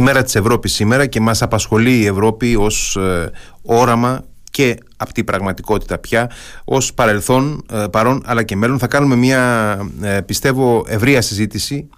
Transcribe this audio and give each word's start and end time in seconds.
η 0.00 0.02
μέρα 0.02 0.22
της 0.22 0.34
Ευρώπης 0.34 0.72
σήμερα 0.72 1.06
και 1.06 1.20
μας 1.20 1.42
απασχολεί 1.42 1.98
η 1.98 2.06
Ευρώπη 2.06 2.56
ως 2.56 2.96
ε, 2.96 3.30
όραμα 3.62 4.24
και 4.50 4.76
από 4.96 5.12
την 5.12 5.24
πραγματικότητα 5.24 5.98
πια 5.98 6.30
ως 6.64 6.94
παρελθόν, 6.94 7.64
ε, 7.72 7.84
παρόν 7.90 8.22
αλλά 8.26 8.42
και 8.42 8.56
μέλλον. 8.56 8.78
Θα 8.78 8.86
κάνουμε 8.86 9.16
μια 9.16 9.40
ε, 10.02 10.20
πιστεύω 10.20 10.84
ευρεία 10.88 11.20
συζήτηση 11.20 11.88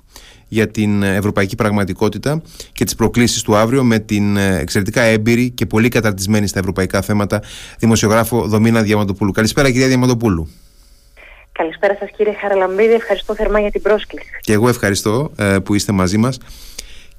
για 0.49 0.69
την 0.69 1.03
ευρωπαϊκή 1.03 1.57
πραγματικότητα 1.57 2.43
και 2.73 2.85
τις 2.85 2.95
προκλήσεις 2.95 3.43
του 3.43 3.57
αύριο 3.57 3.83
με 3.85 3.99
την 3.99 4.37
εξαιρετικά 4.37 5.03
έμπειρη 5.03 5.51
και 5.51 5.67
πολύ 5.67 5.89
καταρτισμένη 5.89 6.47
στα 6.47 6.59
ευρωπαϊκά 6.59 7.03
θέματα 7.03 7.43
δημοσιογράφο 7.79 8.47
Δομήνα 8.47 8.83
Διαμαντοπούλου. 8.83 9.33
Καλησπέρα 9.33 9.71
κυρία 9.71 9.89
Διαμαντοπούλου. 9.89 10.49
Καλησπέρα 11.53 11.97
σας 11.99 12.09
κύριε 12.17 12.35
Χαραλαμπίδη, 12.41 12.93
ευχαριστώ 12.93 13.35
θερμά 13.35 13.61
για 13.61 13.71
την 13.71 13.83
πρόσκληση. 13.83 14.27
Και 14.41 14.53
εγώ 14.53 14.69
ευχαριστώ 14.69 15.33
που 15.65 15.75
είστε 15.75 15.93
μαζί 15.93 16.17
μας. 16.17 16.39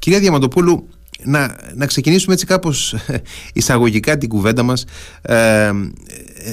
Κυρία 0.03 0.19
Διαμαντοπούλου, 0.19 0.87
να, 1.23 1.55
να 1.75 1.85
ξεκινήσουμε 1.85 2.33
έτσι 2.33 2.45
κάπως 2.45 2.95
εισαγωγικά 3.53 4.17
την 4.17 4.29
κουβέντα 4.29 4.63
μας. 4.63 4.85
Ε, 5.21 5.71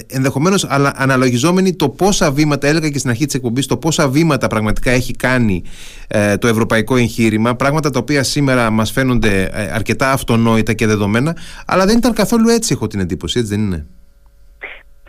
ενδεχομένως 0.06 0.66
αλλά 0.68 0.92
αναλογιζόμενοι 0.96 1.74
το 1.74 1.88
πόσα 1.88 2.32
βήματα 2.32 2.66
έλεγα 2.68 2.88
και 2.88 2.98
στην 2.98 3.10
αρχή 3.10 3.24
της 3.24 3.34
εκπομπής 3.34 3.66
το 3.66 3.76
πόσα 3.76 4.08
βήματα 4.08 4.46
πραγματικά 4.46 4.90
έχει 4.90 5.12
κάνει 5.12 5.62
ε, 6.08 6.36
το 6.36 6.48
ευρωπαϊκό 6.48 6.96
εγχείρημα 6.96 7.56
πράγματα 7.56 7.90
τα 7.90 7.98
οποία 7.98 8.22
σήμερα 8.22 8.70
μας 8.70 8.90
φαίνονται 8.90 9.42
ε, 9.42 9.70
αρκετά 9.72 10.12
αυτονόητα 10.12 10.72
και 10.72 10.86
δεδομένα 10.86 11.36
αλλά 11.66 11.86
δεν 11.86 11.96
ήταν 11.96 12.12
καθόλου 12.12 12.48
έτσι 12.48 12.72
έχω 12.72 12.86
την 12.86 13.00
εντύπωση 13.00 13.38
έτσι 13.38 13.50
δεν 13.50 13.64
είναι; 13.64 13.86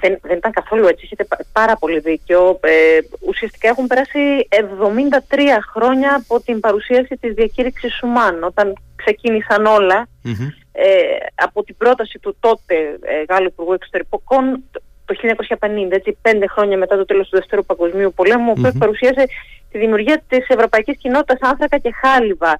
Δεν, 0.01 0.19
δεν 0.21 0.37
ήταν 0.37 0.51
καθόλου 0.51 0.87
έτσι, 0.87 1.01
έχετε 1.03 1.27
πάρα 1.51 1.75
πολύ 1.75 1.99
δίκιο. 1.99 2.59
Ε, 2.61 2.99
ουσιαστικά 3.27 3.67
έχουν 3.67 3.87
περάσει 3.87 4.47
73 5.29 5.39
χρόνια 5.73 6.15
από 6.15 6.41
την 6.41 6.59
παρουσίαση 6.59 7.17
της 7.21 7.33
διακήρυξης 7.33 7.93
Σουμάν, 7.93 8.43
όταν 8.43 8.73
ξεκίνησαν 8.95 9.65
ε, 10.71 10.85
από 11.35 11.63
την 11.63 11.75
πρόταση 11.77 12.19
του 12.19 12.35
τότε 12.39 12.75
ε, 13.01 13.23
Γάλλου 13.29 13.47
Υπουργού 13.47 13.73
Εξωτερικών 13.73 14.63
το 15.05 15.15
1950, 15.59 15.91
έτσι 15.91 16.17
πέντε 16.21 16.47
χρόνια 16.47 16.77
μετά 16.77 16.97
το 16.97 17.05
τέλος 17.05 17.29
του 17.29 17.37
Δευτέρου 17.37 17.65
Παγκοσμίου 17.65 18.13
Πολέμου, 18.15 18.53
που 18.53 18.71
παρουσίασε 18.77 19.25
τη 19.71 19.77
δημιουργία 19.77 20.23
της 20.27 20.45
Ευρωπαϊκής 20.47 20.97
Κοινότητας 20.97 21.49
Άνθρακα 21.49 21.77
και 21.77 21.91
χαλιβα 22.01 22.59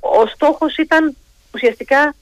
Ο 0.00 0.26
στόχος 0.26 0.76
ήταν 0.76 1.16
ουσιαστικά 1.54 2.14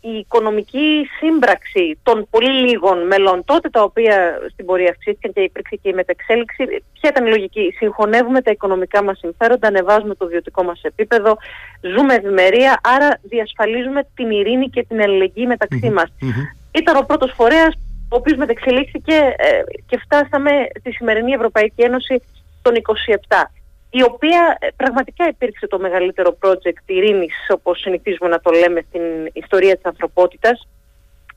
η 0.00 0.10
οικονομική 0.18 1.06
σύμπραξη 1.18 1.98
των 2.02 2.26
πολύ 2.30 2.50
λίγων 2.50 3.06
μελών 3.06 3.44
τότε 3.44 3.68
τα 3.68 3.82
οποία 3.82 4.38
στην 4.52 4.64
πορεία 4.66 4.90
αυξήθηκαν 4.90 5.32
και 5.32 5.40
υπήρξε 5.40 5.76
και 5.76 5.88
η 5.88 5.92
μεταξέλιξη 5.92 6.64
ποια 6.92 7.10
ήταν 7.10 7.26
η 7.26 7.28
λογική; 7.28 7.74
Συγχωνεύουμε 7.76 8.42
τα 8.42 8.50
οικονομικά 8.50 9.02
μας 9.02 9.18
συμφέροντα 9.18 9.68
ανεβάζουμε 9.68 10.14
το 10.14 10.26
βιωτικό 10.26 10.62
μας 10.62 10.82
επίπεδο 10.82 11.36
ζούμε 11.80 12.14
ευημερία 12.14 12.80
άρα 12.82 13.18
διασφαλίζουμε 13.22 14.08
την 14.14 14.30
ειρήνη 14.30 14.68
και 14.68 14.84
την 14.88 15.00
αλληλεγγύη 15.00 15.44
μεταξύ 15.48 15.90
μας. 15.90 16.12
ήταν 16.72 16.96
ο 16.96 17.04
πρώτος 17.06 17.32
φορέας 17.36 17.74
ο 18.10 18.16
οποίος 18.16 18.38
μεταξελίχθηκε 18.38 19.14
ε, 19.14 19.62
και 19.86 19.98
φτάσαμε 19.98 20.50
στη 20.78 20.92
σημερινή 20.92 21.32
Ευρωπαϊκή 21.32 21.82
Ένωση 21.82 22.22
των 22.62 22.74
27 23.28 23.57
η 23.90 24.02
οποία 24.02 24.56
ε, 24.60 24.68
πραγματικά 24.76 25.28
υπήρξε 25.28 25.66
το 25.66 25.78
μεγαλύτερο 25.78 26.38
project 26.42 26.82
ειρήνης, 26.86 27.34
όπως 27.48 27.80
συνηθίζουμε 27.80 28.28
να 28.28 28.40
το 28.40 28.50
λέμε 28.50 28.84
στην 28.88 29.02
ιστορία 29.32 29.74
της 29.74 29.84
ανθρωπότητας 29.84 30.68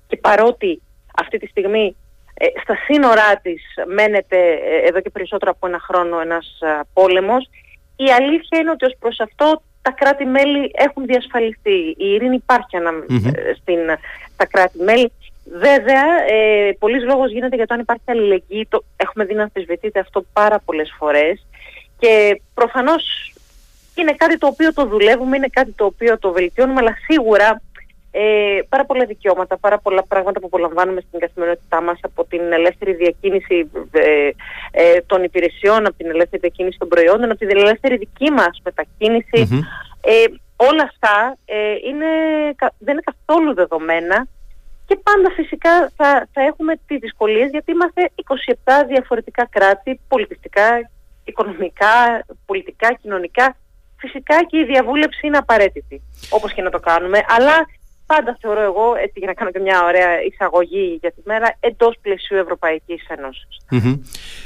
και 0.08 0.18
παρότι 0.18 0.82
αυτή 1.16 1.38
τη 1.38 1.48
στιγμή 1.48 1.96
ε, 2.34 2.46
στα 2.62 2.76
σύνορά 2.86 3.36
της 3.42 3.64
μένεται 3.88 4.38
ε, 4.38 4.88
εδώ 4.88 5.02
και 5.02 5.10
περισσότερο 5.10 5.52
από 5.52 5.68
ένα 5.68 5.80
χρόνο 5.80 6.20
ένας 6.20 6.60
πόλεμος, 6.94 7.50
η 7.96 8.12
αλήθεια 8.12 8.60
είναι 8.60 8.72
ότι 8.72 8.86
ως 8.86 8.96
προς 9.00 9.20
αυτό 9.20 9.62
τα 9.82 9.92
κράτη-μέλη 9.92 10.72
έχουν 10.74 11.06
διασφαλιστεί. 11.06 11.96
Η 11.98 12.14
ειρήνη 12.14 12.36
υπάρχει 12.36 12.78
στην, 13.62 13.80
στα 14.34 14.46
κράτη-μέλη. 14.46 15.12
Βέβαια, 15.46 16.04
ε, 16.30 16.72
πολλής 16.80 17.04
λόγος 17.04 17.32
γίνεται 17.32 17.56
για 17.56 17.68
το 17.68 17.74
αν 17.74 17.80
υπάρχει 17.80 18.04
αλληλεγγύη. 18.06 18.68
Το, 18.70 18.84
έχουμε 18.96 19.26
δει 19.26 19.34
να 19.34 19.44
αμφισβητείται 19.44 20.00
αυτό 20.00 20.24
πάρα 20.34 20.60
πολλές 20.66 20.94
φορές. 20.98 21.46
Και 22.02 22.42
προφανώς 22.54 23.34
είναι 23.96 24.14
κάτι 24.18 24.38
το 24.38 24.48
οποίο 24.48 24.74
το 24.74 24.86
δουλεύουμε, 24.86 25.38
είναι 25.38 25.48
κάτι 25.52 25.72
το 25.72 25.86
οποίο 25.86 26.20
το 26.20 26.32
βελτιώνουμε, 26.32 26.80
αλλά 26.80 26.98
σίγουρα 27.08 27.62
ε, 28.12 28.60
πάρα 28.70 28.86
πολλά 28.86 29.06
δικαιώματα, 29.06 29.58
πάρα 29.58 29.78
πολλά 29.78 30.04
πράγματα 30.04 30.40
που 30.40 30.46
απολαμβάνουμε 30.46 31.02
στην 31.08 31.20
καθημερινότητά 31.20 31.82
μας 31.82 32.00
από 32.02 32.26
την 32.26 32.52
ελεύθερη 32.52 32.94
διακίνηση 32.94 33.70
ε, 33.92 34.30
ε, 34.72 35.02
των 35.06 35.24
υπηρεσιών, 35.24 35.86
από 35.86 35.98
την 35.98 36.10
ελεύθερη 36.10 36.42
διακίνηση 36.42 36.78
των 36.78 36.88
προϊόντων, 36.88 37.30
από 37.30 37.40
την 37.40 37.50
ελεύθερη 37.50 37.98
δική 37.98 38.32
μας 38.32 38.62
μετακίνηση. 38.64 39.66
Ε, 40.02 40.26
όλα 40.56 40.84
αυτά 40.84 41.38
ε, 41.46 41.56
είναι, 41.88 42.10
δεν 42.78 42.94
είναι 42.94 43.08
καθόλου 43.12 43.54
δεδομένα 43.54 44.28
και 44.86 45.00
πάντα 45.04 45.30
φυσικά 45.30 45.92
θα, 45.96 46.28
θα 46.34 46.42
έχουμε 46.42 46.74
τις 46.88 47.00
δυσκολίες 47.00 47.50
γιατί 47.50 47.72
είμαστε 47.72 48.12
27 48.84 48.88
διαφορετικά 48.88 49.48
κράτη 49.52 50.00
πολιτιστικά 50.08 50.90
οικονομικά, 51.24 52.26
πολιτικά, 52.46 52.94
κοινωνικά. 52.94 53.56
Φυσικά 53.98 54.44
και 54.44 54.58
η 54.58 54.66
διαβούλευση 54.66 55.28
είναι 55.28 55.38
απαραίτητη, 55.38 56.02
όπως 56.30 56.54
και 56.54 56.62
να 56.62 56.70
το 56.70 56.80
κάνουμε, 56.80 57.20
αλλά 57.28 57.68
πάντα 58.14 58.38
θεωρώ 58.42 58.62
εγώ, 58.62 58.88
έτσι 59.04 59.18
για 59.22 59.28
να 59.28 59.34
κάνω 59.34 59.52
και 59.52 59.60
μια 59.60 59.84
ωραία 59.84 60.12
εισαγωγή 60.30 60.98
για 61.02 61.12
τη 61.12 61.22
μέρα, 61.26 61.58
εντός 61.60 61.96
πλαισίου 62.02 62.38
Ευρωπαϊκής 62.38 63.04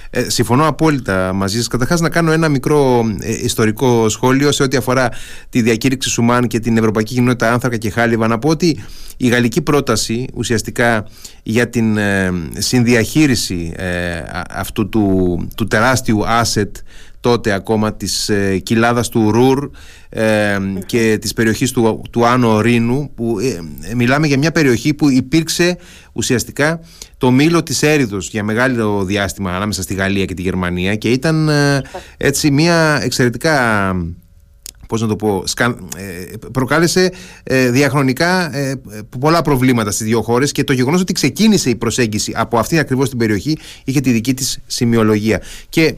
Ε, 0.09 0.29
συμφωνώ 0.29 0.67
απόλυτα 0.67 1.33
μαζί 1.33 1.57
σας. 1.57 1.67
Καταρχάς 1.67 1.99
να 2.01 2.09
κάνω 2.09 2.31
ένα 2.31 2.49
μικρό 2.49 3.03
ε, 3.21 3.31
ιστορικό 3.31 4.09
σχόλιο 4.09 4.51
σε 4.51 4.63
ό,τι 4.63 4.77
αφορά 4.77 5.09
τη 5.49 5.61
διακήρυξη 5.61 6.09
Σουμάν 6.09 6.47
και 6.47 6.59
την 6.59 6.77
Ευρωπαϊκή 6.77 7.13
Κοινότητα 7.13 7.51
Άνθρακα 7.51 7.77
και 7.77 7.89
Χάλιβα. 7.89 8.27
Να 8.27 8.39
πω 8.39 8.49
ότι 8.49 8.83
η 9.17 9.27
γαλλική 9.27 9.61
πρόταση 9.61 10.27
ουσιαστικά 10.33 11.07
για 11.43 11.69
την 11.69 11.97
ε, 11.97 12.31
συνδιαχείριση 12.57 13.73
ε, 13.77 14.23
αυτού 14.49 14.89
του, 14.89 15.37
του 15.55 15.67
τεράστιου 15.67 16.23
asset 16.41 16.71
τότε 17.25 17.51
ακόμα 17.51 17.93
της 17.93 18.29
ε, 18.29 18.57
κοιλάδας 18.57 19.09
του 19.09 19.31
Ρουρ 19.31 19.69
ε, 20.09 20.57
και 20.85 21.17
της 21.21 21.33
περιοχής 21.33 21.71
του, 21.71 22.01
του 22.11 22.25
Άνω 22.25 22.61
Ρήνου 22.61 23.11
που 23.15 23.39
ε, 23.39 23.59
μιλάμε 23.95 24.27
για 24.27 24.37
μια 24.37 24.51
περιοχή 24.51 24.93
που 24.93 25.09
υπήρξε 25.09 25.77
ουσιαστικά 26.13 26.79
το 27.17 27.31
μήλο 27.31 27.63
της 27.63 27.83
έρηδος 27.83 28.29
για 28.29 28.43
μεγάλο 28.43 29.03
διάστημα 29.03 29.55
ανάμεσα 29.55 29.81
στη 29.81 29.93
Γαλλία 29.93 30.25
και 30.25 30.33
τη 30.33 30.41
Γερμανία 30.41 30.95
και 30.95 31.09
ήταν 31.09 31.49
έτσι 32.17 32.51
μια 32.51 32.99
εξαιρετικά 33.03 33.91
πώς 34.87 35.01
να 35.01 35.07
το 35.07 35.15
πω, 35.15 35.43
ε, 35.97 36.37
προκάλεσε 36.51 37.11
ε, 37.43 37.69
διαχρονικά 37.69 38.55
ε, 38.55 38.81
πολλά 39.19 39.41
προβλήματα 39.41 39.91
στις 39.91 40.05
δύο 40.07 40.21
χώρες 40.21 40.51
και 40.51 40.63
το 40.63 40.73
γεγονός 40.73 41.01
ότι 41.01 41.13
ξεκίνησε 41.13 41.69
η 41.69 41.75
προσέγγιση 41.75 42.33
από 42.35 42.57
αυτήν 42.57 42.79
ακριβώς 42.79 43.09
την 43.09 43.17
περιοχή 43.17 43.57
είχε 43.83 43.99
τη 43.99 44.11
δική 44.11 44.33
της 44.33 44.59
σημειολογία. 44.65 45.41
Και 45.69 45.95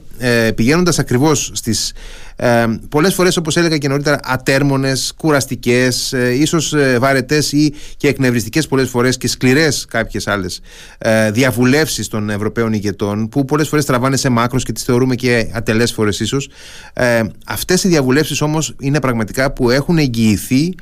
πηγαίνοντας 0.55 0.99
ακριβώς 0.99 1.51
στις 1.53 1.93
ε, 2.39 2.65
πολλές 2.89 3.13
φορές 3.13 3.37
όπως 3.37 3.57
έλεγα 3.57 3.77
και 3.77 3.87
νωρίτερα 3.87 4.19
ατέρμονες, 4.23 5.13
κουραστικές, 5.17 6.13
ε, 6.13 6.33
ίσως 6.33 6.73
ε, 6.73 6.97
βαρετές 6.99 7.51
ή 7.51 7.73
και 7.97 8.07
εκνευριστικές 8.07 8.67
πολλές 8.67 8.89
φορές 8.89 9.17
και 9.17 9.27
σκληρές 9.27 9.85
κάποιες 9.89 10.27
άλλες 10.27 10.61
ε, 10.97 11.31
διαβουλεύσεις 11.31 12.07
των 12.07 12.29
Ευρωπαίων 12.29 12.73
ηγετών 12.73 13.29
που 13.29 13.45
πολλές 13.45 13.67
φορές 13.67 13.85
τραβάνε 13.85 14.17
σε 14.17 14.29
μάκρος 14.29 14.63
και 14.63 14.71
τις 14.71 14.83
θεωρούμε 14.83 15.15
και 15.15 15.49
ατελές 15.53 15.91
φορές 15.91 16.19
ίσως. 16.19 16.49
Ε, 16.93 17.21
αυτές 17.45 17.83
οι 17.83 17.87
διαβουλεύσεις 17.87 18.41
όμως 18.41 18.75
είναι 18.79 18.99
πραγματικά 18.99 19.53
που 19.53 19.69
έχουν 19.69 19.97
εγγυηθεί 19.97 20.73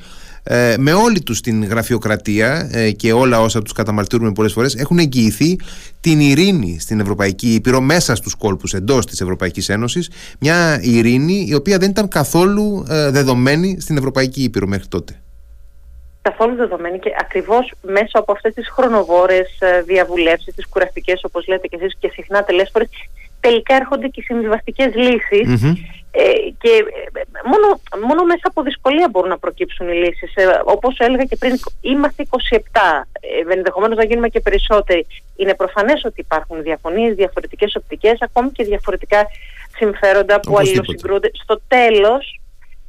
ε, 0.48 0.76
με 0.78 0.94
όλη 0.94 1.22
τους 1.22 1.42
την 1.42 1.66
γραφειοκρατία 1.66 2.70
ε, 2.72 2.92
και 2.92 3.14
όλα 3.14 3.40
όσα 3.42 3.62
τους 3.62 3.72
καταμαρτύρουμε 3.72 4.32
πολλές 4.32 4.54
φορές 4.54 4.76
έχουν 4.76 5.00
εγγυηθεί 5.00 5.60
την 6.02 6.20
ειρήνη 6.20 6.80
στην 6.80 7.00
Ευρωπαϊκή 7.00 7.54
Ήπειρο 7.54 7.82
μέσα 7.82 8.16
στους 8.16 8.36
κόλπους 8.36 8.74
εντός 8.74 9.06
της 9.06 9.22
Ευρωπαϊκής 9.22 9.70
Ένωσης. 9.70 10.10
Μια 10.40 10.80
ειρήνη 10.82 11.46
η 11.50 11.54
οποία 11.54 11.78
δεν 11.78 11.90
ήταν 11.90 12.08
καθόλου 12.08 12.86
ε, 12.90 13.10
δεδομένη 13.12 13.78
στην 13.80 13.98
Ευρωπαϊκή 13.98 14.44
Ήπειρο 14.44 14.68
μέχρι 14.68 14.88
τότε. 14.88 15.20
Καθόλου 16.22 16.56
δεδομένη 16.56 17.00
και 17.00 17.12
ακριβώς 17.20 17.74
μέσα 17.82 18.20
από 18.20 18.32
αυτές 18.32 18.54
τις 18.54 18.70
χρονοβόρες 18.70 19.58
διαβουλεύσεις, 19.86 20.56
τις 20.56 20.68
κουραστικές 20.68 21.24
όπως 21.24 21.48
λέτε 21.48 21.68
και 21.68 21.78
εσείς 21.80 21.96
και 22.00 22.10
συχνά 22.14 22.44
τελές 22.44 22.70
φορές, 22.74 22.90
τελικά 23.40 23.76
έρχονται 23.76 24.08
και 24.08 24.22
συμβιβαστικές 24.22 24.94
ε, 24.96 25.52
και 26.58 26.74
ε, 27.14 27.22
μόνο, 27.52 27.82
μόνο 28.08 28.24
μέσα 28.24 28.42
από 28.44 28.62
δυσκολία 28.62 29.08
μπορούν 29.12 29.30
να 29.30 29.38
προκύψουν 29.38 29.90
οι 29.90 29.94
λύσεις. 29.94 30.36
Ε, 30.36 30.62
όπως 30.66 30.98
έλεγα 30.98 31.24
και 31.24 31.36
πριν, 31.36 31.56
είμαστε 31.82 32.28
27, 32.30 33.06
ε, 33.20 33.54
ενδεχομένως 33.54 33.98
να 33.98 34.04
γίνουμε 34.04 34.30
και 34.30 34.40
περισσότεροι. 34.40 35.08
Είναι 35.36 35.56
προφανές 35.56 36.04
ότι 36.04 36.20
υπάρχουν 36.22 36.62
διαφωνίες, 36.62 37.16
διαφορετικές 37.16 37.76
οπτικές, 37.76 38.18
ακόμη 38.22 38.52
και 38.52 38.64
διαφορετικά 38.64 39.28
συμφέροντα 39.78 40.40
που 40.40 40.58
αλληλοσυγκρούνται. 40.58 41.30
Στο 41.34 41.62
τέλος 41.68 42.40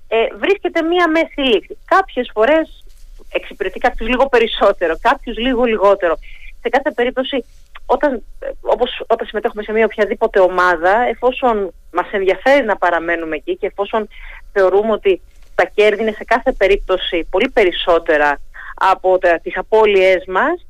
ε, 0.08 0.16
βρίσκεται 0.38 0.82
μία 0.82 1.08
μέση 1.08 1.40
λύση. 1.40 1.78
Κάποιες 1.84 2.30
φορές 2.34 2.84
εξυπηρετεί 3.32 3.78
κάποιους 3.78 4.08
λίγο 4.08 4.28
περισσότερο, 4.28 4.94
κάποιους 5.00 5.36
λίγο 5.36 5.64
λιγότερο. 5.64 6.16
Σε 6.62 6.68
κάθε 6.68 6.90
περίπτωση 6.90 7.44
όταν, 7.86 8.22
όπως, 8.60 9.04
όταν 9.06 9.26
συμμετέχουμε 9.26 9.62
σε 9.62 9.72
μια 9.72 9.84
οποιαδήποτε 9.84 10.40
ομάδα, 10.40 11.00
εφόσον 11.08 11.72
μας 11.92 12.06
ενδιαφέρει 12.10 12.64
να 12.64 12.76
παραμένουμε 12.76 13.36
εκεί 13.36 13.56
και 13.56 13.66
εφόσον 13.66 14.08
θεωρούμε 14.52 14.92
ότι 14.92 15.22
τα 15.54 15.64
κέρδη 15.74 16.02
είναι 16.02 16.12
σε 16.12 16.24
κάθε 16.24 16.52
περίπτωση 16.52 17.26
πολύ 17.30 17.50
περισσότερα 17.50 18.40
από 18.74 19.18
τα, 19.18 19.38
τις 19.42 19.56
απώλειές 19.56 20.24
μας 20.26 20.66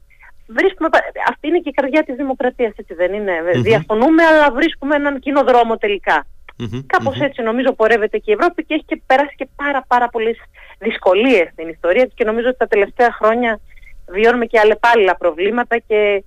βρίσκουμε, 0.46 0.88
αυτή 1.28 1.48
είναι 1.48 1.58
και 1.58 1.68
η 1.68 1.72
καρδιά 1.72 2.02
της 2.04 2.16
δημοκρατίας 2.16 2.72
έτσι 2.76 2.94
δεν 2.94 3.12
είναι; 3.12 3.32
Διαφωνούμε 3.54 4.22
αλλά 4.22 4.52
βρίσκουμε 4.52 4.96
έναν 4.96 5.20
κοινό 5.20 5.42
δρόμο 5.42 5.76
τελικά. 5.76 6.26
Mm 6.58 6.84
καπως 6.86 7.20
έτσι 7.20 7.42
νομίζω 7.42 7.72
πορεύεται 7.72 8.18
και 8.18 8.30
η 8.30 8.34
Ευρώπη 8.38 8.64
και 8.64 8.74
έχει 8.74 8.84
και 8.84 9.00
περάσει 9.06 9.34
και 9.36 9.48
πάρα 9.56 9.84
πάρα 9.86 10.08
πολλές 10.08 10.36
δυσκολίες 10.78 11.48
στην 11.52 11.68
ιστορία 11.68 12.04
της 12.04 12.14
και 12.14 12.24
νομίζω 12.24 12.48
ότι 12.48 12.56
τα 12.56 12.66
τελευταία 12.66 13.12
χρόνια 13.12 13.60
βιώνουμε 14.06 14.46
και 14.46 14.58
αλλεπάλληλα 14.58 15.16
προβλήματα 15.16 15.78
και 15.78 16.24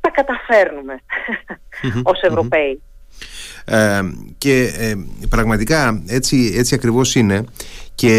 τα 0.00 0.10
καταφέρνουμε 0.10 0.94
ως 2.02 2.20
Ευρωπαίοι. 2.20 2.82
Ε, 3.64 4.00
και 4.38 4.72
ε, 4.78 4.94
πραγματικά 5.28 6.02
έτσι, 6.06 6.52
έτσι 6.56 6.74
ακριβώς 6.74 7.14
είναι. 7.14 7.44
Και 7.94 8.14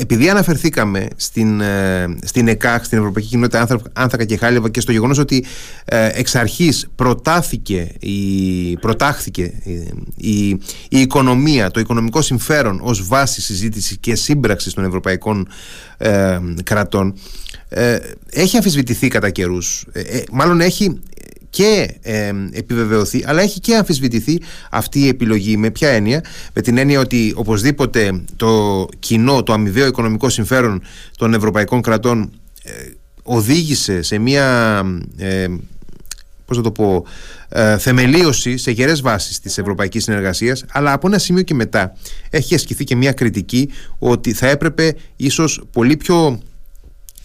επειδή 0.00 0.28
αναφερθήκαμε 0.28 1.08
στην, 1.16 1.60
ε, 1.60 2.16
στην 2.22 2.48
ΕΚΑΧ, 2.48 2.84
στην 2.84 2.98
Ευρωπαϊκή 2.98 3.28
Κοινότητα 3.28 3.80
Άνθρακα 3.92 4.24
και 4.24 4.36
Χάλιβα 4.36 4.68
και 4.68 4.80
στο 4.80 4.92
γεγονός 4.92 5.18
ότι 5.18 5.44
ε, 5.84 6.10
εξ 6.12 6.34
αρχής 6.34 6.88
προτάθηκε 6.94 7.88
η, 7.98 8.76
προτάχθηκε 8.76 9.52
η, 10.16 10.48
η, 10.48 10.60
οικονομία, 10.88 11.70
το 11.70 11.80
οικονομικό 11.80 12.22
συμφέρον 12.22 12.80
ως 12.82 13.06
βάση 13.06 13.40
συζήτησης 13.40 13.96
και 14.00 14.14
σύμπραξης 14.14 14.74
των 14.74 14.84
ευρωπαϊκών 14.84 15.48
ε, 15.98 16.38
κρατών 16.64 17.14
έχει 18.30 18.56
αμφισβητηθεί 18.56 19.08
κατά 19.08 19.30
καιρούς. 19.30 19.84
Μάλλον 20.30 20.60
έχει 20.60 21.00
και 21.50 21.94
ε, 22.02 22.32
επιβεβαιωθεί 22.52 23.24
αλλά 23.26 23.42
έχει 23.42 23.60
και 23.60 23.76
αμφισβητηθεί 23.76 24.40
αυτή 24.70 25.00
η 25.00 25.08
επιλογή. 25.08 25.56
Με 25.56 25.70
ποια 25.70 25.88
έννοια; 25.88 26.24
Με 26.52 26.62
την 26.62 26.78
έννοια 26.78 27.00
ότι 27.00 27.32
οπωσδήποτε 27.36 28.22
το 28.36 28.86
κοινό, 28.98 29.42
το 29.42 29.52
αμοιβαίο 29.52 29.86
οικονομικό 29.86 30.28
συμφέρον 30.28 30.82
των 31.16 31.34
ευρωπαϊκών 31.34 31.82
κρατών 31.82 32.32
ε, 32.62 32.72
οδήγησε 33.22 34.02
σε 34.02 34.18
μια 34.18 34.82
ε, 35.16 35.46
πώς 36.44 36.56
θα 36.56 36.62
το 36.62 36.72
πω, 36.72 37.04
ε, 37.48 37.78
θεμελίωση 37.78 38.56
σε 38.56 38.70
γερές 38.70 39.00
βάσεις 39.00 39.40
της 39.40 39.58
ευρωπαϊκής 39.58 40.04
συνεργασίας 40.04 40.64
αλλά 40.72 40.92
από 40.92 41.06
ένα 41.06 41.18
σημείο 41.18 41.42
και 41.42 41.54
μετά 41.54 41.96
έχει 42.30 42.54
ασκηθεί 42.54 42.84
και 42.84 42.96
μια 42.96 43.12
κριτική 43.12 43.70
ότι 43.98 44.32
θα 44.32 44.48
έπρεπε 44.48 44.94
ίσως 45.16 45.62
πολύ 45.72 45.96
πιο 45.96 46.40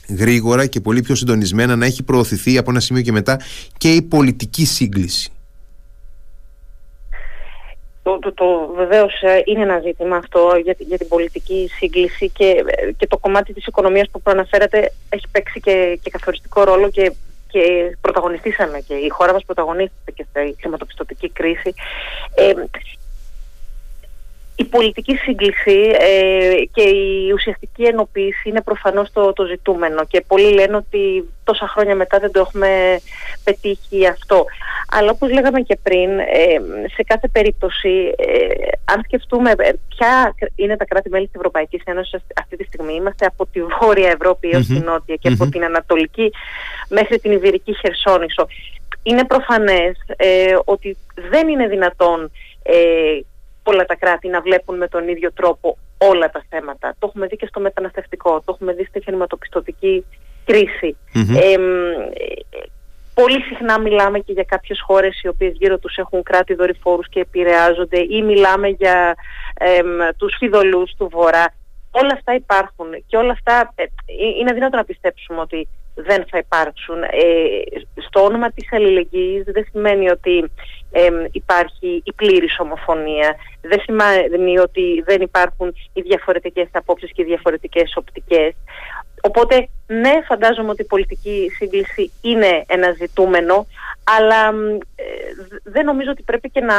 γρήγορα 0.09 0.65
και 0.65 0.79
πολύ 0.79 1.01
πιο 1.01 1.15
συντονισμένα 1.15 1.75
να 1.75 1.85
έχει 1.85 2.03
προωθηθεί 2.03 2.57
από 2.57 2.71
ένα 2.71 2.79
σημείο 2.79 3.01
και 3.01 3.11
μετά 3.11 3.39
και 3.77 3.91
η 3.91 4.01
πολιτική 4.01 4.65
σύγκληση. 4.65 5.29
Το, 8.03 8.19
το, 8.19 8.33
το 8.33 8.71
βεβαίως 8.75 9.21
ε, 9.21 9.41
είναι 9.45 9.61
ένα 9.61 9.79
ζήτημα 9.79 10.15
αυτό 10.15 10.51
για, 10.63 10.75
για 10.77 10.97
την 10.97 11.07
πολιτική 11.07 11.69
σύγκληση 11.77 12.29
και, 12.29 12.63
ε, 12.65 12.91
και 12.91 13.07
το 13.07 13.17
κομμάτι 13.17 13.53
της 13.53 13.65
οικονομίας 13.65 14.09
που 14.11 14.21
προαναφέρατε 14.21 14.91
έχει 15.09 15.25
παίξει 15.31 15.59
και, 15.59 15.99
και 16.01 16.09
καθοριστικό 16.09 16.63
ρόλο 16.63 16.89
και, 16.89 17.11
και 17.47 17.95
πρωταγωνιστήσαμε 18.01 18.79
και 18.79 18.93
η 18.93 19.09
χώρα 19.09 19.33
μας 19.33 19.45
πρωταγωνίστηκε 19.45 20.11
και 20.13 20.25
στη 20.29 20.55
χρηματοπιστωτική 20.59 21.29
κρίση. 21.29 21.73
Ε, 22.35 22.53
η 24.55 24.63
πολιτική 24.63 25.15
σύγκληση 25.15 25.91
ε, 25.99 26.55
και 26.71 26.81
η 26.81 27.31
ουσιαστική 27.33 27.83
ενοποίηση 27.83 28.49
είναι 28.49 28.61
προφανώς 28.61 29.11
το, 29.11 29.33
το 29.33 29.45
ζητούμενο 29.45 30.05
και 30.05 30.23
πολλοί 30.27 30.53
λένε 30.53 30.75
ότι 30.75 31.29
τόσα 31.43 31.67
χρόνια 31.67 31.95
μετά 31.95 32.19
δεν 32.19 32.31
το 32.31 32.39
έχουμε 32.39 32.99
πετύχει 33.43 34.07
αυτό. 34.07 34.45
Αλλά 34.91 35.11
όπως 35.11 35.31
λέγαμε 35.31 35.59
και 35.61 35.77
πριν, 35.83 36.19
ε, 36.19 36.57
σε 36.93 37.03
κάθε 37.03 37.27
περίπτωση, 37.27 38.13
ε, 38.17 38.47
αν 38.85 39.01
σκεφτούμε 39.03 39.51
ποια 39.87 40.35
είναι 40.55 40.77
τα 40.77 40.85
κράτη-μέλη 40.85 41.25
της 41.25 41.35
Ευρωπαϊκής 41.35 41.81
Ένωσης 41.85 42.21
αυτή 42.35 42.57
τη 42.57 42.63
στιγμή, 42.63 42.93
είμαστε 42.93 43.25
από 43.25 43.45
τη 43.45 43.61
Βόρεια 43.79 44.09
Ευρώπη 44.09 44.49
έως 44.49 44.65
τη 44.65 44.79
Νότια 44.79 45.15
και 45.15 45.27
από 45.27 45.49
την 45.49 45.63
Ανατολική 45.63 46.31
μέχρι 46.89 47.19
την 47.19 47.31
Ιβηρική 47.31 47.75
Χερσόνησο. 47.75 48.47
Είναι 49.03 49.25
προφανές 49.25 49.97
ότι 50.65 50.97
δεν 51.29 51.47
είναι 51.47 51.67
δυνατόν 51.67 52.31
όλα 53.67 53.85
τα 53.85 53.95
κράτη 53.95 54.27
να 54.27 54.41
βλέπουν 54.41 54.77
με 54.77 54.87
τον 54.87 55.07
ίδιο 55.07 55.33
τρόπο 55.33 55.77
όλα 55.97 56.29
τα 56.29 56.43
θέματα. 56.49 56.95
Το 56.99 57.07
έχουμε 57.07 57.27
δει 57.27 57.35
και 57.35 57.45
στο 57.45 57.59
μεταναστευτικό, 57.59 58.29
το 58.29 58.51
έχουμε 58.53 58.73
δει 58.73 58.85
στη 58.85 59.01
χρηματοπιστωτική 59.03 60.05
πολύ 63.13 63.41
συχνά 63.41 63.79
μιλάμε 63.79 64.19
και 64.19 64.31
για 64.31 64.43
κάποιες 64.43 64.81
χώρες 64.85 65.21
οι 65.21 65.27
οποίες 65.27 65.53
γύρω 65.59 65.77
τους 65.77 65.95
έχουν 65.97 66.23
κράτη 66.23 66.53
δορυφόρους 66.53 67.09
και 67.09 67.19
επηρεάζονται 67.19 67.99
ή 68.09 68.21
μιλάμε 68.21 68.67
για 68.67 69.15
ε, 69.53 69.81
τους 70.17 70.35
φιδωλούς 70.39 70.93
του 70.97 71.09
Βορρά. 71.11 71.53
Όλα 71.91 72.13
αυτά 72.13 72.35
υπάρχουν 72.35 72.87
και 73.07 73.17
όλα 73.17 73.31
αυτά 73.31 73.73
ε, 73.75 73.83
είναι 74.39 74.49
αδύνατο 74.51 74.77
να 74.77 74.83
πιστέψουμε 74.83 75.39
ότι 75.39 75.67
δεν 75.95 76.25
θα 76.29 76.37
υπάρξουν. 76.37 77.03
Ε, 77.03 77.09
στο 78.07 78.23
όνομα 78.23 78.51
της 78.51 78.73
αλληλεγγύης 78.73 79.43
δεν 79.43 79.67
σημαίνει 79.71 80.09
ότι 80.09 80.51
υπάρχει 81.31 82.01
η 82.03 82.13
πλήρης 82.13 82.59
ομοφωνία. 82.59 83.35
Δεν 83.61 83.79
σημαίνει 83.79 84.59
ότι 84.59 85.03
δεν 85.05 85.21
υπάρχουν 85.21 85.75
οι 85.93 86.01
διαφορετικές 86.01 86.67
απόψεις 86.71 87.11
και 87.11 87.21
οι 87.21 87.25
διαφορετικές 87.25 87.93
οπτικές. 87.95 88.53
Οπότε, 89.21 89.69
ναι, 89.87 90.21
φαντάζομαι 90.27 90.69
ότι 90.69 90.81
η 90.81 90.85
πολιτική 90.85 91.51
σύγκληση 91.57 92.11
είναι 92.21 92.63
ένα 92.67 92.91
ζητούμενο, 92.91 93.67
αλλά 94.03 94.53
ε, 94.95 95.03
δεν 95.63 95.85
νομίζω 95.85 96.11
ότι 96.11 96.23
πρέπει 96.23 96.49
και 96.49 96.61
να, 96.61 96.75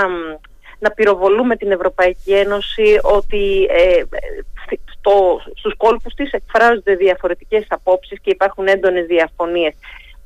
να 0.78 0.90
πυροβολούμε 0.90 1.56
την 1.56 1.70
Ευρωπαϊκή 1.70 2.32
Ένωση 2.32 2.98
ότι 3.02 3.66
ε, 3.70 4.02
στο, 4.98 5.40
στους 5.54 5.76
κόλπους 5.76 6.14
της 6.14 6.30
εκφράζονται 6.32 6.94
διαφορετικές 6.94 7.66
απόψεις 7.68 8.20
και 8.20 8.30
υπάρχουν 8.30 8.66
έντονες 8.66 9.06
διαφωνίες. 9.06 9.74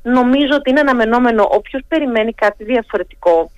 Νομίζω 0.03 0.55
ότι 0.55 0.69
είναι 0.69 0.79
αναμενόμενο 0.79 1.47
όποιος 1.51 1.81
περιμένει 1.87 2.33
κάτι 2.33 2.63
διαφορετικό 2.63 3.51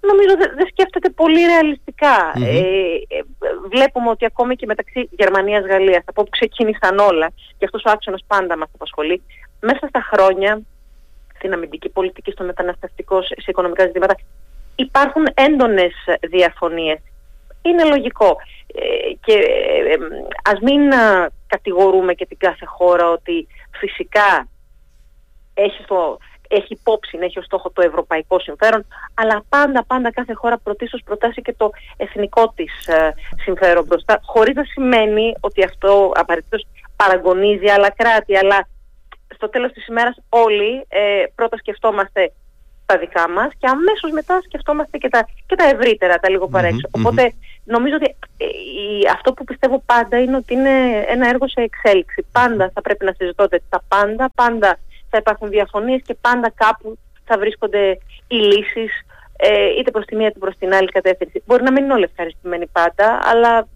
νομίζω 0.00 0.34
δεν 0.56 0.66
σκέφτεται 0.70 1.08
πολύ 1.10 1.42
Ε, 2.34 2.58
ε, 2.58 3.20
βλέπουμε 3.70 4.10
ότι 4.10 4.24
ακόμη 4.24 4.56
και 4.56 4.66
μεταξύ 4.66 5.08
Γερμανίας-Γαλλίας, 5.10 6.02
από 6.06 6.20
όπου 6.20 6.30
ξεκίνησαν 6.30 6.98
όλα, 6.98 7.32
και 7.58 7.64
αυτός 7.64 7.82
ο 7.84 7.90
άξονας 7.90 8.24
πάντα 8.26 8.56
μας 8.56 8.68
απασχολεί, 8.74 9.22
μέσα 9.60 9.86
στα 9.88 10.00
χρόνια, 10.12 10.60
στην 11.36 11.52
αμυντική 11.52 11.88
πολιτική, 11.88 12.30
στο 12.30 12.44
μεταναστευτικό, 12.44 13.22
σε 13.22 13.34
οικονομικά 13.46 13.86
ζητήματα, 13.86 14.14
υπάρχουν 14.78 15.26
έντονες 15.34 15.92
διαφωνίες. 16.20 16.98
Είναι 17.62 17.84
λογικό. 17.84 18.36
Ε, 18.74 19.12
και 19.24 19.32
ε, 19.32 19.96
ας 20.44 20.60
μην 20.60 20.80
κατηγορούμε 21.46 22.14
και 22.14 22.26
την 22.26 22.38
κάθε 22.38 22.64
χώρα 22.64 23.10
ότι 23.10 23.46
φυσικά 23.80 24.48
έχει 25.54 25.82
στο, 25.82 26.18
έχει 26.48 26.72
υπόψη, 26.72 27.18
έχει 27.20 27.38
ως 27.38 27.44
στόχο 27.44 27.70
το 27.70 27.82
ευρωπαϊκό 27.82 28.40
συμφέρον, 28.40 28.86
αλλά 29.14 29.44
πάντα, 29.48 29.84
πάντα 29.84 30.10
κάθε 30.10 30.32
χώρα 30.32 30.58
πρωτίστως 30.58 31.02
προτάσει 31.04 31.42
και 31.42 31.54
το 31.56 31.70
εθνικό 31.96 32.52
της 32.54 32.86
ε, 32.86 33.14
συμφέρον 33.42 33.84
μπροστά, 33.84 34.20
χωρίς 34.22 34.54
να 34.54 34.64
σημαίνει 34.64 35.34
ότι 35.40 35.64
αυτό 35.64 36.12
απαραίτητος 36.14 36.66
παραγωνίζει 36.96 37.68
άλλα 37.68 37.90
κράτη, 37.90 38.36
αλλά 38.36 38.68
στο 39.34 39.48
τέλος 39.48 39.72
της 39.72 39.86
ημέρας 39.86 40.16
όλοι 40.28 40.86
ε, 40.88 41.24
πρώτα 41.34 41.56
σκεφτόμαστε 41.56 42.32
τα 42.88 42.98
δικά 42.98 43.28
μας 43.36 43.50
και 43.58 43.66
αμέσως 43.76 44.10
μετά 44.18 44.40
σκεφτόμαστε 44.46 44.98
και 44.98 45.08
τα, 45.08 45.20
και 45.46 45.56
τα 45.56 45.64
ευρύτερα, 45.64 46.14
τα 46.18 46.30
λίγο 46.30 46.48
παρεξω 46.48 46.88
Οπότε 46.90 47.32
νομίζω 47.64 47.94
ότι 48.00 48.08
ε, 48.36 48.46
αυτό 49.16 49.32
που 49.32 49.44
πιστεύω 49.44 49.82
πάντα 49.86 50.16
είναι 50.22 50.36
ότι 50.36 50.54
είναι 50.54 50.74
ένα 51.14 51.28
έργο 51.28 51.48
σε 51.48 51.60
εξέλιξη. 51.60 52.26
Πάντα 52.32 52.70
θα 52.74 52.80
πρέπει 52.80 53.04
να 53.04 53.12
συζητώνται 53.18 53.60
τα 53.68 53.82
πάντα, 53.88 54.30
πάντα 54.34 54.78
θα 55.10 55.18
υπάρχουν 55.18 55.48
διαφωνίες 55.48 56.00
και 56.06 56.14
πάντα 56.20 56.52
κάπου 56.54 56.98
θα 57.24 57.38
βρίσκονται 57.38 57.98
οι 58.28 58.36
λύσεις 58.36 58.92
ε, 59.36 59.78
είτε 59.78 59.90
προς 59.90 60.04
τη 60.04 60.16
μία 60.16 60.28
είτε 60.28 60.38
προς 60.38 60.56
την 60.58 60.74
άλλη 60.74 60.88
κατεύθυνση. 60.88 61.42
Μπορεί 61.46 61.62
να 61.62 61.72
μην 61.72 61.84
είναι 61.84 61.92
όλοι 61.92 62.08
ευχαριστημένοι 62.10 62.66
πάντα, 62.66 63.20
αλλά 63.22 63.68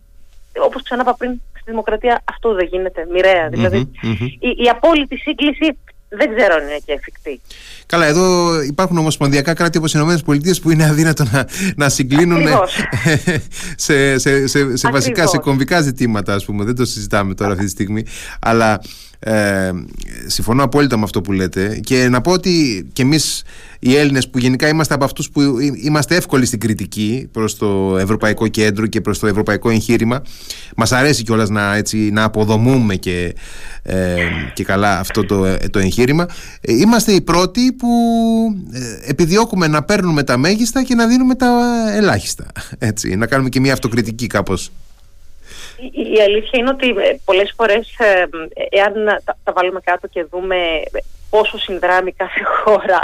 όπως 0.59 0.83
ξανά 0.83 1.03
είπα 1.03 1.15
πριν, 1.15 1.41
στη 1.61 1.71
δημοκρατία 1.71 2.23
αυτό 2.25 2.55
δεν 2.55 2.67
γίνεται 2.67 3.07
μοιραία. 3.13 3.49
δηλαδη 3.49 3.91
η, 4.39 4.49
η 4.65 4.69
απόλυτη 4.69 5.17
σύγκληση 5.17 5.79
δεν 6.17 6.37
ξέρω 6.37 6.55
αν 6.55 6.63
είναι 6.63 6.79
και 6.85 6.93
εφικτή. 6.93 7.41
Καλά, 7.87 8.07
εδώ 8.07 8.61
υπάρχουν 8.63 8.99
ομοσπονδιακά 8.99 9.55
κράτη 9.55 9.79
όπως 9.79 9.95
οι 9.95 9.99
ΗΠΑ 9.99 10.55
που 10.63 10.71
είναι 10.71 10.85
αδύνατο 10.85 11.25
να, 11.33 11.47
να 11.77 11.89
συγκλίνουν 11.89 12.43
σε, 13.77 14.19
σε, 14.19 14.47
σε, 14.47 14.77
σε 14.77 14.91
βασικά, 14.91 15.27
σε 15.27 15.39
κομβικά 15.39 15.81
ζητήματα, 15.81 16.35
ας 16.35 16.45
πούμε. 16.45 16.65
Δεν 16.65 16.75
το 16.75 16.85
συζητάμε 16.85 17.35
τώρα 17.35 17.53
αυτή 17.53 17.65
τη 17.65 17.71
στιγμή. 17.71 18.05
Αλλά 18.41 18.81
ε, 19.25 19.71
συμφωνώ 20.27 20.63
απόλυτα 20.63 20.97
με 20.97 21.03
αυτό 21.03 21.21
που 21.21 21.33
λέτε 21.33 21.81
και 21.85 22.09
να 22.09 22.21
πω 22.21 22.31
ότι 22.31 22.87
και 22.93 23.03
εμείς 23.03 23.43
οι 23.79 23.97
Έλληνες 23.97 24.29
που 24.31 24.39
γενικά 24.39 24.69
είμαστε 24.69 24.95
από 24.95 25.05
αυτούς 25.05 25.31
που 25.31 25.41
είμαστε 25.83 26.17
εύκολοι 26.17 26.47
στην 26.47 26.61
κριτική 26.61 27.29
προς 27.33 27.57
το 27.57 27.97
Ευρωπαϊκό 27.99 28.49
Κέντρο 28.49 28.87
και 28.87 29.01
προς 29.01 29.19
το 29.19 29.27
Ευρωπαϊκό 29.27 29.71
Εγχείρημα 29.71 30.23
μας 30.77 30.93
αρέσει 30.93 31.23
κιόλας 31.23 31.49
να, 31.49 31.75
έτσι, 31.75 31.97
να 31.97 32.23
αποδομούμε 32.25 32.95
και, 32.95 33.35
ε, 33.83 34.17
και 34.55 34.65
καλά 34.65 34.99
αυτό 34.99 35.25
το, 35.25 35.57
το 35.71 35.79
εγχείρημα. 35.79 36.27
Ε, 36.61 36.73
είμαστε 36.73 37.13
οι 37.13 37.21
πρώτοι 37.21 37.73
που 37.73 37.89
ε, 38.73 39.11
επιδιώκουμε 39.11 39.67
να 39.67 39.83
παίρνουμε 39.83 40.23
τα 40.23 40.37
μέγιστα 40.37 40.83
και 40.83 40.95
να 40.95 41.07
δίνουμε 41.07 41.35
τα 41.35 41.49
ελάχιστα 41.97 42.47
έτσι, 42.79 43.17
να 43.17 43.27
κάνουμε 43.27 43.49
και 43.49 43.61
μια 43.61 43.73
αυτοκριτική 43.73 44.27
κάπως 44.27 44.71
Η, 45.91 46.21
αλήθεια 46.21 46.59
είναι 46.59 46.71
ότι 46.71 46.89
ε, 46.89 47.17
πολλές 47.25 47.53
φορές 47.57 47.95
ε, 47.99 48.25
εάν 48.71 48.93
τα, 49.25 49.37
τα 49.45 49.53
βάλουμε 49.53 49.81
κάτω 49.81 50.07
και 50.07 50.25
δούμε 50.25 50.83
πόσο 51.31 51.59
συνδράμει 51.59 52.13
κάθε 52.13 52.43
χώρα 52.65 53.01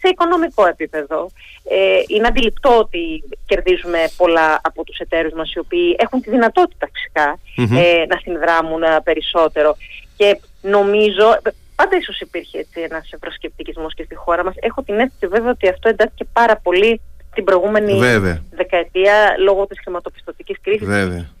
σε 0.00 0.08
οικονομικό 0.08 0.66
επίπεδο. 0.66 1.30
Ε, 1.64 2.02
είναι 2.06 2.26
αντιληπτό 2.26 2.78
ότι 2.78 3.22
κερδίζουμε 3.46 3.98
πολλά 4.16 4.60
από 4.62 4.84
τους 4.84 4.98
εταίρους 4.98 5.32
μας 5.32 5.52
οι 5.52 5.58
οποίοι 5.58 5.96
έχουν 5.98 6.20
τη 6.20 6.30
δυνατότητα 6.30 6.88
ε, 7.56 8.04
να 8.08 8.18
συνδράμουν 8.22 8.82
περισσότερο. 9.04 9.76
Και 10.16 10.40
νομίζω, 10.62 11.38
πάντα 11.74 11.96
ίσως 11.96 12.20
υπήρχε 12.20 12.58
έτσι 12.58 12.80
ένας 12.80 13.12
ευρωσκεπτικισμός 13.12 13.94
και 13.94 14.02
στη 14.02 14.14
χώρα 14.14 14.44
μας. 14.44 14.54
Έχω 14.60 14.82
την 14.82 14.98
αίσθηση 14.98 15.26
βέβαια 15.26 15.50
ότι 15.50 15.68
αυτό 15.68 15.88
εντάχθηκε 15.88 16.24
πάρα 16.32 16.56
πολύ 16.56 17.00
την 17.34 17.44
προηγούμενη 17.44 17.92
δεκαετία 18.50 19.14
λόγω 19.44 19.66
της 19.66 19.78
χρηματοπιστωτικής 19.82 20.56
κρίσης. 20.62 20.88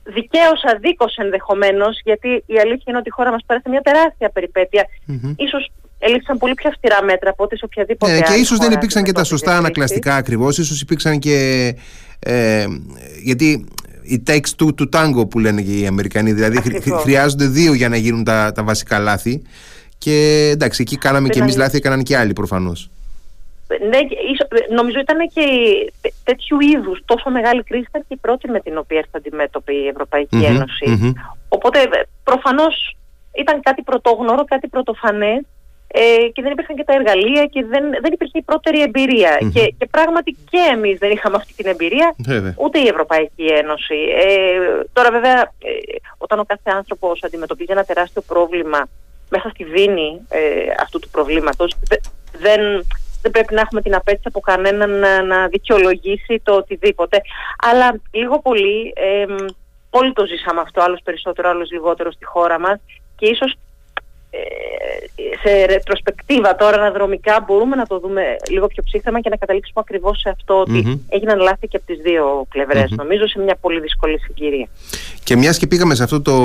Δικαίως 0.02 0.62
αδίκως 0.74 1.16
ενδεχομένως, 1.16 2.00
γιατί 2.04 2.28
η 2.28 2.58
αλήθεια 2.58 2.86
είναι 2.86 2.96
ότι 2.96 3.08
η 3.08 3.12
χώρα 3.12 3.30
μας 3.30 3.42
πέρασε 3.46 3.68
μια 3.68 3.80
τεράστια 3.80 4.32
Ίσως 5.36 5.70
έλειψαν 5.98 6.38
πολύ 6.38 6.54
πιο 6.54 6.68
αυστηρά 6.68 7.02
μέτρα 7.02 7.30
από 7.30 7.44
ό,τι 7.44 7.56
σε 7.56 7.64
οποιαδήποτε 7.64 8.12
ναι, 8.12 8.20
Και 8.20 8.32
ίσως 8.32 8.58
δεν 8.58 8.72
υπήρξαν 8.72 9.02
και 9.02 9.12
τα 9.12 9.24
σωστά 9.24 9.56
ανακλαστικά 9.56 10.14
ακριβώς, 10.14 10.58
ίσως 10.58 10.80
υπήρξαν 10.80 11.18
και... 11.18 11.74
Ε, 12.18 12.66
γιατί 13.22 13.66
η 14.02 14.22
takes 14.26 14.50
two 14.62 14.68
to 14.78 14.88
tango 14.92 15.28
που 15.30 15.38
λένε 15.38 15.62
και 15.62 15.78
οι 15.78 15.86
Αμερικανοί, 15.86 16.32
δηλαδή 16.32 16.80
χρειάζονται 17.02 17.46
δύο 17.46 17.72
για 17.72 17.88
να 17.88 17.96
γίνουν 17.96 18.24
τα, 18.24 18.52
τα 18.52 18.62
βασικά 18.62 18.98
λάθη. 18.98 19.42
Και 19.98 20.48
εντάξει, 20.52 20.82
εκεί 20.82 20.96
κάναμε 20.96 21.28
και 21.28 21.40
εμείς 21.40 21.56
λάθη, 21.56 21.76
έκαναν 21.76 22.02
και 22.02 22.16
άλλοι 22.16 22.32
προφανώς. 22.32 22.90
Ναι, 23.88 23.98
νομίζω 24.74 24.98
ήταν 24.98 25.18
και 25.34 25.44
τέτοιου 26.24 26.60
είδους 26.60 27.02
τόσο 27.04 27.30
μεγάλη 27.30 27.62
κρίση 27.62 27.86
ήταν 27.88 28.04
και 28.08 28.14
η 28.14 28.16
πρώτη 28.16 28.50
με 28.50 28.60
την 28.60 28.78
οποία 28.78 28.98
έρθει 28.98 29.10
αντιμέτωπη 29.12 29.74
η 29.74 29.88
Ευρωπαϊκή 29.88 30.44
Ένωση. 30.44 31.14
Οπότε 31.48 31.78
προφανώς 32.24 32.96
ήταν 33.34 33.60
κάτι 33.62 33.82
πρωτόγνωρο, 33.82 34.44
κάτι 34.44 34.68
πρωτοφανέ 34.68 35.40
ε, 35.92 36.28
και 36.32 36.42
δεν 36.42 36.52
υπήρχαν 36.52 36.76
και 36.76 36.84
τα 36.84 36.94
εργαλεία 36.94 37.46
και 37.46 37.64
δεν, 37.64 37.84
δεν 38.02 38.12
υπήρχε 38.12 38.38
η 38.38 38.42
πρώτερη 38.42 38.90
Και, 39.52 39.74
και 39.78 39.86
πράγματι 39.90 40.36
και 40.50 40.58
εμείς 40.72 40.98
δεν 40.98 41.10
είχαμε 41.10 41.36
αυτή 41.36 41.52
την 41.54 41.66
εμπειρία, 41.66 42.14
ούτε 42.56 42.78
η 42.78 42.86
Ευρωπαϊκή 42.86 43.44
Ένωση. 43.44 43.94
Ε, 43.94 44.58
τώρα 44.92 45.10
βέβαια, 45.10 45.40
ε, 45.40 45.70
όταν 46.18 46.38
ο 46.38 46.44
κάθε 46.44 46.70
άνθρωπος 46.76 47.22
αντιμετωπίζει 47.22 47.72
ένα 47.72 47.84
τεράστιο 47.84 48.22
πρόβλημα 48.22 48.88
μέσα 49.30 49.48
στη 49.48 49.64
δίνη 49.64 50.20
ε, 50.28 50.40
αυτού 50.80 50.98
του 50.98 51.08
προβλήματος, 51.08 51.74
δεν, 52.38 52.86
δεν 53.22 53.30
πρέπει 53.30 53.54
να 53.54 53.60
έχουμε 53.60 53.82
την 53.82 53.94
απέτηση 53.94 54.24
από 54.26 54.40
κανέναν 54.40 54.90
να, 54.90 55.22
να 55.22 55.48
δικαιολογήσει 55.48 56.40
το 56.42 56.52
οτιδήποτε. 56.54 57.20
Αλλά 57.58 58.00
λίγο 58.10 58.40
πολύ, 58.40 58.92
ε, 58.94 59.24
όλοι 59.90 60.12
το 60.12 60.26
ζήσαμε 60.26 60.60
αυτό, 60.60 60.82
άλλος 60.82 61.00
περισσότερο, 61.04 61.48
άλλος 61.48 61.70
λιγότερο 61.70 62.12
στη 62.12 62.24
χώρα 62.24 62.58
μας 62.60 62.80
και 63.16 63.26
ίσως 63.26 63.56
ε, 64.32 64.38
σε 65.42 65.64
ρετροσπεκτίβα 65.64 66.56
τώρα 66.56 66.76
αναδρομικά 66.76 67.44
μπορούμε 67.46 67.76
να 67.76 67.86
το 67.86 67.98
δούμε 67.98 68.22
λίγο 68.50 68.66
πιο 68.66 68.82
ψύχθεμα 68.82 69.20
και 69.20 69.28
να 69.28 69.36
καταλήξουμε 69.36 69.82
ακριβώς 69.86 70.20
σε 70.20 70.28
αυτό 70.28 70.64
έγιναν 71.08 71.38
λάθη 71.38 71.68
και 71.68 71.76
από 71.76 71.86
τις 71.86 71.98
δύο 72.02 72.46
νομίζω 72.96 73.26
σε 73.26 73.38
μια 73.38 73.56
πολύ 73.60 73.80
δύσκολη 73.80 74.18
συγκυρία. 74.18 74.68
Και 75.24 75.36
μιας 75.36 75.58
και 75.58 75.66
πήγαμε 75.66 75.94
σε 75.94 76.02
αυτό 76.02 76.22
το, 76.22 76.36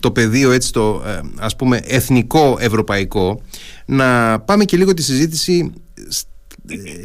το 0.00 0.10
πεδίο 0.10 0.50
έτσι 0.50 0.72
το 0.72 1.02
ε, 1.06 1.20
ας 1.40 1.56
πούμε 1.56 1.80
εθνικό 1.84 2.56
ευρωπαϊκό 2.60 3.40
να 3.86 4.40
πάμε 4.40 4.64
και 4.64 4.76
λίγο 4.76 4.94
τη 4.94 5.02
συζήτηση 5.02 5.83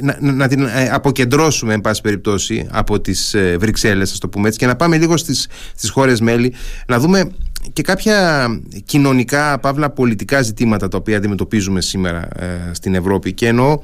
να, 0.02 0.18
να 0.34 0.48
την 0.48 0.64
ε, 0.64 0.90
αποκεντρώσουμε 0.92 1.74
εν 1.74 1.82
πάση 1.82 2.02
περιπτώσει 2.02 2.68
από 2.72 3.00
τις 3.00 3.34
ε, 3.34 3.58
Βρυξέλλες 3.60 4.12
ας 4.12 4.18
το 4.18 4.30
πούμε 4.30 4.48
έτσι 4.48 4.60
και 4.60 4.66
να 4.66 4.76
πάμε 4.76 4.98
λίγο 4.98 5.18
στις, 5.18 5.48
στις 5.76 5.90
χώρες 5.90 6.22
μέλη 6.22 6.54
να 6.88 7.00
δούμε 7.00 7.32
και 7.74 7.82
κάποια 7.82 8.48
κοινωνικά 8.86 9.60
παύλα 9.60 9.90
πολιτικά 9.90 10.42
ζητήματα 10.42 10.88
τα 10.88 10.98
οποία 10.98 11.18
αντιμετωπίζουμε 11.18 11.82
σήμερα 11.82 12.28
ε, 12.36 12.72
στην 12.72 12.96
Ευρώπη. 12.96 13.34
Και 13.34 13.48
εννοώ 13.48 13.80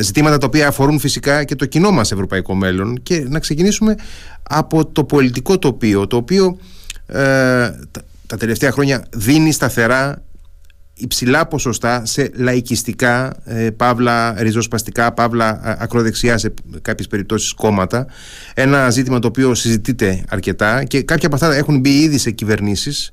ζητήματα 0.00 0.38
τα 0.38 0.46
οποία 0.46 0.68
αφορούν 0.68 0.98
φυσικά 0.98 1.44
και 1.44 1.54
το 1.54 1.66
κοινό 1.66 1.90
μας 1.90 2.12
ευρωπαϊκό 2.12 2.54
μέλλον. 2.54 3.02
Και 3.02 3.26
να 3.28 3.38
ξεκινήσουμε 3.38 3.94
από 4.42 4.86
το 4.86 5.04
πολιτικό 5.04 5.58
τοπίο 5.58 6.06
το 6.06 6.16
οποίο 6.16 6.58
τα 8.26 8.36
τελευταία 8.38 8.70
χρόνια 8.70 9.04
δίνει 9.10 9.52
σταθερά 9.52 10.22
υψηλά 10.94 11.46
ποσοστά 11.46 12.04
σε 12.04 12.30
λαϊκιστικά, 12.34 13.36
ε, 13.44 13.70
παύλα 13.70 14.34
ριζοσπαστικά, 14.42 15.12
παύλα 15.12 15.60
ακροδεξιά 15.78 16.38
σε 16.38 16.54
κάποιες 16.82 17.06
περιπτώσεις 17.06 17.52
κόμματα. 17.52 18.06
Ένα 18.54 18.90
ζήτημα 18.90 19.18
το 19.18 19.26
οποίο 19.26 19.54
συζητείται 19.54 20.24
αρκετά 20.28 20.84
και 20.84 21.02
κάποια 21.02 21.26
από 21.26 21.36
αυτά 21.36 21.54
έχουν 21.54 21.80
μπει 21.80 22.00
ήδη 22.00 22.18
σε 22.18 22.30
κυβερνήσεις 22.30 23.12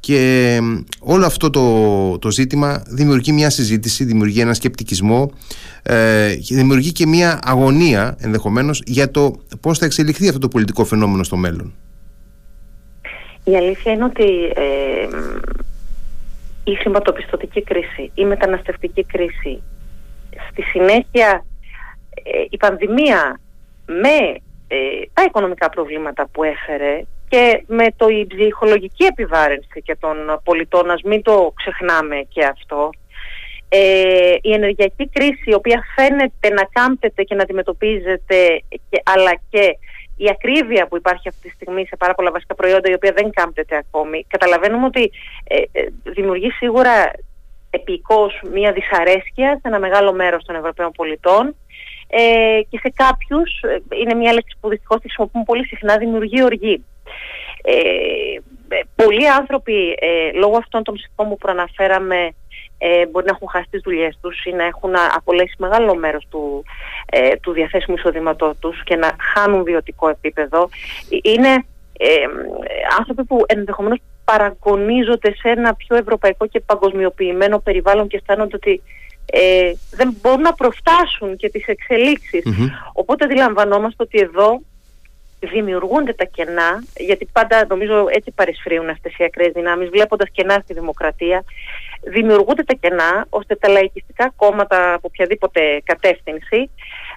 και 0.00 0.58
όλο 1.00 1.26
αυτό 1.26 1.50
το, 1.50 2.18
το 2.18 2.30
ζήτημα 2.30 2.82
δημιουργεί 2.86 3.32
μια 3.32 3.50
συζήτηση, 3.50 4.04
δημιουργεί 4.04 4.40
ένα 4.40 4.54
σκεπτικισμό 4.54 5.32
ε, 5.82 6.34
και 6.42 6.54
δημιουργεί 6.54 6.92
και 6.92 7.06
μια 7.06 7.40
αγωνία 7.44 8.16
ενδεχομένως 8.18 8.82
για 8.86 9.10
το 9.10 9.40
πώς 9.60 9.78
θα 9.78 9.84
εξελιχθεί 9.84 10.26
αυτό 10.26 10.38
το 10.38 10.48
πολιτικό 10.48 10.84
φαινόμενο 10.84 11.22
στο 11.22 11.36
μέλλον. 11.36 11.72
Η 13.44 13.56
αλήθεια 13.56 13.92
είναι 13.92 14.04
ότι 14.04 14.24
ε, 14.54 15.08
η 16.64 16.74
χρηματοπιστωτική 16.74 17.62
κρίση, 17.62 18.10
η 18.14 18.24
μεταναστευτική 18.24 19.04
κρίση, 19.04 19.62
στη 20.50 20.62
συνέχεια 20.62 21.44
ε, 22.14 22.44
η 22.50 22.56
πανδημία 22.56 23.40
με 23.86 24.40
ε, 24.68 24.76
τα 25.12 25.22
οικονομικά 25.22 25.68
προβλήματα 25.68 26.28
που 26.32 26.42
έφερε 26.42 27.02
και 27.28 27.64
με 27.66 27.86
το 27.96 28.08
η 28.08 28.26
ψυχολογική 28.26 29.04
επιβάρυνση 29.04 29.82
και 29.82 29.96
των 30.00 30.40
πολιτών, 30.44 30.90
ας 30.90 31.02
μην 31.02 31.22
το 31.22 31.52
ξεχνάμε 31.56 32.26
και 32.28 32.44
αυτό, 32.44 32.90
ε, 33.68 34.34
η 34.40 34.52
ενεργειακή 34.52 35.08
κρίση 35.08 35.42
η 35.44 35.54
οποία 35.54 35.82
φαίνεται 35.94 36.48
να 36.48 36.64
κάμπτεται 36.72 37.22
και 37.22 37.34
να 37.34 37.42
αντιμετωπίζεται 37.42 38.62
και, 38.68 39.02
αλλά 39.04 39.32
και 39.50 39.76
η 40.16 40.28
ακρίβεια 40.30 40.86
που 40.86 40.96
υπάρχει 40.96 41.28
αυτή 41.28 41.48
τη 41.48 41.54
στιγμή 41.54 41.86
σε 41.86 41.96
πάρα 41.96 42.14
πολλά 42.14 42.30
βασικά 42.30 42.54
προϊόντα 42.54 42.90
η 42.90 42.94
οποία 42.94 43.12
δεν 43.12 43.30
κάμπτεται 43.30 43.76
ακόμη, 43.76 44.26
καταλαβαίνουμε 44.28 44.86
ότι 44.86 45.10
ε, 45.44 45.56
ε, 45.72 45.86
δημιουργεί 46.02 46.50
σίγουρα 46.50 47.10
επικώς 47.70 48.40
μία 48.52 48.72
δυσαρέσκεια 48.72 49.50
σε 49.52 49.68
ένα 49.68 49.78
μεγάλο 49.78 50.12
μέρος 50.12 50.44
των 50.44 50.54
Ευρωπαίων 50.54 50.92
πολιτών 50.92 51.54
ε, 52.14 52.60
και 52.68 52.78
σε 52.82 52.92
κάποιους, 52.96 53.60
ε, 53.60 53.82
είναι 54.00 54.14
μια 54.14 54.32
λέξη 54.32 54.56
που 54.60 54.68
δυστυχώς 54.68 54.98
χρησιμοποιούμε 55.00 55.44
πολύ 55.44 55.66
συχνά, 55.66 55.96
δημιουργεί 55.96 56.42
οργή. 56.42 56.84
Ε, 57.62 57.74
πολλοί 58.94 59.28
άνθρωποι 59.28 59.98
λόγω 60.34 60.56
αυτών 60.56 60.82
των 60.82 60.94
ψηφών 60.94 61.28
που 61.28 61.36
προαναφέραμε 61.36 62.34
ε, 62.84 63.06
μπορεί 63.06 63.24
να 63.24 63.32
έχουν 63.34 63.48
χάσει 63.48 63.66
τις 63.70 63.80
δουλειές 63.84 64.18
τους 64.20 64.44
ή 64.44 64.52
να 64.52 64.64
έχουν 64.64 64.94
απολέσει 65.14 65.54
μεγάλο 65.58 65.94
μέρος 65.94 66.26
του, 66.30 66.64
ε, 67.06 67.36
του 67.36 67.52
διαθέσιμου 67.52 67.96
εισοδήματό 67.96 68.54
τους 68.60 68.82
και 68.84 68.96
να 68.96 69.16
χάνουν 69.34 69.62
βιωτικό 69.62 70.08
επίπεδο. 70.08 70.68
Ε, 71.10 71.30
είναι 71.30 71.64
ε, 71.98 72.14
άνθρωποι 72.98 73.24
που 73.24 73.44
ενδεχομένως 73.46 73.98
παραγωνίζονται 74.24 75.34
σε 75.34 75.48
ένα 75.48 75.74
πιο 75.74 75.96
ευρωπαϊκό 75.96 76.46
και 76.46 76.60
παγκοσμιοποιημένο 76.60 77.58
περιβάλλον 77.58 78.08
και 78.08 78.16
αισθάνονται 78.16 78.56
ότι 78.56 78.82
ε, 79.26 79.72
δεν 79.90 80.16
μπορούν 80.20 80.40
να 80.40 80.52
προφτάσουν 80.52 81.36
και 81.36 81.48
τις 81.48 81.66
εξελιξεις 81.66 82.44
Οπότε 82.92 83.24
αντιλαμβανόμαστε 83.24 84.02
ότι 84.02 84.18
εδώ 84.18 84.60
δημιουργούνται 85.46 86.12
τα 86.12 86.24
κενά, 86.24 86.84
γιατί 86.96 87.28
πάντα 87.32 87.66
νομίζω 87.68 88.06
έτσι 88.10 88.30
παρισφρίουν 88.30 88.88
αυτές 88.88 89.16
οι 89.18 89.24
ακραίες 89.24 89.52
δυνάμεις, 89.52 89.88
βλέποντας 89.88 90.28
κενά 90.32 90.60
στη 90.62 90.74
δημοκρατία, 90.74 91.44
δημιουργούνται 92.02 92.62
τα 92.62 92.74
κενά 92.80 93.26
ώστε 93.28 93.54
τα 93.54 93.68
λαϊκιστικά 93.68 94.32
κόμματα 94.36 94.94
από 94.94 95.06
οποιαδήποτε 95.06 95.80
κατεύθυνση 95.84 96.70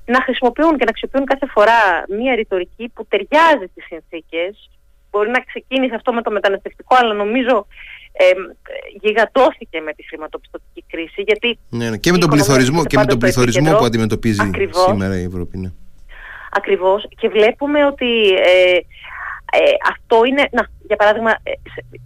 να 0.06 0.22
χρησιμοποιούν 0.22 0.78
και 0.78 0.84
να 0.84 0.90
αξιοποιούν 0.90 1.26
κάθε 1.26 1.46
φορά 1.46 2.06
μια 2.10 2.36
ρητορική 2.36 2.92
που 2.94 3.06
ταιριάζει 3.06 3.66
στις 3.72 3.86
συνθήκες. 3.86 4.70
Μπορεί 5.12 5.30
να 5.30 5.40
ξεκίνησε 5.40 5.96
αυτό 5.96 6.14
με 6.14 6.22
το 6.22 6.32
μεταναστευτικό, 6.32 6.96
αλλά 6.96 7.14
νομίζω 7.14 7.68
ε, 8.12 8.26
γιγαντώθηκε 9.02 9.82
με 9.82 9.94
τη 9.94 10.08
χρηματοπιστωτική 10.08 10.84
κρίση. 10.88 11.22
Γιατί 11.22 11.60
ναι, 11.70 11.90
ναι. 11.90 11.98
Και 11.98 12.12
με 12.12 12.18
τον 12.18 12.30
πληθωρισμό, 12.30 12.86
και 12.86 12.98
με 12.98 13.06
τον 13.06 13.20
πληθωρισμό 13.20 13.78
που 13.78 13.86
αντιμετωπίζει 13.86 14.50
σήμερα 14.88 15.20
η 15.20 15.24
Ευρώπη. 15.24 15.58
Ναι. 15.58 15.72
Ακριβώς. 16.56 17.08
Και 17.20 17.30
βλέπουμε 17.30 17.86
ότι 17.86 18.30
ε, 18.30 18.80
ε, 19.52 19.72
αυτό 19.92 20.24
είναι, 20.24 20.48
να, 20.52 20.68
για 20.88 20.96
παράδειγμα, 20.96 21.32
ε, 21.44 21.52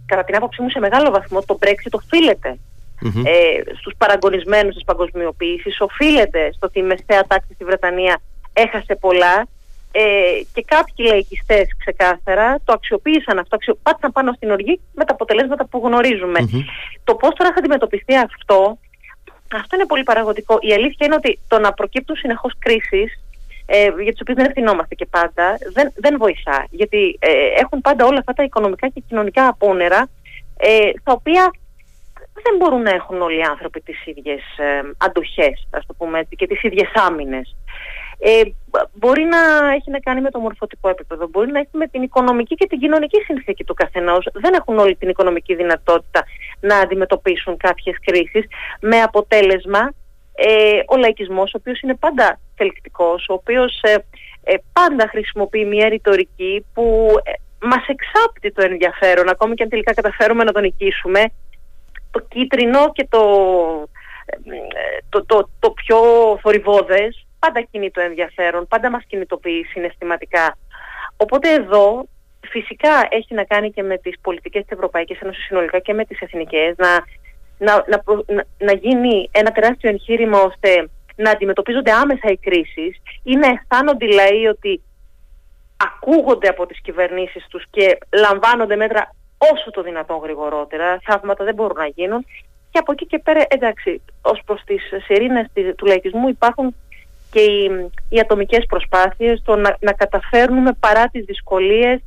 κατά 0.06 0.24
την 0.24 0.36
άποψή 0.36 0.62
μου 0.62 0.70
σε 0.70 0.78
μεγάλο 0.78 1.10
βαθμό 1.10 1.42
το 1.42 1.58
Brexit 1.62 1.90
οφείλεται 1.90 2.58
mm-hmm. 3.02 3.22
ε, 3.24 3.74
στους 3.78 3.94
παραγωνισμένους 3.98 4.74
της 4.74 4.84
παγκοσμιοποίησης, 4.84 5.80
οφείλεται 5.80 6.52
στο 6.52 6.66
ότι 6.66 6.78
η 6.78 6.82
μεσαία 6.82 7.24
τάξη 7.26 7.54
στη 7.54 7.64
Βρετανία 7.64 8.20
έχασε 8.52 8.94
πολλά 9.00 9.46
ε, 9.92 10.02
και 10.54 10.64
κάποιοι 10.66 11.06
λαϊκιστές 11.08 11.66
ξεκάθαρα 11.78 12.58
το 12.64 12.72
αξιοποίησαν 12.72 13.38
αυτό, 13.38 13.56
αξιο... 13.56 13.78
πάτησαν 13.82 14.12
πάνω 14.12 14.32
στην 14.32 14.50
οργή 14.50 14.80
με 14.94 15.04
τα 15.04 15.12
αποτελέσματα 15.12 15.66
που 15.66 15.82
γνωρίζουμε. 15.84 16.38
Το 17.04 17.14
πώς 17.14 17.34
τώρα 17.34 17.52
θα 17.52 17.58
αντιμετωπιστεί 17.58 18.16
αυτό, 18.16 18.78
αυτό 19.54 19.76
είναι 19.76 19.86
πολύ 19.86 20.02
παραγωγικό. 20.02 20.58
Η 20.60 20.72
αλήθεια 20.72 21.06
είναι 21.06 21.14
ότι 21.14 21.38
το 21.48 21.58
να 21.58 21.72
προκύπτουν 21.72 22.16
συνεχώς 22.16 22.52
κρίσεις 22.58 23.20
ε, 23.72 24.02
για 24.02 24.12
τις 24.12 24.20
οποίες 24.20 24.36
δεν 24.36 24.46
ευθυνόμαστε 24.46 24.94
και 24.94 25.06
πάντα, 25.06 25.58
δεν, 25.72 25.92
δεν 25.96 26.16
βοηθά. 26.18 26.66
Γιατί 26.70 27.18
ε, 27.18 27.30
έχουν 27.62 27.80
πάντα 27.80 28.04
όλα 28.06 28.18
αυτά 28.18 28.32
τα 28.32 28.42
οικονομικά 28.42 28.88
και 28.88 29.02
κοινωνικά 29.08 29.48
απόνερα, 29.48 30.08
ε, 30.56 30.90
τα 31.04 31.12
οποία 31.12 31.50
δεν 32.42 32.56
μπορούν 32.58 32.82
να 32.82 32.90
έχουν 32.90 33.22
όλοι 33.22 33.38
οι 33.38 33.42
άνθρωποι 33.42 33.80
τις 33.80 34.06
ίδιες 34.06 34.42
ε, 34.56 34.80
αντοχές, 34.98 35.68
ας 35.70 35.86
το 35.86 35.94
πούμε 35.98 36.18
έτσι, 36.18 36.36
και 36.36 36.46
τις 36.46 36.62
ίδιες 36.62 36.90
άμυνες. 36.94 37.56
Ε, 38.18 38.42
μπορεί 38.92 39.22
να 39.22 39.72
έχει 39.72 39.90
να 39.90 39.98
κάνει 39.98 40.20
με 40.20 40.30
το 40.30 40.38
μορφωτικό 40.38 40.88
επίπεδο, 40.88 41.28
μπορεί 41.28 41.50
να 41.50 41.58
έχει 41.58 41.76
με 41.76 41.86
την 41.86 42.02
οικονομική 42.02 42.54
και 42.54 42.66
την 42.66 42.78
κοινωνική 42.78 43.20
συνθήκη 43.20 43.64
του 43.64 43.74
καθενός. 43.74 44.28
Δεν 44.32 44.54
έχουν 44.54 44.78
όλη 44.78 44.96
την 44.96 45.08
οικονομική 45.08 45.54
δυνατότητα 45.54 46.24
να 46.60 46.76
αντιμετωπίσουν 46.76 47.56
κάποιες 47.56 47.96
κρίσεις 48.04 48.44
με 48.80 49.00
αποτέλεσμα 49.00 49.92
ε, 50.42 50.80
ο 50.86 50.96
λαϊκισμός, 50.96 51.54
ο 51.54 51.56
οποίος 51.60 51.80
είναι 51.80 51.94
πάντα 51.94 52.40
θελκτικός, 52.56 53.28
ο 53.28 53.32
οποίος 53.32 53.80
ε, 53.82 53.94
ε, 54.44 54.54
πάντα 54.72 55.08
χρησιμοποιεί 55.08 55.64
μια 55.64 55.88
ρητορική 55.88 56.66
που 56.74 57.14
ε, 57.22 57.32
μας 57.66 57.84
εξάπτει 57.86 58.52
το 58.52 58.62
ενδιαφέρον, 58.62 59.28
ακόμη 59.28 59.54
και 59.54 59.62
αν 59.62 59.68
τελικά 59.68 59.94
καταφέρουμε 59.94 60.44
να 60.44 60.52
τον 60.52 60.62
νικήσουμε, 60.62 61.24
το 62.10 62.20
κίτρινο 62.28 62.92
και 62.92 63.06
το, 63.10 63.24
το, 65.08 65.24
το, 65.24 65.48
το 65.58 65.70
πιο 65.70 65.98
θορυβόδες 66.42 67.26
πάντα 67.38 67.60
κινεί 67.60 67.90
το 67.90 68.00
ενδιαφέρον, 68.00 68.66
πάντα 68.68 68.90
μας 68.90 69.04
κινητοποιεί 69.06 69.64
συναισθηματικά. 69.64 70.56
Οπότε 71.16 71.52
εδώ 71.52 72.04
φυσικά 72.48 73.06
έχει 73.10 73.34
να 73.34 73.44
κάνει 73.44 73.70
και 73.70 73.82
με 73.82 73.98
τις 73.98 74.14
πολιτικές 74.20 74.62
της 74.62 74.76
Ευρωπαϊκής 74.76 75.20
Ένωσης 75.20 75.44
συνολικά 75.44 75.78
και 75.78 75.92
με 75.92 76.04
τις 76.04 76.20
εθνικές 76.20 76.74
να, 76.76 77.04
να, 77.60 77.84
να, 77.88 78.02
να 78.58 78.72
γίνει 78.72 79.28
ένα 79.32 79.52
τεράστιο 79.52 79.90
εγχείρημα 79.90 80.38
ώστε 80.38 80.88
να 81.16 81.30
αντιμετωπίζονται 81.30 81.92
άμεσα 81.92 82.30
οι 82.30 82.36
κρίσεις 82.36 83.00
ή 83.22 83.36
να 83.36 83.48
αισθάνονται 83.48 84.04
οι 84.04 84.12
λαοί 84.12 84.46
ότι 84.46 84.82
ακούγονται 85.76 86.48
από 86.48 86.66
τις 86.66 86.80
κυβερνήσεις 86.80 87.46
τους 87.50 87.64
και 87.70 87.98
λαμβάνονται 88.12 88.76
μέτρα 88.76 89.14
όσο 89.52 89.70
το 89.70 89.82
δυνατόν 89.82 90.18
γρηγορότερα. 90.18 91.00
Θαύματα 91.02 91.44
δεν 91.44 91.54
μπορούν 91.54 91.76
να 91.76 91.86
γίνουν. 91.86 92.26
Και 92.70 92.78
από 92.78 92.92
εκεί 92.92 93.06
και 93.06 93.18
πέρα, 93.18 93.44
εντάξει, 93.48 94.02
ως 94.22 94.40
προς 94.44 94.62
τις 94.64 94.82
σειρήνες 95.04 95.46
του 95.76 95.86
λαϊκισμού 95.86 96.28
υπάρχουν 96.28 96.74
και 97.30 97.40
οι, 97.40 97.90
οι 98.08 98.20
ατομικές 98.20 98.66
προσπάθειες, 98.68 99.42
το 99.44 99.56
να, 99.56 99.76
να 99.80 99.92
καταφέρνουμε 99.92 100.72
παρά 100.80 101.08
τις 101.08 101.24
δυσκολίες 101.24 102.00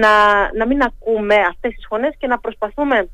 να, 0.00 0.12
να 0.52 0.66
μην 0.66 0.82
ακούμε 0.82 1.34
αυτές 1.34 1.74
τις 1.74 1.86
φωνές 1.88 2.14
και 2.18 2.26
να 2.26 2.38
προσπαθούμε 2.38 3.08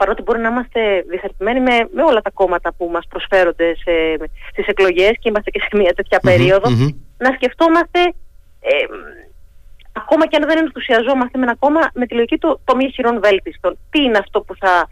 παρότι 0.00 0.22
μπορεί 0.22 0.40
να 0.40 0.48
είμαστε 0.48 0.80
διχαρτημένοι 1.12 1.60
με, 1.60 1.76
με 1.96 2.02
όλα 2.02 2.20
τα 2.20 2.30
κόμματα 2.30 2.68
που 2.76 2.84
μας 2.94 3.04
προσφέρονται 3.08 3.68
σε, 3.82 3.92
στις 4.50 4.66
εκλογές 4.66 5.12
και 5.20 5.28
είμαστε 5.28 5.50
και 5.50 5.60
σε 5.60 5.76
μια 5.80 5.92
τέτοια 5.94 6.18
να 7.24 7.30
σκεφτόμαστε 7.36 8.00
ε, 8.60 8.84
ακόμα 9.92 10.26
και 10.26 10.36
αν 10.36 10.46
δεν 10.48 10.58
ενθουσιαζόμαστε 10.64 11.38
με 11.38 11.44
ένα 11.44 11.56
κόμμα 11.58 11.80
με 11.94 12.06
τη 12.06 12.14
λογική 12.14 12.38
του 12.38 12.60
το 12.64 12.76
μη 12.76 12.90
χειρών 12.94 13.20
βέλτιστων. 13.24 13.78
Τι 13.90 14.02
είναι 14.02 14.18
αυτό 14.18 14.40
που, 14.40 14.54
θα, 14.62 14.88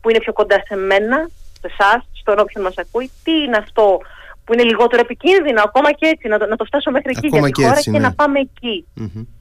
που 0.00 0.10
είναι 0.10 0.18
πιο 0.18 0.32
κοντά 0.32 0.58
σε 0.66 0.76
μένα, 0.76 1.28
σε 1.60 1.68
εσάς, 1.72 2.00
στον 2.12 2.38
όποιον 2.38 2.64
μας 2.64 2.76
ακούει, 2.78 3.10
τι 3.24 3.32
είναι 3.32 3.56
αυτό 3.56 4.00
που 4.44 4.52
είναι 4.52 4.62
λιγότερο 4.62 5.00
επικίνδυνο, 5.02 5.62
ακόμα 5.64 5.92
και 5.92 6.06
έτσι, 6.06 6.28
να 6.28 6.38
το, 6.38 6.46
να 6.46 6.56
το 6.56 6.64
φτάσω 6.64 6.90
μέχρι 6.90 7.10
εκεί 7.16 7.28
για 7.28 7.42
τη 7.42 7.62
χώρα 7.62 7.80
και, 7.80 7.90
ναι. 7.90 7.98
να 7.98 8.14
πάμε 8.14 8.38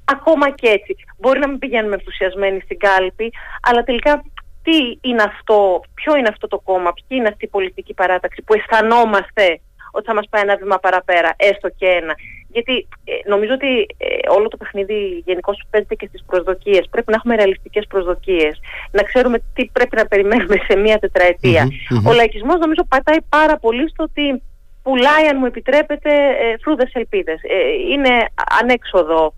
Ακόμα 0.05 0.49
και 0.49 0.67
έτσι. 0.67 0.95
Μπορεί 1.17 1.39
να 1.39 1.47
μην 1.47 1.59
πηγαίνουμε 1.59 1.95
ενθουσιασμένοι 1.95 2.59
στην 2.59 2.77
κάλπη, 2.77 3.31
αλλά 3.61 3.83
τελικά 3.83 4.23
τι 4.63 5.09
είναι 5.09 5.23
αυτό, 5.23 5.81
ποιο 5.93 6.15
είναι 6.15 6.27
αυτό 6.27 6.47
το 6.47 6.59
κόμμα, 6.59 6.93
ποια 6.93 7.17
είναι 7.17 7.27
αυτή 7.27 7.45
η 7.45 7.47
πολιτική 7.47 7.93
παράταξη 7.93 8.41
που 8.41 8.53
αισθανόμαστε 8.53 9.59
ότι 9.91 10.05
θα 10.05 10.13
μας 10.13 10.27
πάει 10.29 10.41
ένα 10.41 10.55
βήμα 10.55 10.77
παραπέρα, 10.77 11.33
έστω 11.37 11.69
και 11.69 11.85
ένα. 11.85 12.15
Γιατί 12.47 12.87
ε, 13.03 13.29
νομίζω 13.29 13.53
ότι 13.53 13.87
ε, 13.97 14.29
όλο 14.29 14.47
το 14.47 14.57
παιχνίδι 14.57 15.23
γενικώς 15.25 15.63
παίζεται 15.69 15.95
και 15.95 16.07
στις 16.07 16.23
προσδοκίες. 16.25 16.87
Πρέπει 16.89 17.11
να 17.11 17.15
έχουμε 17.15 17.35
ρεαλιστικές 17.35 17.85
προσδοκίες. 17.87 18.59
Να 18.91 19.03
ξέρουμε 19.03 19.37
τι 19.53 19.65
πρέπει 19.65 19.95
να 19.95 20.05
περιμένουμε 20.05 20.55
σε 20.67 20.75
μία 20.75 20.99
τετραετία. 20.99 21.67
Ο 22.07 22.13
λαϊκισμός 22.13 22.59
νομίζω 22.59 22.83
πατάει 22.87 23.21
πάρα 23.29 23.57
πολύ 23.57 23.89
στο 23.89 24.03
ότι 24.03 24.41
πουλάει, 24.83 25.27
αν 25.27 25.37
μου 25.39 25.45
επιτρέπετε, 25.45 26.09
ε, 26.13 26.57
φρούδες 26.61 26.91
ελπίδες. 26.93 27.39
Ε, 27.43 27.71
είναι 27.91 28.25
ανέξοδο 28.61 29.33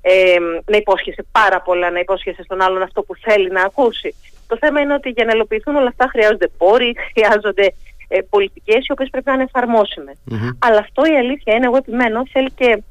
ε, 0.00 0.36
να 0.64 0.76
υπόσχεσαι 0.76 1.26
πάρα 1.32 1.60
πολλά, 1.60 1.90
να 1.90 1.98
υπόσχεσαι 1.98 2.42
στον 2.42 2.60
άλλον 2.60 2.82
αυτό 2.82 3.02
που 3.02 3.14
θέλει 3.16 3.50
να 3.50 3.62
ακούσει. 3.62 4.14
Το 4.48 4.56
θέμα 4.60 4.80
είναι 4.80 4.94
ότι 4.94 5.08
για 5.10 5.24
να 5.24 5.32
ελοπιθούν 5.32 5.76
όλα 5.76 5.88
αυτά 5.88 6.08
χρειάζονται 6.10 6.48
πόροι, 6.58 6.94
χρειάζονται 7.12 7.74
ε, 8.08 8.20
πολιτικές 8.30 8.86
οι 8.86 8.92
οποίες 8.92 9.10
πρέπει 9.10 9.26
να 9.26 9.32
είναι 9.32 9.48
εφαρμόσιμες. 9.52 10.16
Αλλά 10.58 10.78
αυτό 10.78 11.02
η 11.04 11.16
αλήθεια 11.16 11.54
είναι, 11.54 11.66
εγώ 11.66 11.76
επιμένω, 11.76 12.22
θέλει 12.32 12.50
και 12.50 12.82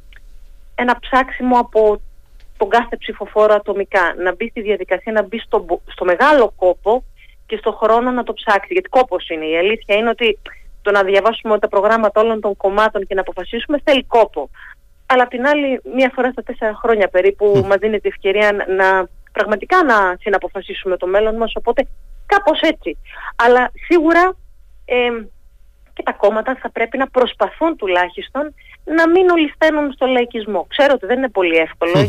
ένα 0.76 1.00
ψάξιμο 1.00 1.60
από 1.60 2.02
τον 2.58 2.70
κάθε 2.70 2.98
ψηφοφόρο 2.98 3.54
ατομικά. 3.54 4.15
Να 4.17 4.36
μπει 4.36 4.50
στη 4.50 4.62
διαδικασία, 4.62 5.12
να 5.12 5.24
μπει 5.24 5.39
στο, 5.39 5.65
στο 5.86 6.06
μεγάλο 6.06 6.54
κόπο 6.56 7.04
και 7.46 7.58
στο 7.58 7.72
χρόνο 7.72 8.12
να 8.12 8.24
το 8.24 8.34
ψάξει. 8.34 8.74
Γιατί 8.74 8.89
κόπος 8.89 9.30
είναι. 9.30 9.46
Η 9.46 9.58
αλήθεια 9.58 9.96
είναι 9.96 10.10
ότι 10.10 10.39
το 10.82 10.91
να 10.91 11.04
διαβάσουμε 11.04 11.60
τα 11.60 11.67
προγράμματα 11.67 12.22
όλων 12.22 12.41
των 12.41 12.58
κομμάτων 12.58 13.08
και 13.08 13.13
να 13.13 13.22
αποφασίσουμε 13.22 13.82
θέλει 13.84 14.04
κόπο. 14.04 14.50
Αλλά 15.06 15.24
απ' 15.24 15.30
την 15.30 15.48
άλλη, 15.48 15.82
μία 15.96 16.12
φορά 16.15 16.32
στα 16.32 16.43
τέσσερα 16.43 16.74
χρόνια 16.76 17.08
περίπου 17.08 17.54
mm. 17.56 17.65
μας 17.67 17.78
δίνεται 17.78 18.08
ευκαιρία 18.08 18.52
να 18.52 19.08
πραγματικά 19.38 19.84
να 19.84 19.97
συναποφασίσουμε 20.19 20.97
το 20.97 21.08
μέλλον 21.08 21.36
μας, 21.36 21.52
οπότε 21.56 21.88
κάπως 22.26 22.60
έτσι. 22.62 22.97
Αλλά 23.36 23.71
σίγουρα 23.88 24.23
και 25.93 26.04
τα 26.04 26.13
κόμματα 26.13 26.58
θα 26.62 26.69
πρέπει 26.71 26.97
να 26.97 27.08
προσπαθούν 27.08 27.76
τουλάχιστον 27.76 28.43
να 28.84 29.10
μην 29.10 29.30
ολισθαίνουν 29.30 29.91
στο 29.91 30.06
λαϊκισμό. 30.06 30.65
Ξέρω 30.69 30.91
ότι 30.95 31.06
δεν 31.06 31.17
είναι 31.17 31.30
πολύ 31.30 31.56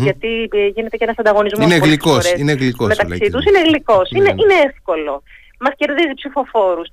γιατί 0.06 0.48
ε, 0.52 0.66
γίνεται 0.66 0.96
και 0.96 1.04
ένας 1.04 1.18
ανταγωνισμός 1.18 1.66
είναι 1.66 1.76
γλυκός, 1.76 2.32
είναι 2.32 2.52
γλυκός 2.52 2.88
μεταξύ 2.88 3.30
τους. 3.30 3.44
Είναι 3.44 3.62
γλυκός, 3.68 4.10
είναι, 4.10 4.32
ναι. 4.32 4.42
είναι 4.42 4.54
εύκολο. 4.68 5.22
Μας 5.60 5.72
κερδίζει 5.76 6.14
ψηφοφόρους. 6.14 6.88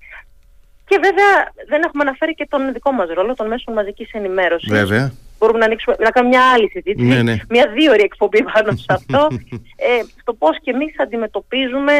Και 0.88 1.00
βέβαια 1.04 1.32
δεν 1.68 1.84
έχουμε 1.84 2.04
αναφέρει 2.04 2.34
και 2.34 2.48
τον 2.50 2.74
δικό 2.74 2.92
μας 2.92 3.08
ρόλο 3.10 3.34
των 3.36 3.48
μέσων 3.48 3.74
μαζικής 3.74 4.12
ενημέρωσης. 4.12 4.70
Βέβαια. 4.70 5.12
Μπορούμε 5.40 5.60
να, 5.60 5.66
ανοίξουμε, 5.66 5.96
να 6.00 6.10
κάνουμε 6.10 6.36
μια 6.36 6.52
άλλη 6.54 6.70
συζήτηση, 6.70 7.08
ναι, 7.08 7.22
ναι. 7.22 7.36
μια 7.50 7.72
δύο 7.74 7.92
ώρη 7.92 8.04
εκπομπή 8.04 8.44
πάνω 8.44 8.72
σε 8.72 8.86
αυτό, 8.90 9.28
ε, 9.90 10.02
στο 10.22 10.34
πώς 10.34 10.58
και 10.62 10.72
εμείς 10.72 11.00
αντιμετωπίζουμε 11.00 11.94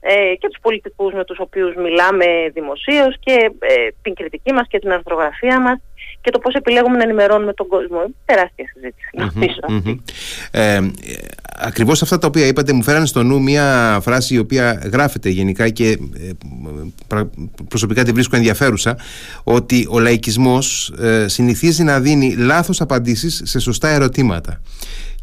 ε, 0.00 0.34
και 0.38 0.48
τους 0.48 0.60
πολιτικούς 0.62 1.12
με 1.12 1.24
τους 1.24 1.38
οποίους 1.38 1.74
μιλάμε 1.74 2.26
δημοσίως 2.52 3.16
και 3.20 3.50
ε, 3.58 3.88
την 4.02 4.14
κριτική 4.14 4.52
μας 4.52 4.66
και 4.68 4.78
την 4.78 4.92
αρθρογραφία 4.92 5.60
μας 5.60 5.80
και 6.22 6.30
το 6.30 6.38
πώς 6.38 6.54
επιλέγουμε 6.54 6.96
να 6.96 7.02
ενημερώνουμε 7.02 7.52
τον 7.52 7.66
κόσμο. 7.66 7.98
Τεράστια 8.24 8.64
συζήτηση, 8.72 9.08
Ε, 10.50 10.80
ακριβώς 11.58 12.02
αυτά 12.02 12.18
τα 12.18 12.26
οποία 12.26 12.46
είπατε 12.46 12.72
μου 12.72 12.82
φέρανε 12.82 13.06
στο 13.06 13.22
νου 13.22 13.42
μια 13.42 13.98
φράση 14.02 14.34
η 14.34 14.38
οποία 14.38 14.88
γράφεται 14.92 15.28
γενικά 15.28 15.68
και 15.68 15.88
ε, 15.88 17.20
προσωπικά 17.68 18.04
τη 18.04 18.12
βρίσκω 18.12 18.36
ενδιαφέρουσα 18.36 18.96
ότι 19.44 19.86
ο 19.90 19.98
λαϊκισμός 19.98 20.94
ε, 20.98 21.28
συνηθίζει 21.28 21.82
να 21.82 22.00
δίνει 22.00 22.34
λάθος 22.34 22.80
απαντήσεις 22.80 23.42
σε 23.44 23.58
σωστά 23.58 23.88
ερωτήματα. 23.88 24.60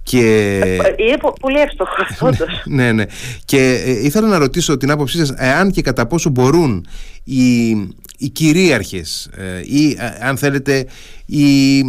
Και... 0.09 0.57
Είναι 0.97 1.17
πολύ 1.39 1.59
εύστοχο 1.59 1.91
αυτό. 2.09 2.45
ναι, 2.65 2.91
ναι. 2.91 3.03
Και 3.45 3.83
ε, 3.85 3.91
ήθελα 3.91 4.27
να 4.27 4.37
ρωτήσω 4.37 4.77
την 4.77 4.91
άποψή 4.91 5.17
σας 5.17 5.33
εάν 5.37 5.71
και 5.71 5.81
κατά 5.81 6.07
πόσο 6.07 6.29
μπορούν 6.29 6.87
οι, 7.23 7.69
οι 8.17 8.29
κυρίαρχες 8.31 9.29
ε, 9.37 9.59
ή 9.59 9.97
αν 10.21 10.37
θέλετε 10.37 10.85
οι 11.25 11.81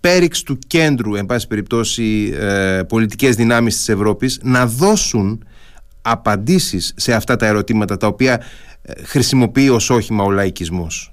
πέριξ 0.00 0.42
του 0.42 0.58
κέντρου 0.66 1.14
εν 1.14 1.26
πάση 1.26 1.46
περιπτώσει 1.46 2.34
ε, 2.38 2.80
πολιτικές 2.88 3.36
δυνάμεις 3.36 3.76
της 3.76 3.88
Ευρώπης 3.88 4.40
να 4.42 4.66
δώσουν 4.66 5.44
απαντήσεις 6.02 6.94
σε 6.96 7.14
αυτά 7.14 7.36
τα 7.36 7.46
ερωτήματα 7.46 7.96
τα 7.96 8.06
οποία 8.06 8.42
χρησιμοποιεί 9.02 9.68
ως 9.68 9.90
όχημα 9.90 10.24
ο 10.24 10.30
λαϊκισμός; 10.30 11.12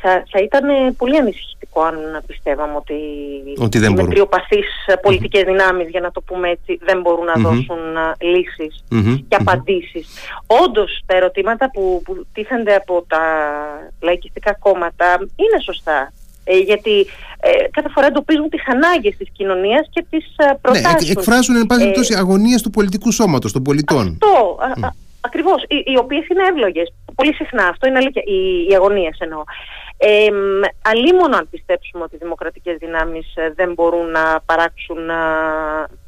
Θα, 0.00 0.24
θα 0.30 0.38
ήταν 0.42 0.96
πολύ 0.96 1.16
ανησυχητικό 1.16 1.82
αν 1.82 2.22
πιστεύαμε 2.26 2.76
ότι, 2.76 2.94
ότι 3.58 3.78
δεν 3.78 3.92
οι 3.92 3.94
μετριοπαθείς 3.94 4.66
πολιτικές 5.02 5.42
δυνάμεις, 5.42 5.88
για 5.88 6.00
να 6.00 6.10
το 6.10 6.20
πούμε 6.20 6.48
έτσι, 6.48 6.78
δεν 6.82 7.00
μπορούν 7.00 7.24
να 7.24 7.34
δώσουν 7.34 7.78
λύσεις 8.18 8.84
και 9.28 9.36
απαντήσεις. 9.36 10.08
Όντως, 10.46 11.00
τα 11.06 11.16
ερωτήματα 11.16 11.70
που, 11.70 12.02
που 12.04 12.26
τίθενται 12.32 12.74
από 12.74 13.04
τα 13.08 13.22
λαϊκιστικά 14.00 14.54
κόμματα 14.54 15.16
είναι 15.18 15.62
σωστά. 15.64 16.12
Ε, 16.44 16.58
γιατί 16.58 17.06
ε, 17.40 17.68
κάθε 17.70 17.88
φορά 17.88 18.06
εντοπίζουν 18.06 18.48
τις 18.48 18.62
ανάγκες 18.66 19.16
της 19.16 19.28
κοινωνίας 19.32 19.88
και 19.90 20.04
τις 20.10 20.26
ε, 20.36 20.58
προτάσεις. 20.60 21.06
Ναι, 21.06 21.20
εκφράζουν 21.20 21.56
εν 21.56 21.66
πάση 21.66 21.80
περιπτώσει 21.80 22.14
ε, 22.14 22.18
αγωνίες 22.18 22.62
του 22.62 22.70
πολιτικού 22.70 23.12
σώματος, 23.12 23.52
των 23.52 23.62
πολιτών. 23.62 24.18
Αυτό, 24.22 24.58
mm. 24.60 24.88
ακριβώς, 25.20 25.62
οι, 25.62 25.76
οι 25.92 25.98
οποίες 25.98 26.26
είναι 26.28 26.42
εύλογες. 26.48 26.92
Πολύ 27.14 27.34
συχνά, 27.34 27.66
αυτό 27.66 27.88
είναι 27.88 27.98
αλήθεια, 27.98 28.22
οι, 28.26 28.66
οι 28.70 28.74
αγωνίες 28.74 29.16
εννοώ. 29.18 29.42
Ε, 30.00 30.28
αλίμονο 30.82 31.36
αν 31.36 31.48
πιστέψουμε 31.50 32.04
ότι 32.04 32.14
οι 32.14 32.18
δημοκρατικές 32.22 32.76
δυνάμεις 32.78 33.32
ε, 33.34 33.52
δεν 33.56 33.72
μπορούν 33.72 34.10
να 34.10 34.40
παράξουν 34.46 35.10
α, 35.10 35.20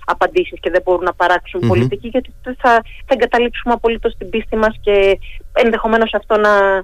απαντήσεις 0.05 0.61
και 0.61 0.71
δεν 0.71 0.83
μπορούν 0.85 1.05
να 1.05 1.15
παράξουν 1.15 1.61
πολιτική 1.67 2.09
γιατί 2.09 2.35
θα, 2.45 2.55
θα 2.63 2.83
εγκαταλείψουμε 3.07 3.75
απολύτως 3.75 4.17
την 4.19 4.31
πίστη 4.31 4.57
μας 4.57 4.77
και 4.81 5.19
ενδεχομένως 5.53 6.15
αυτό 6.15 6.37
να, 6.37 6.75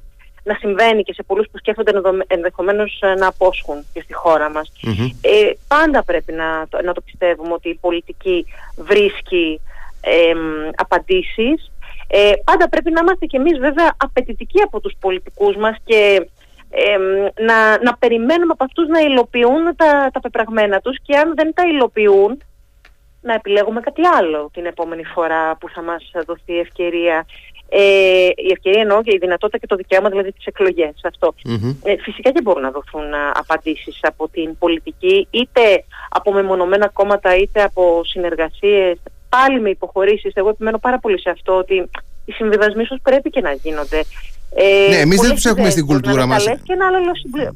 να 0.42 0.54
συμβαίνει 0.58 1.02
και 1.02 1.12
σε 1.12 1.22
πολλούς 1.22 1.46
που 1.50 1.58
σκέφτονται 1.58 1.92
ενδεχομένως 2.26 2.98
να 3.18 3.26
απόσχουν 3.26 3.84
και 3.92 4.00
στη 4.00 4.12
χώρα 4.12 4.50
μας. 4.50 4.72
Ε, 5.20 5.50
πάντα 5.68 6.04
πρέπει 6.04 6.32
να, 6.32 6.58
να 6.82 6.92
το 6.92 7.00
πιστεύουμε 7.00 7.52
ότι 7.52 7.68
η 7.68 7.78
πολιτική 7.80 8.46
βρίσκει 8.76 9.60
ε, 10.00 10.32
απαντήσεις. 10.76 11.70
Ε, 12.08 12.32
πάντα 12.44 12.68
πρέπει 12.68 12.90
να 12.90 13.00
είμαστε 13.00 13.26
κι 13.26 13.36
εμείς 13.36 13.58
βέβαια 13.58 13.94
απαιτητικοί 13.96 14.60
από 14.60 14.80
τους 14.80 14.94
πολιτικούς 15.00 15.56
μας 15.56 15.76
και 15.84 16.28
να, 17.34 17.82
να 17.82 17.96
περιμένουμε 17.96 18.52
από 18.52 18.64
αυτούς 18.64 18.88
να 18.88 19.00
υλοποιούν 19.00 19.76
τα, 19.76 20.10
τα 20.12 20.20
πεπραγμένα 20.20 20.80
τους 20.80 20.98
και 21.02 21.16
αν 21.16 21.34
δεν 21.34 21.52
τα 21.54 21.62
υλοποιούν 21.66 22.42
να 23.20 23.34
επιλέγουμε 23.34 23.80
κάτι 23.80 24.02
άλλο 24.06 24.50
την 24.52 24.66
επόμενη 24.66 25.04
φορά 25.04 25.56
που 25.56 25.68
θα 25.68 25.82
μας 25.82 26.10
δοθεί 26.26 26.52
η 26.52 26.58
ευκαιρία. 26.58 27.26
Ε, 27.68 28.28
η 28.36 28.50
ευκαιρία 28.52 28.80
εννοώ 28.80 29.02
και 29.02 29.14
η 29.14 29.18
δυνατότητα 29.18 29.58
και 29.58 29.66
το 29.66 29.76
δικαίωμα 29.76 30.08
δηλαδή 30.08 30.32
τις 30.32 30.46
εκλογές 30.46 30.94
Ε, 31.82 31.96
φυσικά 31.96 32.30
και 32.30 32.42
μπορούν 32.42 32.62
να 32.62 32.70
δοθούν 32.70 33.14
α, 33.14 33.32
απαντήσεις 33.34 33.98
από 34.02 34.28
την 34.28 34.58
πολιτική 34.58 35.26
είτε 35.30 35.84
από 36.08 36.32
μεμονωμένα 36.32 36.88
κόμματα 36.88 37.36
είτε 37.36 37.62
από 37.62 38.02
συνεργασίες 38.04 38.98
πάλι 39.28 39.60
με 39.60 39.70
υποχωρήσεις. 39.70 40.32
Εγώ 40.34 40.48
επιμένω 40.48 40.78
πάρα 40.78 40.98
πολύ 40.98 41.20
σε 41.20 41.30
αυτό 41.30 41.56
ότι 41.56 41.90
οι 42.24 42.32
συμβιβασμοί 42.32 42.82
ίσως 42.82 42.98
πρέπει 43.02 43.30
και 43.30 43.40
να 43.40 43.52
γίνονται. 43.52 44.04
Ε, 44.54 44.88
ναι, 44.88 44.96
εμείς 44.96 45.20
δεν 45.20 45.34
τους 45.34 45.44
έχουμε 45.44 45.70
στην 45.70 45.86
κουλτούρα 45.86 46.26
μας. 46.26 46.44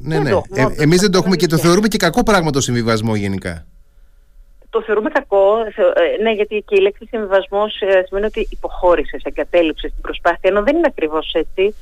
Ναι, 0.01 0.19
ναι. 0.19 0.31
Ε, 0.31 0.67
εμείς 0.77 1.01
δεν 1.01 1.11
το 1.11 1.19
έχουμε 1.19 1.37
και 1.37 1.47
το 1.47 1.59
θεωρούμε 1.59 1.89
και 1.89 1.97
κακό 1.97 2.23
πράγμα 2.23 2.51
το 2.51 2.61
συμβιβασμό 2.61 3.15
γενικά. 3.15 3.67
Το 4.71 4.83
θεωρούμε 4.83 5.11
κακό, 5.11 5.59
ε, 5.59 6.23
ναι, 6.23 6.33
γιατί 6.33 6.65
και 6.67 6.77
η 6.77 6.81
λέξη 6.81 7.07
συμβιβασμός 7.11 7.81
ε, 7.81 8.03
σημαίνει 8.07 8.27
ότι 8.27 8.49
υποχώρησες, 8.51 9.23
εγκατέλειψες 9.25 9.93
την 9.93 10.01
προσπάθεια, 10.01 10.51
ενώ 10.51 10.63
δεν 10.63 10.77
είναι 10.77 10.87
ακριβώς 10.91 11.33
έτσι. 11.33 11.75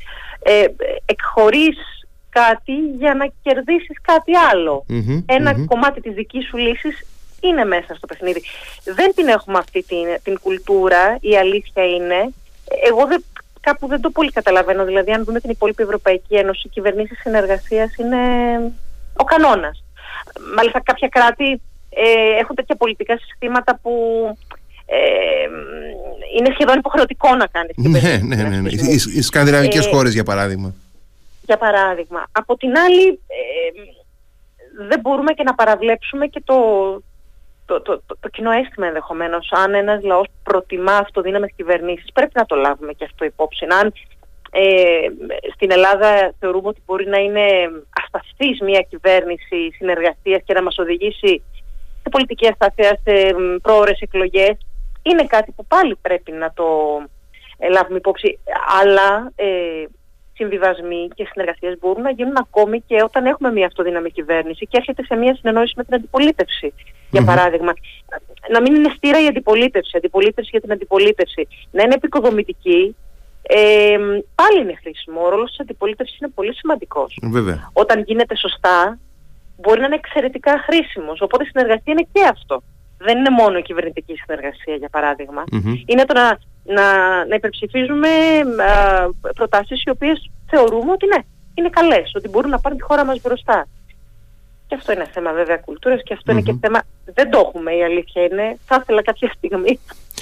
Ε, 0.42 0.64
εκχωρείς 1.04 1.76
κάτι 2.28 2.72
για 2.98 3.14
να 3.14 3.26
κερδίσεις 3.42 4.00
κάτι 4.02 4.32
Ένα 5.26 5.64
κομμάτι 5.66 6.00
της 6.00 6.14
δικής 6.14 6.46
σου 6.46 6.56
λύσης 6.56 7.06
είναι 7.40 7.64
μέσα 7.64 7.94
στο 7.94 8.06
παιχνίδι. 8.06 8.42
Δεν 8.84 9.12
την 9.14 9.28
έχουμε 9.28 9.58
αυτή 9.58 9.82
την, 9.82 10.06
την 10.22 10.38
κουλτούρα, 10.42 11.18
η 11.20 11.36
αλήθεια 11.36 11.84
είναι. 11.84 12.30
Εγώ 12.88 13.06
δεν, 13.06 13.24
κάπου 13.60 13.86
δεν 13.86 14.00
το 14.00 14.10
πολύ 14.10 14.30
καταλαβαίνω. 14.30 14.84
Δηλαδή, 14.84 15.12
αν 15.12 15.24
δούμε 15.24 15.40
την 15.40 15.50
υπόλοιπη 15.50 15.82
Ευρωπαϊκή 15.82 16.34
Ένωση, 16.34 16.62
οι 16.64 16.68
κυβερνήσεις 16.68 17.18
συνεργασίας 17.20 17.96
είναι 17.96 18.18
ο 19.16 19.24
κανόνας. 19.24 19.84
Μάλιστα, 20.56 20.80
κάποια 20.80 21.08
κράτη 21.08 21.60
ε, 21.90 22.38
έχουν 22.40 22.56
τέτοια 22.56 22.76
πολιτικά 22.76 23.18
συστήματα 23.18 23.78
που 23.82 23.92
ε, 24.86 24.98
είναι 26.38 26.50
σχεδόν 26.52 26.78
υποχρεωτικό 26.78 27.34
να 27.34 27.46
κάνει. 27.46 27.70
Ναι, 27.76 28.18
ναι, 28.22 28.48
ναι, 28.48 28.60
ναι. 28.60 28.68
Οι, 28.68 29.00
οι 29.14 29.22
σκανδιναβικές 29.22 29.86
ε, 29.86 29.90
χώρες 29.90 30.12
για 30.12 30.24
παράδειγμα. 30.24 30.74
Για 31.42 31.56
παράδειγμα. 31.56 32.26
Από 32.32 32.56
την 32.56 32.78
άλλη 32.78 33.06
ε, 33.08 33.82
δεν 34.88 35.00
μπορούμε 35.00 35.32
και 35.32 35.42
να 35.42 35.54
παραβλέψουμε 35.54 36.26
και 36.26 36.42
το, 36.44 36.54
το, 37.68 37.80
το, 37.82 38.02
το, 38.06 38.16
το 38.20 38.28
κοινό 38.28 38.50
αίσθημα 38.50 38.86
ενδεχομένως. 38.86 39.48
Αν 39.52 39.74
ένας 39.74 40.02
λαός 40.02 40.26
προτιμά 40.42 40.96
αυτοδύναμε 40.96 41.46
κυβερνήσεις, 41.56 42.12
πρέπει 42.12 42.32
να 42.34 42.44
το 42.44 42.56
λάβουμε 42.56 42.92
και 42.92 43.04
αυτό 43.04 43.24
υπόψη. 43.24 43.66
Αν 43.80 43.92
ε, 44.50 45.06
στην 45.54 45.70
Ελλάδα 45.70 46.34
θεωρούμε 46.38 46.68
ότι 46.68 46.82
μπορεί 46.86 47.06
να 47.06 47.18
είναι 47.18 47.46
ασταθής 48.02 48.60
μια 48.60 48.80
κυβέρνηση 48.90 49.70
συνεργασίας 49.76 50.42
και 50.44 50.54
να 50.54 50.62
μας 50.62 50.78
οδηγήσει 50.78 51.42
σε 52.02 52.08
πολιτική 52.10 52.46
αστάθεια, 52.46 52.98
σε 53.04 53.34
πρόορες 53.62 54.00
εκλογές, 54.00 54.56
είναι 55.02 55.24
κάτι 55.26 55.52
που 55.56 55.66
πάλι 55.66 55.96
πρέπει 56.02 56.32
να 56.32 56.52
το 56.52 56.66
ε, 57.58 57.68
λάβουμε 57.68 57.98
υπόψη. 57.98 58.38
Αλλά 58.80 59.32
ε, 59.36 59.84
συμβιβασμοί 60.34 61.08
και 61.14 61.28
συνεργασίες 61.30 61.78
μπορούν 61.78 62.02
να 62.02 62.10
γίνουν 62.10 62.36
ακόμη 62.36 62.80
και 62.80 63.02
όταν 63.02 63.26
έχουμε 63.26 63.52
μια 63.52 63.66
αυτοδύναμη 63.66 64.10
κυβέρνηση 64.10 64.66
και 64.66 64.76
έρχεται 64.76 65.02
σε 65.04 65.14
μια 65.14 65.34
συνεννόηση 65.34 65.74
με 65.76 65.84
την 65.84 65.94
αντιπολίτευση. 65.94 66.74
Για 67.10 67.24
παράδειγμα, 67.24 67.72
να 68.52 68.60
μην 68.60 68.74
είναι 68.74 68.92
στήρα 68.96 69.22
η 69.22 69.26
αντιπολίτευση, 69.26 69.96
αντιπολίτευση 69.96 70.50
για 70.52 70.60
την 70.60 70.72
αντιπολίτευση, 70.72 71.48
να 71.70 71.82
είναι 71.82 71.94
επικοδομητική. 71.94 72.96
Ε, 73.42 73.96
πάλι 74.34 74.60
είναι 74.62 74.74
χρήσιμο. 74.82 75.20
Ο 75.24 75.28
ρόλος 75.28 75.48
της 75.50 75.60
αντιπολίτευσης 75.60 76.18
είναι 76.18 76.30
πολύ 76.34 76.54
σημαντικός. 76.54 77.18
Όταν 77.72 78.02
γίνεται 78.06 78.36
σωστά, 78.36 78.98
μπορεί 79.56 79.80
να 79.80 79.86
είναι 79.86 79.94
εξαιρετικά 79.94 80.64
χρήσιμος. 80.66 81.20
Οπότε 81.20 81.44
η 81.44 81.46
συνεργασία 81.46 81.92
είναι 81.92 82.06
και 82.12 82.22
αυτό. 82.30 82.62
Δεν 82.98 83.18
είναι 83.18 83.30
μόνο 83.30 83.58
η 83.58 83.62
κυβερνητική 83.62 84.14
συνεργασία, 84.16 84.74
για 84.74 84.88
παραδειγμα 84.88 85.44
Είναι 85.86 86.04
το 86.04 86.14
να 86.14 86.38
να, 86.68 86.86
να 87.26 87.34
υπερψηφίζουμε 87.34 88.08
α, 88.72 89.32
προτάσεις 89.34 89.82
οι 89.82 89.90
οποίες 89.90 90.30
θεωρούμε 90.50 90.90
ότι 90.92 91.06
ναι, 91.06 91.22
είναι 91.54 91.68
καλές, 91.68 92.12
ότι 92.14 92.28
μπορούν 92.28 92.50
να 92.50 92.60
πάρουν 92.60 92.78
τη 92.78 92.84
χώρα 92.84 93.04
μας 93.04 93.20
μπροστά. 93.20 93.66
Και 94.68 94.74
αυτό 94.74 94.92
είναι 94.92 95.06
θέμα 95.12 95.32
βέβαια 95.32 95.56
κουλτούρας 95.56 96.02
και 96.02 96.14
αυτό 96.14 96.32
είναι 96.32 96.40
και 96.40 96.54
θέμα, 96.60 96.82
δεν 97.04 97.30
το 97.30 97.38
έχουμε 97.46 97.72
η 97.72 97.82
αλήθεια 97.84 98.22
είναι, 98.22 98.58
θα 98.64 98.78
ήθελα 98.82 99.02
κάποια 99.02 99.32
στιγμή 99.36 99.78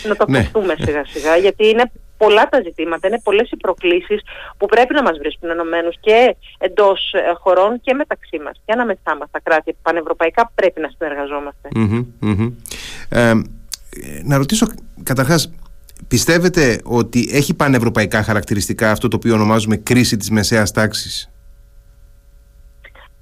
να 0.09 0.16
το 0.16 0.24
ναι. 0.28 0.50
σιγά 0.78 1.04
σιγά 1.04 1.37
γιατί 1.37 1.68
είναι 1.68 1.90
πολλά 2.16 2.48
τα 2.48 2.61
ζητήματα, 2.64 3.09
είναι 3.09 3.20
πολλές 3.24 3.50
οι 3.50 3.56
προκλήσεις 3.56 4.20
που 4.59 4.66
πρέπει 4.66 4.94
να 4.94 5.02
μας 5.02 5.18
βρίσκουν 5.18 5.50
ενωμένους 5.50 5.96
και 6.00 6.37
εντός 6.59 7.12
ε, 7.12 7.32
χωρών 7.38 7.80
και 7.80 7.94
μεταξύ 7.94 8.38
μας. 8.44 8.61
Και 8.64 8.72
ανάμεσά 8.72 9.16
μας 9.18 9.28
τα 9.30 9.40
κράτη 9.42 9.76
πανευρωπαϊκά 9.82 10.52
πρέπει 10.54 10.80
να 10.80 10.90
συνεργαζομαστε 10.96 11.68
Ε, 13.09 13.32
να 14.22 14.37
ρωτήσω 14.37 14.66
καταρχάς 15.02 15.50
Πιστεύετε 16.09 16.80
ότι 16.85 17.28
έχει 17.32 17.54
πανευρωπαϊκά 17.54 18.22
χαρακτηριστικά 18.22 18.90
αυτό 18.90 19.09
το 19.09 19.16
οποίο 19.16 19.35
ονομάζουμε 19.35 19.76
κρίση 19.76 20.16
της 20.16 20.30
μεσαίας 20.30 20.72
τάξης; 20.72 21.30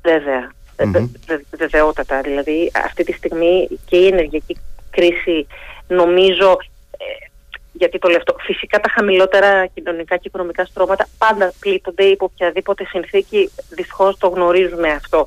Βέβαια. 0.03 0.51
Mm-hmm. 0.77 1.09
βεβαιότατα. 1.51 2.21
Δηλαδή 2.21 2.71
αυτή 2.85 3.05
τη 3.05 3.13
στιγμή 3.13 3.69
και 3.87 3.97
η 3.97 4.07
ενεργειακή 4.07 4.57
κρίση 4.91 5.47
νομίζω 5.89 6.59
ε, 6.91 7.27
γιατί 7.73 7.99
το 7.99 8.09
λέω 8.09 8.21
φυσικά 8.41 8.81
τα 8.81 8.89
χαμηλότερα 8.89 9.67
κοινωνικά 9.67 10.17
και 10.17 10.29
οικονομικά 10.29 10.65
στρώματα 10.65 11.09
πάντα 11.19 11.53
πλήττονται 11.61 12.05
υπό 12.05 12.25
οποιαδήποτε 12.25 12.85
συνθήκη, 12.85 13.51
δυστυχώς 13.71 14.19
το 14.19 14.29
γνωρίζουμε 14.29 14.91
αυτό. 14.91 15.27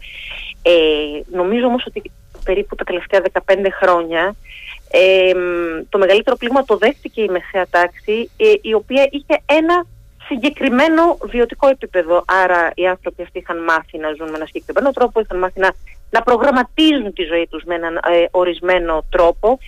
Ε, 0.62 0.72
νομίζω 1.32 1.66
όμως 1.66 1.86
ότι 1.86 2.12
περίπου 2.44 2.76
τα 2.76 2.84
τελευταία 2.84 3.22
15 3.46 3.56
χρόνια 3.82 4.36
ε, 4.92 5.32
το 5.90 5.98
μεγαλύτερο 5.98 6.36
πλήγμα 6.36 6.64
το 6.64 6.78
δέχτηκε 6.78 7.22
η 7.22 7.30
μεσαία 7.30 7.68
τάξη, 7.70 8.30
ε, 8.38 8.54
η 8.62 8.74
οποία 8.74 9.08
είχε 9.12 9.42
ένα 9.46 9.86
συγκεκριμένο 10.28 11.18
βιωτικό 11.22 11.68
επίπεδο. 11.68 12.24
Άρα 12.44 12.72
οι 12.76 12.88
άνθρωποι 12.88 13.22
αυτοί 13.22 13.40
είχαν 13.40 13.64
μάθει 13.64 13.98
να 13.98 14.14
ζουν 14.18 14.30
με 14.30 14.36
ένα 14.36 14.46
συγκεκριμένο 14.46 14.92
τρόπο, 14.92 15.20
είχαν 15.20 15.38
μάθει 15.38 15.60
να, 15.60 15.74
να 16.10 16.22
προγραμματίζουν 16.22 17.14
τη 17.14 17.24
ζωή 17.24 17.48
τους 17.50 17.64
με 17.64 17.76
έναν 17.76 17.96
ε, 17.96 18.26
ορισμένο 18.32 19.06
τρόπο 19.10 19.60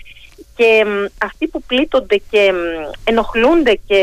και 0.55 0.85
αυτοί 1.23 1.47
που 1.47 1.61
πλήττονται 1.61 2.21
και 2.29 2.53
ενοχλούνται 3.03 3.79
και 3.87 4.01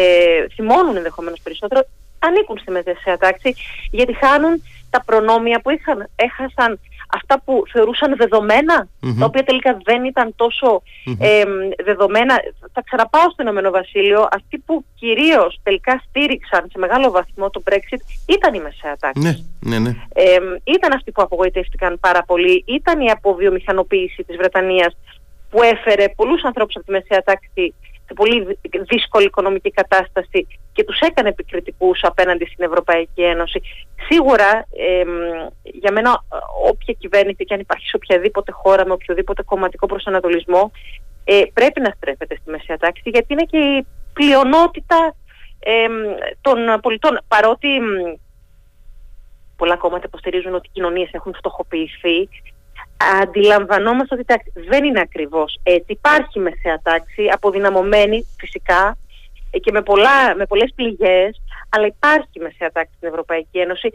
θυμώνουν 0.55 0.97
ενδεχομένως 0.97 1.41
περισσότερο 1.43 1.87
ανήκουν 2.19 2.59
στη 2.59 2.71
μεσαία 2.71 3.17
τάξη 3.19 3.55
γιατί 3.91 4.13
χάνουν 4.13 4.63
τα 4.91 5.03
προνόμια 5.05 5.61
που 5.61 5.71
είχαν, 5.71 6.09
έχασαν 6.17 6.81
αυτά 7.07 7.43
που 7.45 7.63
θεωρούσαν 7.73 8.17
τα 9.19 9.25
οποία 9.25 9.45
τελικά 9.45 9.79
δεν 9.85 10.05
ήταν 10.05 10.33
τόσο 10.37 10.83
δεδομένα. 11.85 12.35
Θα 12.73 12.83
ξαναπάω 12.83 13.31
στο 13.31 13.43
Ηνωμένο 13.43 13.71
Βασίλειο, 13.71 14.29
αυτοί 14.33 14.59
που 14.59 14.85
κυρίως 14.95 15.61
τελικά 15.63 16.03
στήριξαν 16.09 16.67
σε 16.73 16.79
μεγάλο 16.79 17.11
βαθμό 17.11 17.51
το 17.51 17.63
Brexit 17.71 18.01
ήταν 18.27 18.55
η 18.55 18.61
μεσαία 18.61 18.97
τάξη. 18.97 19.21
Ναι, 19.21 19.35
ναι, 19.61 19.79
ναι. 19.79 19.95
ήταν 20.65 20.93
αυτοί 20.93 21.13
που 21.13 21.23
απογοητεύτηκαν 21.23 21.99
πάρα 22.01 22.23
πολύ, 22.23 22.65
ήταν 22.67 23.01
η 23.01 23.11
αποβιομηχανοποίηση 23.11 24.25
της 24.25 24.37
Βρετανίας 24.37 24.97
που 25.51 25.63
έφερε 25.63 26.09
πολλούς 26.17 26.45
ανθρώπους 26.45 26.77
από 26.77 26.85
τη 26.85 26.91
μεσαία 26.91 27.23
τάξη 27.23 27.75
σε 28.07 28.15
πολύ 28.15 28.59
δύσκολη 28.89 29.25
οικονομική 29.25 29.71
κατάσταση 29.71 30.47
και 30.77 30.85
τους 30.85 31.01
έκανε 31.01 31.29
επικριτικούς 31.29 32.01
απέναντι 32.03 32.45
στην 32.45 32.65
Ευρωπαϊκή 32.65 33.23
Ένωση. 33.23 33.61
Σίγουρα 34.09 34.67
για 35.63 35.93
μένα 35.93 36.25
όποια 36.71 36.95
κυβέρνηση 36.99 37.45
και 37.45 37.55
αν 37.55 37.61
υπάρχει 37.61 37.87
σε 37.87 37.97
οποιαδήποτε 37.97 38.53
χώρα 38.53 38.87
με 38.87 38.93
οποιοδήποτε 38.93 39.43
κομματικό 39.43 39.87
προσανατολισμό 39.87 40.71
ε, 41.25 41.43
πρέπει 41.55 41.81
να 41.81 41.93
στρέφεται 41.97 42.37
στη 42.41 42.51
μεσαία 42.51 42.77
τάξη 42.77 43.11
γιατί 43.11 43.33
είναι 43.33 43.43
και 43.43 43.59
η 43.59 43.87
πλειονότητα 44.13 45.15
των 46.41 46.81
πολιτών 46.83 47.19
παρότι 47.29 47.69
πολλά 49.57 49.77
κόμματα 49.77 50.05
υποστηρίζουν 50.07 50.55
ότι 50.55 50.67
οι 50.67 50.71
κοινωνίες 50.73 51.11
έχουν 51.13 51.35
φτωχοποιηθεί 51.35 52.29
αντιλαμβανόμαστε 53.23 54.15
ότι 54.15 54.25
τάξη, 54.25 54.53
δεν 54.69 54.85
είναι 54.85 55.01
ακριβώς 55.01 55.59
έτσι. 55.63 55.93
Υπάρχει 55.93 56.39
μεσαία 56.39 56.81
τάξη, 56.83 57.29
αποδυναμωμένη 57.33 58.27
φυσικά 58.39 58.83
ε, 58.89 59.06
και 59.61 59.73
με, 59.73 59.83
πολλά, 59.83 60.35
με 60.37 60.47
πολλές 60.47 60.73
πληγές, 60.75 61.41
αλλά 61.69 61.87
υπάρχει 61.87 62.41
μεσαία 62.41 62.71
τάξη 62.73 62.95
στην 62.97 63.09
Ευρωπαϊκή 63.09 63.59
Ένωση 63.59 63.95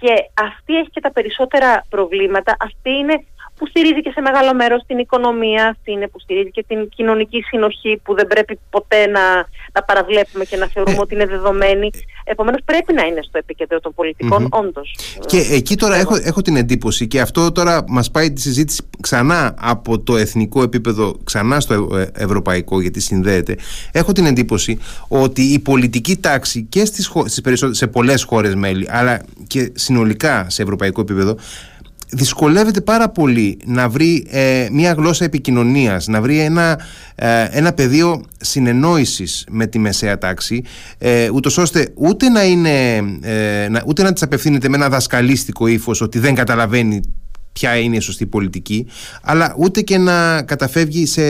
και 0.00 0.14
αυτή 0.34 0.76
έχει 0.76 0.90
και 0.90 1.00
τα 1.00 1.12
περισσότερα 1.12 1.84
προβλήματα. 1.88 2.56
Αυτή 2.60 2.90
είναι 2.90 3.24
που 3.60 3.66
στηρίζει 3.66 4.00
και 4.02 4.10
σε 4.14 4.20
μεγάλο 4.20 4.54
μέρος 4.54 4.82
την 4.86 4.98
οικονομία 4.98 5.66
αυτή, 5.68 5.92
που 6.12 6.20
στηρίζει 6.20 6.50
και 6.50 6.64
την 6.68 6.88
κοινωνική 6.88 7.40
συνοχή 7.40 8.00
που 8.04 8.14
δεν 8.14 8.26
πρέπει 8.26 8.58
ποτέ 8.70 9.06
να, 9.06 9.24
να 9.72 9.82
παραβλέπουμε 9.82 10.44
και 10.44 10.56
να 10.56 10.66
θεωρούμε 10.66 10.96
ε, 10.96 11.00
ότι 11.00 11.14
είναι 11.14 11.26
δεδομένη. 11.26 11.90
Επομένως, 12.24 12.60
πρέπει 12.64 12.92
να 12.92 13.04
είναι 13.06 13.20
στο 13.22 13.38
επίκεντρο 13.38 13.80
των 13.80 13.94
πολιτικών, 13.94 14.44
mm 14.44 14.58
όντως. 14.60 14.96
Και 15.26 15.38
εκεί 15.50 15.76
τώρα 15.76 15.96
έχω, 15.96 16.14
έχω 16.22 16.42
την 16.42 16.56
εντύπωση, 16.56 17.06
και 17.06 17.20
αυτό 17.20 17.52
τώρα 17.52 17.84
μας 17.88 18.10
πάει 18.10 18.32
τη 18.32 18.40
συζήτηση 18.40 18.82
ξανά 19.00 19.54
από 19.58 20.00
το 20.00 20.16
εθνικό 20.16 20.62
επίπεδο, 20.62 21.16
ξανά 21.24 21.60
στο 21.60 21.74
ε, 21.96 22.06
ευρωπαϊκό, 22.14 22.80
γιατί 22.80 23.00
συνδέεται. 23.00 23.56
Έχω 23.92 24.12
την 24.12 24.26
εντύπωση 24.26 24.78
ότι 25.08 25.42
η 25.42 25.58
πολιτική 25.58 26.16
τάξη 26.16 26.62
και 26.62 26.84
στις, 26.84 27.12
στις 27.24 27.64
σε 27.70 27.86
πολλές 27.86 28.22
χώρες 28.22 28.54
μέλη, 28.54 28.86
αλλά 28.90 29.24
και 29.46 29.72
συνολικά 29.74 30.50
σε 30.50 30.62
ευρωπαϊκό 30.62 31.00
επίπεδο, 31.00 31.36
δυσκολεύεται 32.12 32.80
πάρα 32.80 33.08
πολύ 33.08 33.58
να 33.64 33.88
βρει 33.88 34.26
ε, 34.30 34.68
μια 34.72 34.92
γλώσσα 34.92 35.24
επικοινωνίας, 35.24 36.06
να 36.06 36.20
βρει 36.20 36.38
ένα, 36.38 36.80
ε, 37.14 37.46
ένα 37.50 37.72
πεδίο 37.72 38.22
συνεννόησης 38.40 39.46
με 39.50 39.66
τη 39.66 39.78
μεσαία 39.78 40.18
τάξη, 40.18 40.62
ε, 40.98 41.30
ούτως 41.30 41.58
ώστε 41.58 41.92
ούτε 41.94 42.28
να, 42.28 42.44
είναι, 42.44 42.96
ε, 43.20 43.68
να, 43.70 43.82
ούτε 43.86 44.02
να 44.02 44.12
της 44.12 44.22
απευθύνεται 44.22 44.68
με 44.68 44.76
ένα 44.76 44.88
δασκαλίστικο 44.88 45.66
ύφος 45.66 46.00
ότι 46.00 46.18
δεν 46.18 46.34
καταλαβαίνει 46.34 47.00
ποια 47.52 47.76
είναι 47.76 47.96
η 47.96 48.00
σωστή 48.00 48.26
πολιτική, 48.26 48.86
αλλά 49.22 49.54
ούτε 49.58 49.80
και 49.80 49.98
να 49.98 50.42
καταφεύγει 50.42 51.06
σε, 51.06 51.22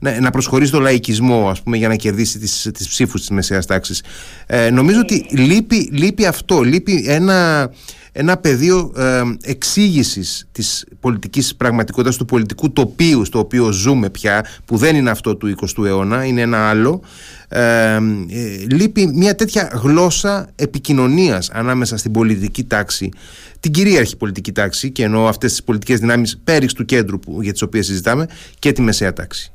να, 0.00 0.20
να 0.20 0.30
προσχωρεί 0.30 0.66
στο 0.66 0.80
λαϊκισμό, 0.80 1.48
ας 1.48 1.62
πούμε, 1.62 1.76
για 1.76 1.88
να 1.88 1.94
κερδίσει 1.94 2.38
τις, 2.38 2.70
τις 2.74 2.88
ψήφους 2.88 3.20
της 3.20 3.30
μεσαίας 3.30 3.66
τάξης. 3.66 4.02
Ε, 4.46 4.70
νομίζω 4.70 5.00
ότι 5.00 5.26
λείπει, 5.30 5.88
λείπει 5.92 6.26
αυτό, 6.26 6.62
λείπει 6.62 7.04
ένα 7.06 7.70
ένα 8.16 8.36
πεδίο 8.36 8.92
ε, 8.96 9.22
εξήγησης 9.42 10.48
της 10.52 10.86
πολιτικής 11.00 11.56
πραγματικότητας, 11.56 12.16
του 12.16 12.24
πολιτικού 12.24 12.72
τοπίου 12.72 13.24
στο 13.24 13.38
οποίο 13.38 13.72
ζούμε 13.72 14.10
πια, 14.10 14.44
που 14.64 14.76
δεν 14.76 14.96
είναι 14.96 15.10
αυτό 15.10 15.36
του 15.36 15.54
20ου 15.60 15.84
αιώνα, 15.84 16.24
είναι 16.24 16.40
ένα 16.40 16.68
άλλο. 16.68 17.00
Ε, 17.48 17.98
λείπει 18.70 19.06
μια 19.06 19.34
τέτοια 19.34 19.70
γλώσσα 19.82 20.48
επικοινωνίας 20.56 21.50
ανάμεσα 21.50 21.96
στην 21.96 22.12
πολιτική 22.12 22.64
τάξη, 22.64 23.08
την 23.60 23.72
κυρίαρχη 23.72 24.16
πολιτική 24.16 24.52
τάξη 24.52 24.90
και 24.90 25.04
εννοώ 25.04 25.26
αυτές 25.26 25.50
τις 25.50 25.62
πολιτικές 25.64 25.98
δυνάμεις 25.98 26.40
πέριξ 26.44 26.72
του 26.72 26.84
κέντρου 26.84 27.18
που, 27.18 27.42
για 27.42 27.52
τις 27.52 27.62
οποίες 27.62 27.86
συζητάμε 27.86 28.26
και 28.58 28.72
τη 28.72 28.82
μεσαία 28.82 29.12
τάξη. 29.12 29.52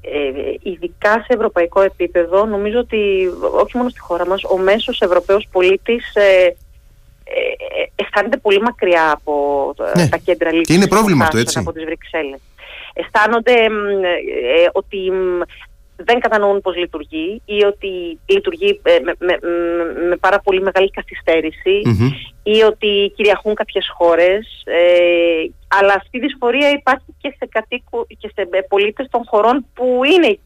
Ε, 0.00 0.70
ειδικά 0.70 1.12
σε 1.12 1.26
ευρωπαϊκό 1.28 1.82
επίπεδο 1.82 2.44
νομίζω 2.44 2.78
ότι 2.78 3.30
όχι 3.62 3.76
μόνο 3.76 3.88
στη 3.88 4.00
χώρα 4.00 4.26
μας 4.26 4.42
ο 4.44 4.58
μέσος 4.58 5.00
Ευρωπαίος 5.00 5.48
πολίτης 5.52 6.14
ε, 6.14 6.20
ε, 6.20 6.46
ε, 6.46 6.54
αισθάνεται 7.94 8.36
πολύ 8.36 8.60
μακριά 8.60 9.10
από 9.10 9.74
ναι. 9.96 10.08
τα 10.08 10.16
κέντρα 10.16 10.50
λύσης. 10.50 10.66
Και 10.66 10.74
είναι 10.74 10.88
πρόβλημα 10.88 11.24
αυτό, 11.24 11.38
έτσι. 11.38 11.58
Από 11.58 11.72
τις 11.72 11.84
Βρυξέλλες. 11.84 12.40
Αισθάνονται 12.92 13.52
ε, 13.52 14.68
ότι 14.72 15.12
δεν 15.96 16.20
κατανοούν 16.20 16.60
πώς 16.60 16.76
λειτουργεί 16.76 17.42
ή 17.44 17.64
ότι 17.64 18.18
λειτουργεί 18.26 18.80
με, 18.82 19.14
με, 19.18 19.38
με 20.08 20.16
πάρα 20.16 20.40
πολύ 20.40 20.62
μεγάλη 20.62 20.90
ή 22.42 22.62
ότι 22.62 23.12
κυριαρχούν 23.16 23.54
κάποιες 23.54 23.86
χώρες 23.96 24.64
αλλά 25.68 25.92
αυτή 25.96 26.16
η 26.16 26.20
δυσφορία 26.20 26.70
υπάρχει 26.70 27.14
και 27.18 27.34
σε, 27.38 27.46
κατοίκου, 27.50 28.06
και 28.18 28.30
σε 28.34 28.48
πολίτες 28.68 29.06
των 29.10 29.22
χωρών 29.26 29.66
που 29.74 30.00
είναι 30.14 30.38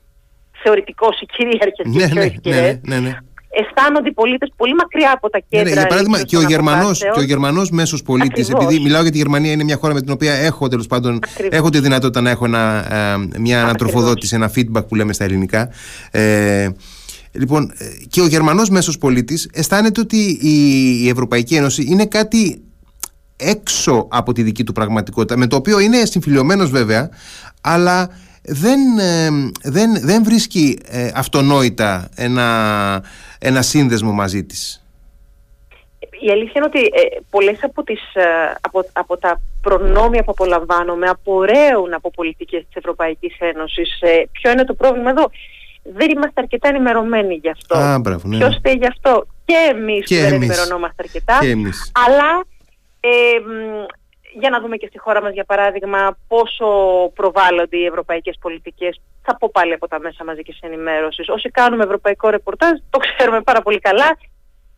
θεωρητικώς 0.62 1.21
οι 1.21 1.27
κυρίαρχες 1.27 1.87
ναι, 1.87 2.07
και 2.07 2.14
ναι, 2.14 2.31
πιο 2.31 2.53
ναι, 2.53 2.81
ναι, 2.83 2.99
ναι, 2.99 3.19
αισθάνονται 3.51 4.09
οι 4.09 4.13
πολίτες 4.13 4.53
πολύ 4.57 4.75
μακριά 4.75 5.13
από 5.15 5.31
τα 5.31 5.41
κέντρα. 5.49 5.69
Ναι, 5.69 5.73
για 5.73 5.87
παράδειγμα, 5.87 6.23
και 6.23 6.37
ο 6.37 6.43
Γερμανό 6.43 6.91
και 6.93 7.21
ο 7.21 7.23
Γερμανός 7.23 7.71
μέσος 7.71 8.03
πολίτης, 8.03 8.49
επειδή 8.49 8.81
μιλάω 8.81 9.03
για 9.03 9.11
τη 9.11 9.17
Γερμανία, 9.17 9.53
είναι 9.53 9.65
μια 9.65 9.77
χώρα 9.77 9.95
με 9.95 10.01
την 10.01 10.11
οποία 10.11 10.33
έχω 10.33 10.69
τέλος 10.69 10.87
πάντων 10.87 11.19
έχω 11.51 11.71
τη 11.71 11.81
δυνατότητα 11.81 12.21
να 12.21 12.31
έχω 12.31 12.45
ένα, 12.45 12.95
ε, 12.95 13.39
μια 13.39 13.63
ανατροφοδότηση, 13.63 14.35
ένα 14.35 14.51
feedback 14.55 14.87
που 14.89 14.95
λέμε 14.95 15.13
στα 15.13 15.25
ελληνικά. 15.25 15.71
Ε, 16.11 16.69
λοιπόν, 17.33 17.73
ε, 17.79 17.85
και 18.09 18.21
ο 18.21 18.27
Γερμανός 18.27 18.71
μέσος 18.71 18.99
πολίτης 18.99 19.49
αισθάνεται 19.53 20.01
ότι 20.01 20.39
η 21.03 21.09
Ευρωπαϊκή 21.09 21.55
Ένωση 21.55 21.87
είναι 21.89 22.07
κάτι 22.07 22.63
έξω 23.37 24.07
από 24.11 24.33
τη 24.33 24.43
δική 24.43 24.65
του 24.65 24.73
πραγματικότητα, 24.73 25.37
με 25.37 25.47
το 25.47 25.57
οποίο 25.57 25.79
είναι 25.79 26.05
συμφιλειωμένος 26.05 26.71
βέβαια, 26.71 27.11
αλλά 27.61 28.09
δεν, 28.49 28.81
δεν, 29.63 30.01
δεν 30.01 30.25
βρίσκει 30.25 30.79
αυτονόητα 31.15 32.09
ένα, 32.15 33.05
ένα 33.39 33.63
σύνδεσμο 33.63 34.13
μαζί 34.13 34.45
της. 34.45 34.83
Η 36.21 36.31
αλήθεια 36.31 36.53
είναι 36.55 36.65
ότι 36.65 36.81
ε, 36.81 37.21
πολλές 37.31 37.59
από, 37.63 37.83
τις, 37.83 38.15
ε, 38.15 38.23
από, 38.61 38.85
από 38.93 39.17
τα 39.17 39.41
προνόμια 39.61 40.25
που 40.25 40.31
απολαμβάνομαι 40.31 41.07
απορρέουν 41.07 41.95
από 41.95 42.11
πολιτικές 42.11 42.61
της 42.61 42.75
Ευρωπαϊκής 42.75 43.37
Ένωσης. 43.39 44.01
Ε, 44.01 44.29
ποιο 44.33 44.51
είναι 44.51 44.65
το 44.65 44.75
πρόβλημα 44.75 45.11
εδώ; 45.11 45.31
Δεν 45.83 46.11
είμαστε 46.11 46.41
αρκετά 46.41 46.69
ενημερωμένοι 46.69 47.35
γι' 47.35 47.51
αυτό. 47.51 47.77
Α, 47.77 47.99
μπράβο, 47.99 48.29
ναι. 48.29 48.37
Ποιος 48.37 48.57
φταίει 48.57 48.75
γι' 48.75 48.87
αυτό; 48.87 49.27
Και 49.45 49.55
εμείς 49.71 50.07
και 50.07 50.21
δεν 50.21 50.33
ενημερωνόμαστε 50.33 51.03
αρκετά. 51.03 51.39
Και 51.41 51.51
εμείς. 51.51 51.93
Αλλά 52.07 52.45
ε, 53.01 53.09
για 54.33 54.51
να 54.51 54.61
δούμε 54.61 54.77
και 54.77 54.87
στη 54.87 54.99
χώρα 54.99 55.23
μας 55.23 55.33
για 55.33 55.45
παράδειγμα 55.45 56.19
πόσο 56.29 56.67
προβάλλονται 57.14 57.77
οι 57.77 57.85
ευρωπαϊκές 57.85 58.38
πολιτικές. 58.41 59.01
Θα 59.23 59.37
πω 59.37 59.51
πάλι 59.53 59.73
από 59.73 59.88
τα 59.88 60.01
μέσα 60.01 60.25
μαζικής 60.25 60.59
ενημέρωσης. 60.61 61.29
Όσοι 61.29 61.51
κάνουμε 61.51 61.85
ευρωπαϊκό 61.85 62.29
ρεπορτάζ 62.29 62.79
το 62.91 62.99
ξέρουμε 62.99 63.41
πάρα 63.41 63.62
πολύ 63.62 63.79
καλά. 63.79 64.19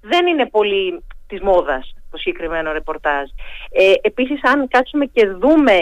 Δεν 0.00 0.26
είναι 0.26 0.46
πολύ 0.46 1.04
της 1.26 1.40
μόδας 1.40 1.94
το 2.10 2.16
συγκεκριμένο 2.16 2.72
ρεπορτάζ. 2.72 3.28
Ε, 3.70 3.92
επίσης 4.00 4.44
αν 4.44 4.68
κάτσουμε 4.68 5.04
και 5.04 5.26
δούμε 5.26 5.76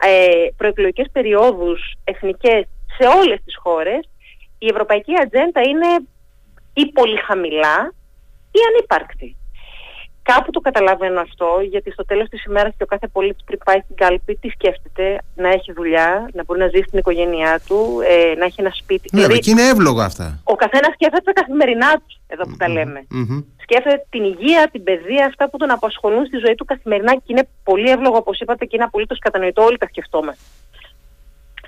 ε, 0.00 0.46
προεκλογικές 0.56 1.06
περιόδους 1.12 1.94
εθνικές 2.04 2.64
σε 2.98 3.06
όλες 3.18 3.40
τις 3.44 3.56
χώρες 3.56 4.08
η 4.58 4.66
ευρωπαϊκή 4.66 5.12
ατζέντα 5.22 5.60
είναι 5.60 5.86
ή 6.72 6.92
πολύ 6.92 7.16
χαμηλά 7.16 7.94
ή 8.50 8.58
ανύπαρκτη. 8.68 9.36
Κάπου 10.22 10.50
το 10.50 10.60
καταλαβαίνω 10.60 11.20
αυτό, 11.20 11.46
γιατί 11.70 11.90
στο 11.90 12.04
τέλος 12.04 12.28
της 12.28 12.44
ημέρας 12.44 12.72
και 12.76 12.82
ο 12.82 12.86
κάθε 12.86 13.08
πολίτης 13.08 13.44
πριν 13.44 13.58
πάει 13.64 13.80
στην 13.84 13.96
κάλπη, 13.96 14.34
τι 14.40 14.48
σκέφτεται, 14.48 15.18
να 15.34 15.48
έχει 15.48 15.72
δουλειά, 15.72 16.30
να 16.32 16.44
μπορεί 16.44 16.60
να 16.60 16.66
ζήσει 16.66 16.84
στην 16.86 16.98
οικογένειά 16.98 17.60
του, 17.66 18.00
ε, 18.08 18.34
να 18.38 18.44
έχει 18.44 18.60
ένα 18.60 18.70
σπίτι. 18.70 19.08
Ναι, 19.12 19.20
δηλαδή, 19.20 19.38
και 19.38 19.50
είναι 19.50 19.62
εύλογα 19.62 20.04
αυτά. 20.04 20.40
Ο 20.44 20.54
καθένας 20.54 20.92
σκέφτεται 20.94 21.32
τα 21.32 21.40
καθημερινά 21.40 21.90
τους, 22.06 22.20
εδώ 22.26 22.42
που 22.42 22.56
τα 22.56 22.68
λέμε. 22.68 23.06
Σκέφτεται 23.62 24.06
την 24.10 24.24
υγεία, 24.24 24.68
την 24.72 24.82
παιδεία, 24.82 25.26
αυτά 25.26 25.50
που 25.50 25.56
τον 25.56 25.70
απασχολούν 25.70 26.26
στη 26.26 26.36
ζωή 26.36 26.54
του 26.54 26.64
καθημερινά 26.64 27.14
και 27.14 27.22
είναι 27.26 27.48
πολύ 27.64 27.90
εύλογο, 27.90 28.16
όπως 28.16 28.40
είπατε, 28.40 28.64
και 28.64 28.76
είναι 28.76 28.84
απολύτως 28.84 29.18
κατανοητό, 29.18 29.62
όλοι 29.62 29.78
τα 29.78 29.86
σκεφτόμαστε. 29.86 30.42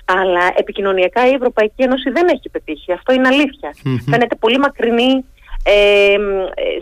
Αλλά 0.05 0.53
επικοινωνιακά 0.55 1.27
η 1.27 1.33
Ευρωπαϊκή 1.33 1.83
Ένωση 1.83 2.09
δεν 2.09 2.27
έχει 2.27 2.49
πετύχει. 2.49 2.91
Αυτό 2.91 3.13
είναι 3.13 3.27
Φαίνεται 4.09 4.35
πολύ 4.35 4.57
μακρινή 4.57 5.25
ε, 5.67 6.15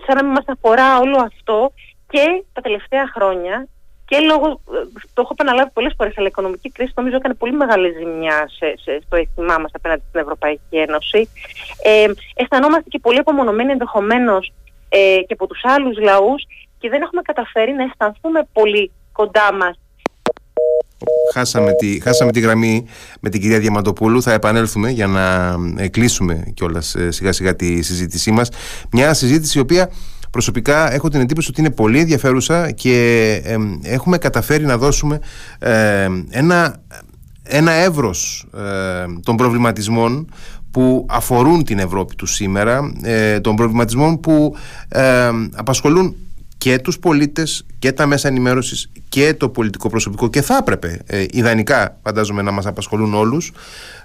σαν 0.05 0.15
να 0.15 0.23
μην 0.23 0.31
μας 0.31 0.45
αφορά 0.47 0.99
όλο 0.99 1.17
αυτό 1.17 1.73
και 2.09 2.43
τα 2.53 2.61
τελευταία 2.61 3.11
χρόνια 3.15 3.67
και 4.05 4.19
λόγω, 4.19 4.61
το 5.13 5.21
έχω 5.21 5.29
επαναλάβει 5.31 5.69
πολλές 5.73 5.93
φορές, 5.97 6.13
αλλά 6.17 6.27
η 6.27 6.29
οικονομική 6.29 6.69
κρίση 6.71 6.91
νομίζω 6.95 7.15
έκανε 7.15 7.33
πολύ 7.33 7.53
μεγάλη 7.53 7.93
ζημιά 7.97 8.49
σε, 8.57 8.73
σε, 8.83 9.01
στο 9.05 9.15
αίσθημά 9.15 9.57
μας 9.57 9.71
απέναντι 9.73 10.03
στην 10.07 10.19
Ευρωπαϊκή 10.19 10.77
Ένωση. 10.77 11.29
Ε, 11.83 12.05
αισθανόμαστε 12.35 12.89
και 12.89 12.99
πολύ 12.99 13.17
απομονωμένοι 13.17 13.71
ενδεχομένως 13.71 14.53
ε, 14.89 15.21
και 15.27 15.33
από 15.33 15.47
τους 15.47 15.61
άλλους 15.63 15.97
λαούς 15.97 16.43
και 16.79 16.89
δεν 16.89 17.01
έχουμε 17.01 17.21
καταφέρει 17.21 17.71
να 17.71 17.83
αισθανθούμε 17.83 18.47
πολύ 18.53 18.91
κοντά 19.11 19.53
μας 19.53 19.79
Χάσαμε 21.33 21.71
τη, 21.73 21.99
χάσαμε 21.99 22.31
τη 22.31 22.39
γραμμή 22.39 22.85
με 23.19 23.29
την 23.29 23.41
κυρία 23.41 23.59
Διαμαντοπούλου. 23.59 24.21
Θα 24.21 24.33
επανέλθουμε 24.33 24.89
για 24.89 25.07
να 25.07 25.55
ε, 25.77 25.87
κλείσουμε 25.87 26.43
κιόλας 26.53 26.95
ε, 26.95 27.11
σιγά 27.11 27.31
σιγά 27.31 27.55
τη 27.55 27.81
συζήτησή 27.81 28.31
μας. 28.31 28.49
Μια 28.91 29.13
συζήτηση 29.13 29.57
η 29.57 29.61
οποία 29.61 29.89
προσωπικά 30.31 30.93
έχω 30.93 31.07
την 31.09 31.19
εντύπωση 31.19 31.49
ότι 31.49 31.59
είναι 31.59 31.71
πολύ 31.71 31.99
ενδιαφέρουσα 31.99 32.71
και 32.71 33.41
έχουμε 33.83 34.17
καταφέρει 34.17 34.65
να 34.65 34.77
δώσουμε 34.77 35.19
ένα, 36.29 36.81
ένα 37.43 37.71
εύρος 37.71 38.47
των 39.23 39.35
προβληματισμών 39.35 40.27
που 40.71 41.05
αφορούν 41.09 41.63
την 41.63 41.79
Ευρώπη 41.79 42.15
του 42.15 42.25
σήμερα, 42.25 42.93
ε, 43.01 43.39
των 43.39 43.55
προβληματισμών 43.55 44.19
που 44.19 44.55
απασχολούν 45.55 46.15
και 46.63 46.79
τους 46.79 46.99
πολίτες 46.99 47.65
και 47.79 47.91
τα 47.91 48.05
μέσα 48.05 48.27
ενημέρωσης 48.27 48.91
και 49.09 49.33
το 49.33 49.49
πολιτικό 49.49 49.89
προσωπικό 49.89 50.29
και 50.29 50.41
θα 50.41 50.57
έπρεπε 50.57 50.99
ε, 51.05 51.25
ιδανικά 51.31 51.99
φαντάζομαι 52.03 52.41
να 52.41 52.51
μας 52.51 52.65
απασχολούν 52.65 53.13
όλους 53.13 53.51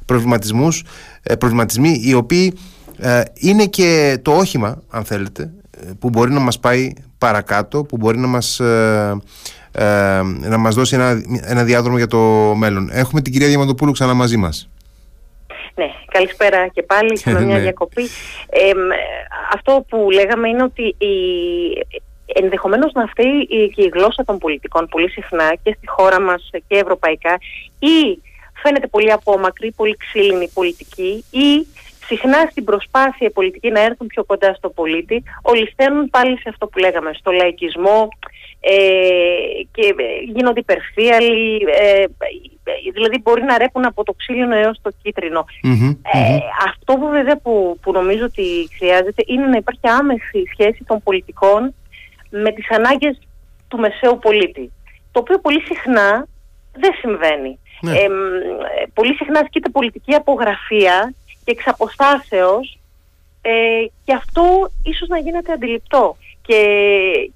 προβληματισμούς, 0.07 0.85
ε, 1.23 1.35
προβληματισμοί 1.35 2.01
οι 2.05 2.15
οποίοι 2.15 2.59
ε, 2.99 3.23
είναι 3.35 3.67
και 3.67 4.19
το 4.23 4.37
όχημα 4.37 4.83
αν 4.91 5.05
θέλετε 5.05 5.51
ε, 5.81 5.91
που 5.99 6.09
μπορεί 6.09 6.31
να 6.31 6.41
μας 6.41 6.59
πάει 6.59 6.93
παρακάτω 7.19 7.85
που 7.85 7.97
μπορεί 7.97 8.19
να 8.19 8.27
μας, 8.27 8.61
να 10.49 10.59
μας 10.59 10.75
δώσει 10.75 10.95
ένα, 10.95 11.23
ένα 11.43 11.65
διάδρομο 11.65 11.97
για 11.97 12.07
το 12.07 12.19
μέλλον. 12.57 12.89
Έχουμε 12.93 13.21
την 13.21 13.33
κυρία 13.33 13.49
Διαμαντοπούλου 13.49 13.93
ξανά 13.93 14.15
μαζί 14.15 14.37
μας. 14.37 14.69
Ναι, 15.75 15.87
καλησπέρα 16.13 16.69
και 16.69 16.83
πάλι, 16.83 17.19
σε 17.19 17.31
μια 17.31 17.41
ναι. 17.41 17.61
διακοπή. 17.61 18.03
αυτό 19.55 19.85
που 19.89 20.11
λέγαμε 20.11 20.49
είναι 20.49 20.63
ότι 20.63 20.83
η, 20.83 21.09
ενδεχομένως 22.35 22.93
να 22.93 23.03
αυτή 23.03 23.47
και 23.75 23.83
η 23.83 23.91
γλώσσα 23.95 24.25
των 24.25 24.39
πολιτικών 24.39 24.89
πολύ 24.89 25.11
συχνά 25.11 25.55
και 25.63 25.75
στη 25.77 25.89
χώρα 25.89 26.21
μας 26.21 26.51
και 26.53 26.77
ευρωπαϊκά 26.79 27.39
ή 27.79 28.23
φαίνεται 28.63 28.87
πολύ 28.87 29.13
απόμακρη, 29.13 29.73
πολύ 29.73 29.97
ξύλινη 29.97 30.49
πολιτική 30.49 31.25
ή 31.31 31.67
συχνά 32.07 32.49
στην 32.51 32.65
προσπάθεια 32.65 33.27
η 33.27 33.31
πολιτική 33.31 33.71
να 33.71 33.81
έρθουν 33.81 34.07
πιο 34.07 34.25
κοντά 34.25 34.55
στο 34.55 34.69
πολίτη, 34.69 35.23
ολισθαίνουν 35.43 36.11
πάλι 36.11 36.39
σε 36.39 36.49
αυτό 36.49 36.67
που 36.67 36.79
λέγαμε, 36.79 37.11
στο 37.15 37.31
λαϊκισμό 37.31 38.09
ε, 38.61 38.75
και 39.73 39.95
γίνονται 40.35 40.61
υπερφύαλοι, 40.61 41.57
ε, 41.57 42.05
δηλαδή 42.93 43.21
μπορεί 43.23 43.43
να 43.43 43.59
ρέπουν 43.59 43.85
από 43.85 44.05
το 44.05 44.13
ξύλινο 44.13 44.57
έως 44.57 44.79
το 44.83 44.91
κίτρινο. 45.03 45.45
Ε, 46.13 46.39
αυτό 46.67 46.95
που 46.95 47.09
βέβαια 47.09 47.37
που, 47.37 47.79
που 47.83 47.93
νομίζω 47.93 48.25
ότι 48.25 48.69
χρειάζεται 48.79 49.23
είναι 49.27 49.47
να 49.47 49.57
υπάρχει 49.57 49.89
άμεση 50.01 50.43
σχέση 50.53 50.85
των 50.87 51.03
πολιτικών 51.03 51.75
με 52.31 52.53
τις 52.53 52.71
ανάγκες 52.71 53.19
του 53.69 53.79
μεσαίου 53.79 54.19
πολίτη, 54.19 54.73
το 55.13 55.21
οποίο 55.21 55.39
πολύ 55.39 55.61
συχνά 55.61 56.27
δεν 56.73 56.93
συμβαίνει. 57.01 57.59
Ναι. 57.81 57.93
Ε, 57.93 58.09
πολύ 58.95 59.15
συχνά 59.15 59.41
ασκείται 59.41 59.69
πολιτική 59.69 60.15
απογραφία 60.15 61.15
και 61.45 61.51
εξ 61.51 61.67
αποστάσεως 61.67 62.79
ε, 63.43 63.87
και 64.05 64.13
αυτό 64.13 64.71
ίσως 64.83 65.09
να 65.09 65.19
γίνεται 65.19 65.53
αντιληπτό. 65.53 66.17
Και, 66.43 66.61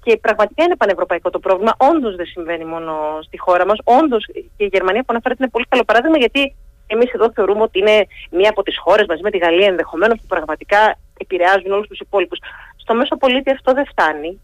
και 0.05 0.17
πραγματικά 0.17 0.65
είναι 0.65 0.77
πανευρωπαϊκό 0.77 1.31
το 1.31 1.39
πρόβλημα. 1.39 1.75
Όντως 1.77 2.17
δεν 2.17 2.27
συμβαίνει 2.27 2.65
μόνο 2.65 3.19
στη 3.23 3.39
χώρα 3.39 3.67
μας. 3.67 3.79
Όντως 3.85 4.27
και 4.57 4.65
η 4.65 4.71
Γερμανία 4.73 5.01
που 5.01 5.07
αναφέρεται 5.09 5.43
είναι 5.43 5.53
πολύ 5.53 5.67
καλό 5.69 5.85
παράδειγμα 5.85 6.19
γιατί 6.19 6.55
εμείς 6.87 7.13
εδώ 7.13 7.33
θεωρούμε 7.33 7.63
ότι 7.63 7.79
είναι 7.79 8.07
μία 8.31 8.51
από 8.51 8.63
τις 8.63 8.79
χώρες 8.79 9.07
μαζί 9.07 9.23
με 9.23 9.31
τη 9.31 9.39
Γαλλία 9.39 9.67
ενδεχομένως 9.67 10.19
που 10.21 10.27
πραγματικά 10.27 10.99
επηρεάζουν 11.19 11.73
όλους 11.73 11.89
τους 11.89 11.99
υπόλοιπους. 11.99 12.39
Στο 12.77 12.95
μέσο 12.95 13.17
πολίτη 13.17 13.51
αυτό 13.51 13.73
δεν 13.73 13.87
φτάνει. 13.87 14.41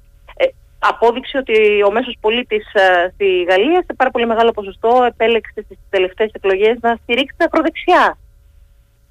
Ε, 0.80 0.88
απόδειξη 0.88 1.36
ότι 1.36 1.82
ο 1.82 1.90
μέσος 1.90 2.16
πολίτης 2.20 2.72
ε, 2.72 3.10
στη 3.14 3.42
Γαλλία 3.42 3.82
σε 3.86 3.94
πάρα 3.96 4.10
πολύ 4.10 4.26
μεγάλο 4.26 4.50
ποσοστό 4.50 5.04
επέλεξε 5.06 5.62
στις 5.64 5.78
τελευταίες 5.90 6.30
εκλογές 6.32 6.76
να 6.80 6.98
στηρίξει 7.02 7.36
την 7.36 7.46
ακροδεξιά. 7.46 8.18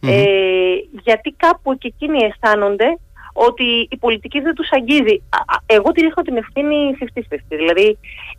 Ε, 0.02 0.76
γιατί 1.04 1.36
κάπου 1.38 1.78
και 1.78 1.88
εκείνοι 1.88 2.24
αισθάνονται 2.24 2.98
ότι 3.34 3.88
η 3.90 3.98
πολιτική 3.98 4.40
δεν 4.40 4.54
τους 4.54 4.70
αγγίζει. 4.72 5.24
Εγώ 5.66 5.92
τη 5.92 6.02
ρίχνω 6.02 6.24
την 6.24 6.38
ευθύνη 6.38 6.98
50-50. 7.00 7.38
Δηλαδή 7.48 7.98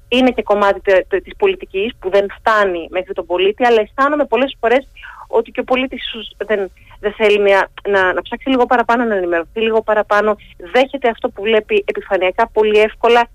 είναι 0.08 0.30
και 0.30 0.42
κομμάτι 0.42 0.80
της 1.08 1.36
πολιτικής 1.38 1.92
που 1.98 2.10
δεν 2.10 2.26
φτάνει 2.38 2.88
μέχρι 2.90 3.12
τον 3.12 3.26
πολίτη, 3.26 3.66
αλλά 3.66 3.80
αισθάνομαι 3.80 4.24
πολλές 4.24 4.56
φορές 4.60 4.88
ότι 5.28 5.50
και 5.50 5.60
ο 5.60 5.64
πολίτης 5.64 6.02
δεν, 6.36 6.70
δεν 7.00 7.12
θέλει 7.12 7.38
να, 7.38 7.68
να, 7.88 8.12
να 8.12 8.22
ψάξει 8.22 8.48
λίγο 8.48 8.66
παραπάνω, 8.66 9.04
να 9.04 9.16
ενημερωθεί 9.16 9.60
λίγο 9.60 9.82
παραπάνω, 9.82 10.36
δέχεται 10.72 11.08
αυτό 11.08 11.28
που 11.28 11.42
βλέπει 11.42 11.84
επιφανειακά 11.86 12.48
πολύ 12.48 12.78
εύκολα 12.78 13.28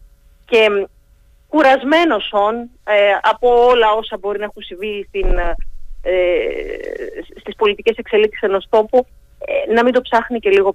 και 0.45 0.87
κουρασμένος 1.47 2.29
όν 2.31 2.55
ε, 2.83 2.95
από 3.21 3.65
όλα 3.65 3.91
όσα 3.91 4.17
μπορεί 4.17 4.39
να 4.39 4.45
έχουν 4.45 4.61
συμβεί 4.61 5.05
στην, 5.07 5.37
ε, 6.01 6.21
στις 7.39 7.55
πολιτικές 7.55 7.97
εξελίξεις 7.97 8.41
ενός 8.41 8.67
τόπου 8.69 9.05
ε, 9.45 9.73
να 9.73 9.83
μην 9.83 9.93
το 9.93 10.01
ψάχνει 10.01 10.39
και 10.39 10.49
λίγο 10.49 10.73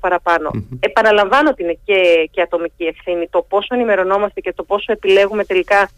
Επαναλαμβάνω 0.80 1.48
ότι 1.50 1.62
είναι 1.62 1.78
και, 1.84 2.28
και 2.30 2.40
ατομική 2.40 2.84
ευθύνη 2.84 3.28
το 3.30 3.46
πόσο 3.48 3.74
ενημερωνόμαστε 3.74 4.40
και 4.40 4.52
το 4.52 4.62
πόσο 4.62 4.92
επιλέγουμε 4.92 5.44
τελικά 5.44 5.88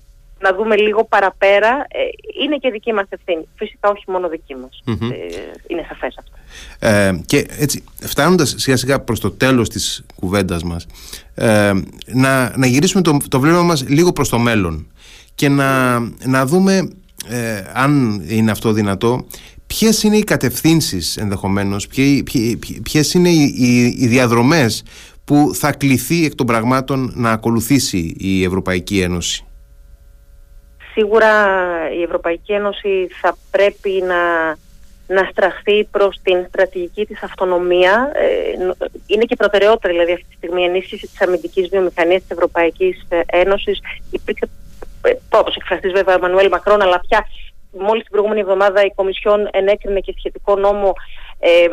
να 0.40 0.54
δούμε 0.54 0.76
λίγο 0.76 1.04
παραπέρα 1.04 1.86
ε, 1.88 1.98
είναι 2.42 2.56
και 2.56 2.70
δική 2.70 2.92
μας 2.92 3.06
ευθύνη. 3.08 3.48
Φυσικά 3.56 3.90
όχι 3.90 4.04
μόνο 4.06 4.28
δική 4.28 4.54
μας. 4.54 4.82
Ε, 4.86 5.16
είναι 5.66 5.84
σαφές 5.88 6.18
αυτό. 6.18 6.36
Ε, 6.78 7.22
και 7.26 7.46
έτσι 7.58 7.84
φτάνοντας 8.00 8.54
σιγά 8.56 8.76
σιγά 8.76 9.00
προς 9.00 9.20
το 9.20 9.30
τέλος 9.30 9.68
της 9.68 10.04
κουβέντας 10.14 10.62
μας 10.62 10.86
ε, 11.34 11.72
να, 12.06 12.56
να 12.56 12.66
γυρίσουμε 12.66 13.02
το, 13.02 13.16
το 13.28 13.40
βλέμμα 13.40 13.62
μας 13.62 13.88
λίγο 13.88 14.12
προς 14.12 14.28
το 14.28 14.38
μέλλον 14.38 14.86
και 15.34 15.48
να, 15.48 15.98
να 16.24 16.46
δούμε 16.46 16.90
ε, 17.28 17.64
αν 17.72 18.22
είναι 18.28 18.50
αυτό 18.50 18.72
δυνατό 18.72 19.26
ποιες 19.78 20.02
είναι 20.02 20.16
οι 20.16 20.24
κατευθύνσεις 20.24 21.16
ενδεχομένως 21.16 21.86
ποιε, 21.86 22.22
ποιες 22.82 23.14
είναι 23.14 23.28
οι, 23.28 23.54
οι, 23.56 23.94
οι 23.98 24.06
διαδρομές 24.06 24.82
που 25.24 25.50
θα 25.54 25.72
κληθεί 25.72 26.24
εκ 26.24 26.34
των 26.34 26.46
πραγμάτων 26.46 27.12
να 27.14 27.30
ακολουθήσει 27.30 28.14
η 28.18 28.44
Ευρωπαϊκή 28.44 29.00
Ένωση; 29.00 29.44
Σίγουρα 30.94 31.32
η 31.98 32.02
Ευρωπαϊκή 32.02 32.52
Ένωση 32.52 33.08
θα 33.20 33.36
πρέπει 33.50 33.90
να, 33.90 34.48
να 35.16 35.28
στραφεί 35.30 35.84
προς 35.84 36.20
την 36.22 36.46
στρατηγική 36.48 37.06
της 37.06 37.22
αυτονομία. 37.22 38.12
Ε, 38.14 38.72
είναι 39.06 39.24
και 39.24 39.36
προτεραιότητα 39.36 39.88
δηλαδή 39.88 40.12
αυτή 40.12 40.24
τη 40.28 40.34
στιγμή 40.34 40.62
η 40.62 40.64
ενίσχυση 40.64 41.06
της 41.06 41.20
αμυντικής 41.20 41.68
βιομηχανίας 41.68 42.20
της 42.20 42.30
Ευρωπαϊκής 42.30 43.06
Ένωσης. 43.26 43.80
Υπήρξε 44.10 44.48
πρώτος 45.28 45.56
εκφραστής 45.56 45.92
βέβαια 45.92 46.16
ο 46.16 46.18
Μανουέλ 46.18 46.48
Μακρόν, 46.48 46.82
αλλά 46.82 47.00
πια 47.08 47.26
μόλις 47.72 48.02
την 48.02 48.10
προηγούμενη 48.10 48.40
εβδομάδα 48.40 48.84
η 48.84 48.92
Κομισιόν 48.94 49.48
ενέκρινε 49.52 50.00
και 50.00 50.14
σχετικό 50.18 50.56
νόμο 50.56 50.92
ε, 51.38 51.66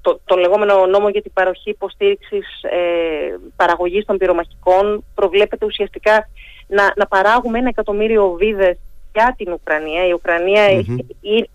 το, 0.00 0.20
το 0.24 0.36
λεγόμενο 0.36 0.86
νόμο 0.86 1.08
για 1.08 1.22
την 1.22 1.32
παροχή 1.32 1.70
υποστήριξης 1.70 2.62
ε, 2.62 3.38
παραγωγής 3.56 4.04
των 4.04 4.16
πυρομαχικών 4.16 5.04
προβλέπεται 5.14 5.66
ουσιαστικά 5.66 6.28
να, 6.66 6.92
να 6.96 7.06
παράγουμε 7.06 7.58
ένα 7.58 7.68
εκατομμύριο 7.68 8.30
βίδες 8.30 8.76
για 9.12 9.34
την 9.36 9.52
Ουκρανία. 9.52 10.06
Η 10.06 10.12
ουκρανια 10.12 10.68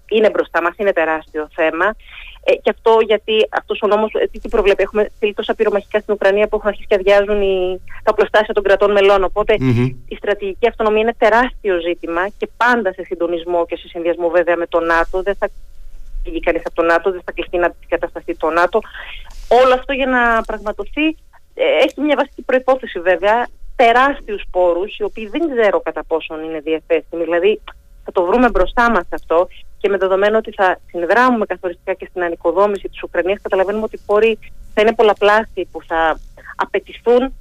είναι 0.10 0.30
μπροστά 0.30 0.62
μας, 0.62 0.74
είναι 0.78 0.94
τεράστιο 0.94 1.50
θέμα. 1.56 1.96
Ε, 2.45 2.56
και 2.56 2.69
αυτό 2.69 2.97
γιατί 3.06 3.47
αυτός 3.49 3.79
ο 3.82 3.88
νόμος, 3.88 4.13
ε, 4.13 4.29
τι 4.41 4.49
προβλέπει, 4.49 4.84
έχουμε 4.84 5.10
στείλει 5.15 5.34
τόσα 5.34 5.53
πυρομαχικά 5.53 5.99
στην 5.99 6.13
Ουκρανία 6.13 6.47
που 6.47 6.56
έχουν 6.56 6.67
αρχίσει 6.67 6.88
και 6.88 6.95
αδειάζουν 6.95 7.41
οι, 7.41 7.82
τα 8.03 8.13
πλωστάσια 8.13 8.53
των 8.53 8.63
κρατών 8.63 8.91
μελών. 8.91 9.32
η 10.08 10.15
στρατηγική 10.15 10.67
αυτονομία 10.67 11.01
είναι 11.01 11.15
τεράστιο 11.17 11.79
ζήτημα 11.79 12.27
και 12.38 12.49
πάντα 12.58 12.93
σε 12.93 13.03
συντονισμό 13.03 13.65
και 13.65 13.75
σε 13.75 13.88
συνδυασμό 13.88 14.29
βέβαια 14.29 14.56
με 14.56 14.67
το 14.67 14.79
ΝΑΤΟ. 14.79 15.21
Δεν 15.21 15.36
θα 15.36 15.49
φύγει 16.23 16.39
κανείς 16.39 16.62
από 16.65 16.75
το 16.75 16.82
ΝΑΤΟ, 16.82 17.12
δεν 17.12 17.21
θα 17.25 17.32
κληθεί 17.32 17.58
να 17.58 17.73
κατασταθεί 17.88 18.36
το 18.36 18.49
ΝΑΤΟ. 18.49 18.82
Όλο 19.47 19.73
αυτό 19.73 19.93
για 19.93 20.06
να 20.06 20.41
πραγματοθεί 20.41 21.06
ε, 21.53 21.63
έχει 21.84 22.01
μια 22.01 22.15
βασική 22.15 22.41
προπόθεση 22.41 22.99
βέβαια 22.99 23.47
τεράστιους 23.75 24.43
πόρους 24.51 24.97
οι 24.97 25.03
οποίοι 25.03 25.27
δεν 25.27 25.41
ξέρω 25.56 25.79
κατά 25.82 26.03
πόσον 26.03 26.43
είναι 26.43 26.60
διαθέσιμοι. 26.60 27.23
Δηλαδή 27.23 27.62
θα 28.04 28.12
το 28.12 28.26
βρούμε 28.26 28.50
μπροστά 28.50 28.92
μας 28.92 29.06
αυτό 29.10 29.48
και 29.78 29.89
με 29.89 29.98
δεδομένο 29.98 30.38
ότι 30.38 30.52
θα 30.52 30.80
συνδράμουμε 30.89 31.46
καθοριστικά 31.46 31.94
και 31.94 32.08
στην 32.10 32.24
ανοικοδόμηση 32.24 32.89
της 32.89 33.04
Ουκρανίας 33.04 33.42
καταλαβαίνουμε 33.42 33.84
ότι 33.84 33.96
οι 33.96 34.02
πόροι 34.06 34.39
θα 34.74 34.82
είναι 34.82 34.94
πολλαπλάσιοι 34.94 35.68
που 35.72 35.80
θα 35.88 36.20
απαιτηθούν. 36.56 37.34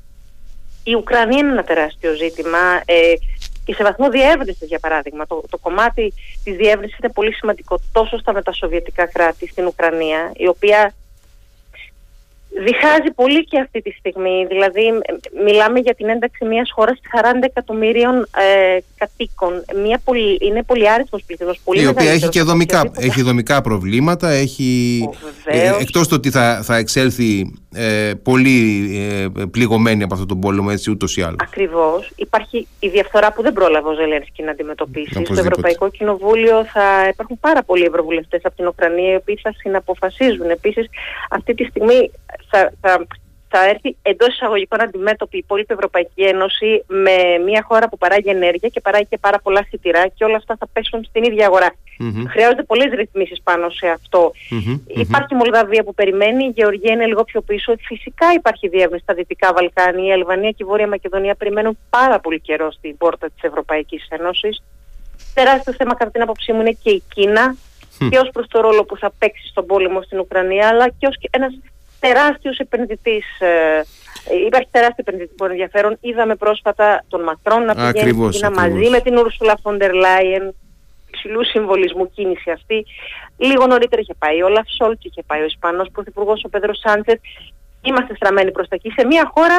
Η 0.85 0.95
Ουκρανία 0.95 1.39
είναι 1.39 1.53
ένα 1.53 1.65
τεράστιο 1.65 2.15
ζήτημα 2.15 2.83
ε, 2.85 3.15
και 3.65 3.75
σε 3.75 3.83
βαθμό 3.83 4.09
διεύρυνσης, 4.09 4.69
για 4.69 4.79
παράδειγμα. 4.79 5.27
Το, 5.27 5.43
το 5.51 5.59
κομμάτι 5.59 6.13
της 6.45 6.57
διεύρυνσης 6.57 6.99
είναι 6.99 7.13
πολύ 7.13 7.33
σημαντικό 7.33 7.79
τόσο 7.93 8.19
στα 8.19 8.33
μετασοβιετικά 8.33 9.07
κράτη 9.07 9.49
στην 9.49 9.67
Ουκρανία, 9.67 10.33
η 10.35 10.47
οποία 10.47 10.95
διχάζει 12.61 13.11
πολύ 13.15 13.45
και 13.45 13.59
αυτή 13.59 13.83
τη 13.83 13.91
στιγμή. 13.91 14.47
Δηλαδή, 14.49 14.83
μιλάμε 15.45 15.79
για 15.79 15.95
την 15.95 16.09
ένταξη 16.09 16.45
μιας 16.45 16.71
χώρας 16.75 17.01
40 17.13 17.23
εκατομμύριων 17.41 18.15
ε, 18.17 18.79
κατοίκων. 18.97 19.65
Μια 19.83 20.01
πολύ, 20.05 20.39
είναι 20.41 20.63
πολύ 20.63 20.91
άριθμος 20.91 21.23
πληθυσμός. 21.27 21.61
η 21.65 21.87
οποία 21.87 22.11
έχει 22.11 22.29
και 22.29 22.43
δομικά, 22.43 22.91
έχει 22.99 23.23
δομικά 23.23 23.61
προβλήματα, 23.61 24.29
έχει, 24.29 25.01
ε, 25.45 25.73
εκτός 25.81 26.09
το 26.09 26.15
ότι 26.15 26.31
θα, 26.31 26.61
θα 26.63 26.77
εξέλθει 26.77 27.53
ε, 27.75 28.13
πολύ 28.23 28.91
ε, 29.11 29.45
πληγωμένη 29.51 30.03
από 30.03 30.13
αυτόν 30.15 30.29
τον 30.29 30.41
πόλεμο 30.41 30.69
έτσι 30.73 30.91
ούτως 30.91 31.17
ή 31.17 31.23
άλλως. 31.23 31.39
Ακριβώς. 31.43 32.11
Υπάρχει 32.17 32.69
η 32.81 32.89
διαφθορά 32.89 33.33
που 33.33 33.43
δεν 33.43 33.53
πρόλαβε 33.53 33.89
ο 33.89 33.95
Ζελένσκι 33.95 34.43
να 34.43 34.51
αντιμετωπίσει. 34.51 35.25
Στο 35.25 35.41
Ευρωπαϊκό 35.41 35.91
Κοινοβούλιο 35.91 36.65
θα 36.65 37.09
υπάρχουν 37.09 37.39
πάρα 37.41 37.63
πολλοί 37.63 37.85
ευρωβουλευτές 37.85 38.41
από 38.45 38.57
την 38.57 38.67
Ουκρανία 38.67 39.13
οι 39.13 39.15
οποίοι 39.15 39.39
θα 39.43 39.53
συναποφασίζουν. 39.57 40.51
Επίσης 40.51 40.87
αυτή 41.31 41.55
τη 41.55 41.65
στιγμή 41.65 42.11
θα, 42.53 42.73
θα, 42.81 43.07
θα 43.49 43.69
έρθει 43.69 43.97
εντός 44.03 44.29
εισαγωγικών 44.29 44.81
αντιμέτωπη 44.81 45.37
η 45.37 45.43
υπόλοιπη 45.45 45.75
Ευρωπαϊκή 45.75 46.23
Ένωση 46.23 46.85
με 46.87 47.17
μια 47.47 47.63
χώρα 47.69 47.89
που 47.89 47.99
παράγει 47.99 48.29
ενέργεια 48.29 48.69
και 48.69 48.81
παράγει 48.81 49.07
και 49.11 49.19
πάρα 49.19 49.39
πολλά 49.39 49.63
σιτηρά 49.69 50.07
και 50.07 50.25
όλα 50.25 50.37
αυτά 50.37 50.57
θα 50.59 50.67
πέσουν 50.73 51.05
στην 51.05 51.23
ίδια 51.25 51.47
αγορά. 51.47 51.71
Mm-hmm. 51.75 52.25
Χρειάζονται 52.29 52.63
πολλές 52.63 52.91
ρυθμίσεις 52.95 53.41
πάνω 53.43 53.71
σε 53.71 53.89
αυτό. 53.89 54.33
Mm-hmm. 54.51 54.81
Υπάρχει 54.87 55.35
η 55.35 55.37
Μολδαβία 55.37 55.83
που 55.85 55.95
περιμένει, 55.95 56.45
η 56.45 56.53
Γεωργία 56.55 56.93
είναι 56.93 57.07
λίγο 57.07 57.25
πιο 57.25 57.41
πίσω. 57.41 57.75
Φυσικά 57.81 58.27
υπάρχει 58.33 58.69
διεύρυνση 58.69 59.03
στα 59.03 59.15
Δυτικά 59.15 59.53
Βαλκάνια. 59.53 60.07
Η 60.07 60.13
Αλβανία 60.13 60.51
και 60.51 60.63
η 60.63 60.65
Βόρεια 60.65 60.89
Μακεδονία 60.89 61.35
περιμένουν 61.35 61.79
πάρα 61.91 62.21
πολύ 62.21 62.41
καιρό 62.41 62.73
στην 62.73 62.97
πόρτα 62.97 63.27
της 63.27 63.43
Ευρωπαϊκής 63.43 64.07
Ένωσης. 64.11 64.63
Τεράστιο 65.35 65.73
θέμα 65.73 65.95
κατά 65.95 66.11
την 66.11 66.23
άποψή 66.23 66.53
μου 66.53 66.61
είναι 66.61 66.77
και 66.83 66.91
η 66.91 67.03
Κίνα 67.15 67.57
και 68.11 68.19
ως 68.19 68.29
προς 68.33 68.47
το 68.49 68.61
ρόλο 68.61 68.85
που 68.85 68.97
θα 68.97 69.13
παίξει 69.19 69.47
στον 69.49 69.67
πόλεμο 69.67 70.03
στην 70.03 70.19
Ουκρανία, 70.19 70.69
αλλά 70.69 70.89
και 70.89 71.07
ως 71.07 71.17
ένας 71.31 71.53
τεράστιος 72.05 72.59
επενδυτής. 72.59 73.27
Ε, 73.41 73.83
υπάρχει 74.47 74.69
τεράστιο 74.71 75.05
επενδυτικό 75.07 75.45
ενδιαφέρον. 75.45 75.97
Είδαμε 76.01 76.35
πρόσφατα 76.35 77.05
τον 77.09 77.23
Μακρόν 77.23 77.65
να 77.65 77.75
πηγαίνει 77.75 77.89
ακριβώς, 77.89 78.35
στην 78.35 78.49
Κίνα 78.49 78.61
μαζί 78.61 78.89
με 78.89 79.01
την 79.01 79.17
Ούρσουλα 79.17 79.59
φον 79.63 79.78
ντερ 79.78 79.93
Λάιεν. 79.93 80.55
Υψηλού 81.09 81.45
συμβολισμού 81.45 82.11
κίνηση 82.11 82.51
αυτή. 82.51 82.87
Λίγο 83.37 83.67
νωρίτερα 83.67 84.01
είχε 84.03 84.15
πάει 84.15 84.43
ο 84.43 84.49
Όλαφ 84.49 84.69
Σολτς, 84.79 85.05
είχε 85.05 85.23
πάει 85.27 85.41
ο 85.41 85.45
Ισπανός 85.45 85.89
Πρωθυπουργός 85.93 86.45
ο 86.45 86.49
Πέδρο 86.49 86.75
Σάντσετ. 86.75 87.21
Είμαστε 87.83 88.15
στραμμένοι 88.15 88.51
προς 88.51 88.69
τα 88.69 88.75
εκεί 88.75 88.91
σε 88.97 89.07
μια 89.07 89.31
χώρα 89.35 89.59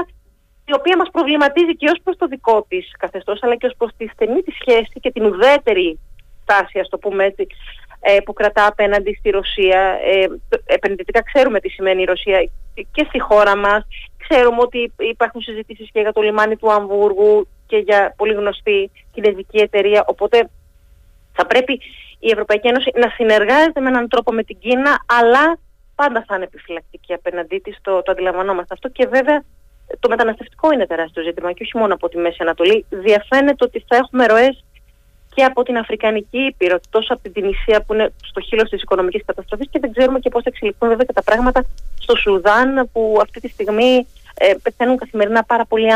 η 0.65 0.73
οποία 0.73 0.97
μας 0.97 1.09
προβληματίζει 1.11 1.75
και 1.75 1.89
ως 1.89 1.99
προς 2.03 2.17
το 2.17 2.27
δικό 2.27 2.65
της 2.67 2.91
καθεστώς 2.99 3.43
αλλά 3.43 3.55
και 3.55 3.65
ως 3.65 3.73
προς 3.77 3.91
τη 3.97 4.07
στενή 4.07 4.41
της 4.41 4.55
σχέση 4.59 4.95
και 5.01 5.11
την 5.11 5.25
ουδέτερη 5.25 5.99
στάση, 6.43 6.79
ας 6.79 6.89
το 6.89 6.97
πούμε 6.97 7.23
έτσι, 7.25 7.41
ε, 7.41 7.82
που 8.25 8.33
κρατά 8.33 8.65
απέναντι 8.65 9.15
στη 9.19 9.29
Ρωσία. 9.29 9.99
Ε, 10.03 10.25
επενδυτικά 10.65 11.23
ξέρουμε 11.23 11.59
τι 11.59 11.69
σημαίνει 11.69 12.01
η 12.01 12.05
Ρωσία 12.05 12.49
και 12.91 13.05
στη 13.07 13.19
χώρα 13.19 13.57
μας. 13.57 13.85
Ξέρουμε 14.27 14.61
ότι 14.61 14.91
υπάρχουν 14.97 15.41
συζητήσεις 15.41 15.89
και 15.91 15.99
για 15.99 16.13
το 16.13 16.21
λιμάνι 16.21 16.55
του 16.55 16.71
Αμβούργου 16.71 17.47
και 17.67 17.77
για 17.77 18.13
πολύ 18.17 18.33
γνωστή 18.33 18.91
κινέζικη 19.11 19.57
εταιρεία. 19.57 20.03
Οπότε 20.07 20.49
θα 21.33 21.45
πρέπει 21.45 21.73
η 22.19 22.31
Ευρωπαϊκή 22.31 22.67
Ένωση 22.67 22.91
να 22.95 23.09
συνεργάζεται 23.09 23.79
με 23.79 23.89
έναν 23.89 24.07
τρόπο 24.09 24.31
με 24.31 24.43
την 24.43 24.57
Κίνα, 24.59 25.03
αλλά 25.05 25.57
πάντα 25.95 26.23
θα 26.27 26.35
είναι 26.35 26.43
επιφυλακτική 26.43 27.13
απέναντί 27.13 27.59
της, 27.59 27.77
το, 27.81 28.01
το 28.01 28.11
αντιλαμβανόμαστε 28.11 28.73
αυτό. 28.73 28.89
Και 28.89 29.07
βέβαια 29.07 29.43
το 29.99 30.09
μεταναστευτικό 30.09 30.71
είναι 30.71 30.87
τεράστιο 30.87 31.23
ζήτημα 31.23 31.51
και 31.51 31.63
όχι 31.63 31.77
μόνο 31.77 31.93
από 31.93 32.09
τη 32.09 32.17
Μέση 32.17 32.37
Ανατολή. 32.39 32.85
Διαφαίνεται 32.89 33.63
ότι 33.63 33.85
θα 33.87 33.95
έχουμε 33.95 34.25
ροές 34.25 34.63
και 35.33 35.43
από 35.43 35.63
την 35.63 35.77
Αφρικανική 35.77 36.37
Ήπειρο, 36.37 36.79
τόσο 36.89 37.13
από 37.13 37.21
την 37.21 37.33
Τινησία 37.33 37.81
που 37.81 37.93
είναι 37.93 38.13
στο 38.23 38.41
χείλος 38.41 38.69
της 38.69 38.81
οικονομικής 38.81 39.21
καταστροφής 39.25 39.67
και 39.71 39.79
δεν 39.79 39.91
ξέρουμε 39.91 40.19
και 40.19 40.29
πώς 40.29 40.43
θα 40.43 40.49
εξελιχθούν 40.53 40.89
βέβαια 40.89 41.05
και 41.05 41.13
τα 41.13 41.23
πράγματα 41.23 41.65
στο 41.99 42.15
Σουδάν, 42.15 42.89
που 42.91 43.19
αυτή 43.21 43.39
τη 43.39 43.47
στιγμή 43.47 44.07
ε, 44.33 44.53
πεθαίνουν 44.63 44.97
καθημερινά 44.97 45.43
πάρα 45.43 45.65
πολλοί 45.65 45.93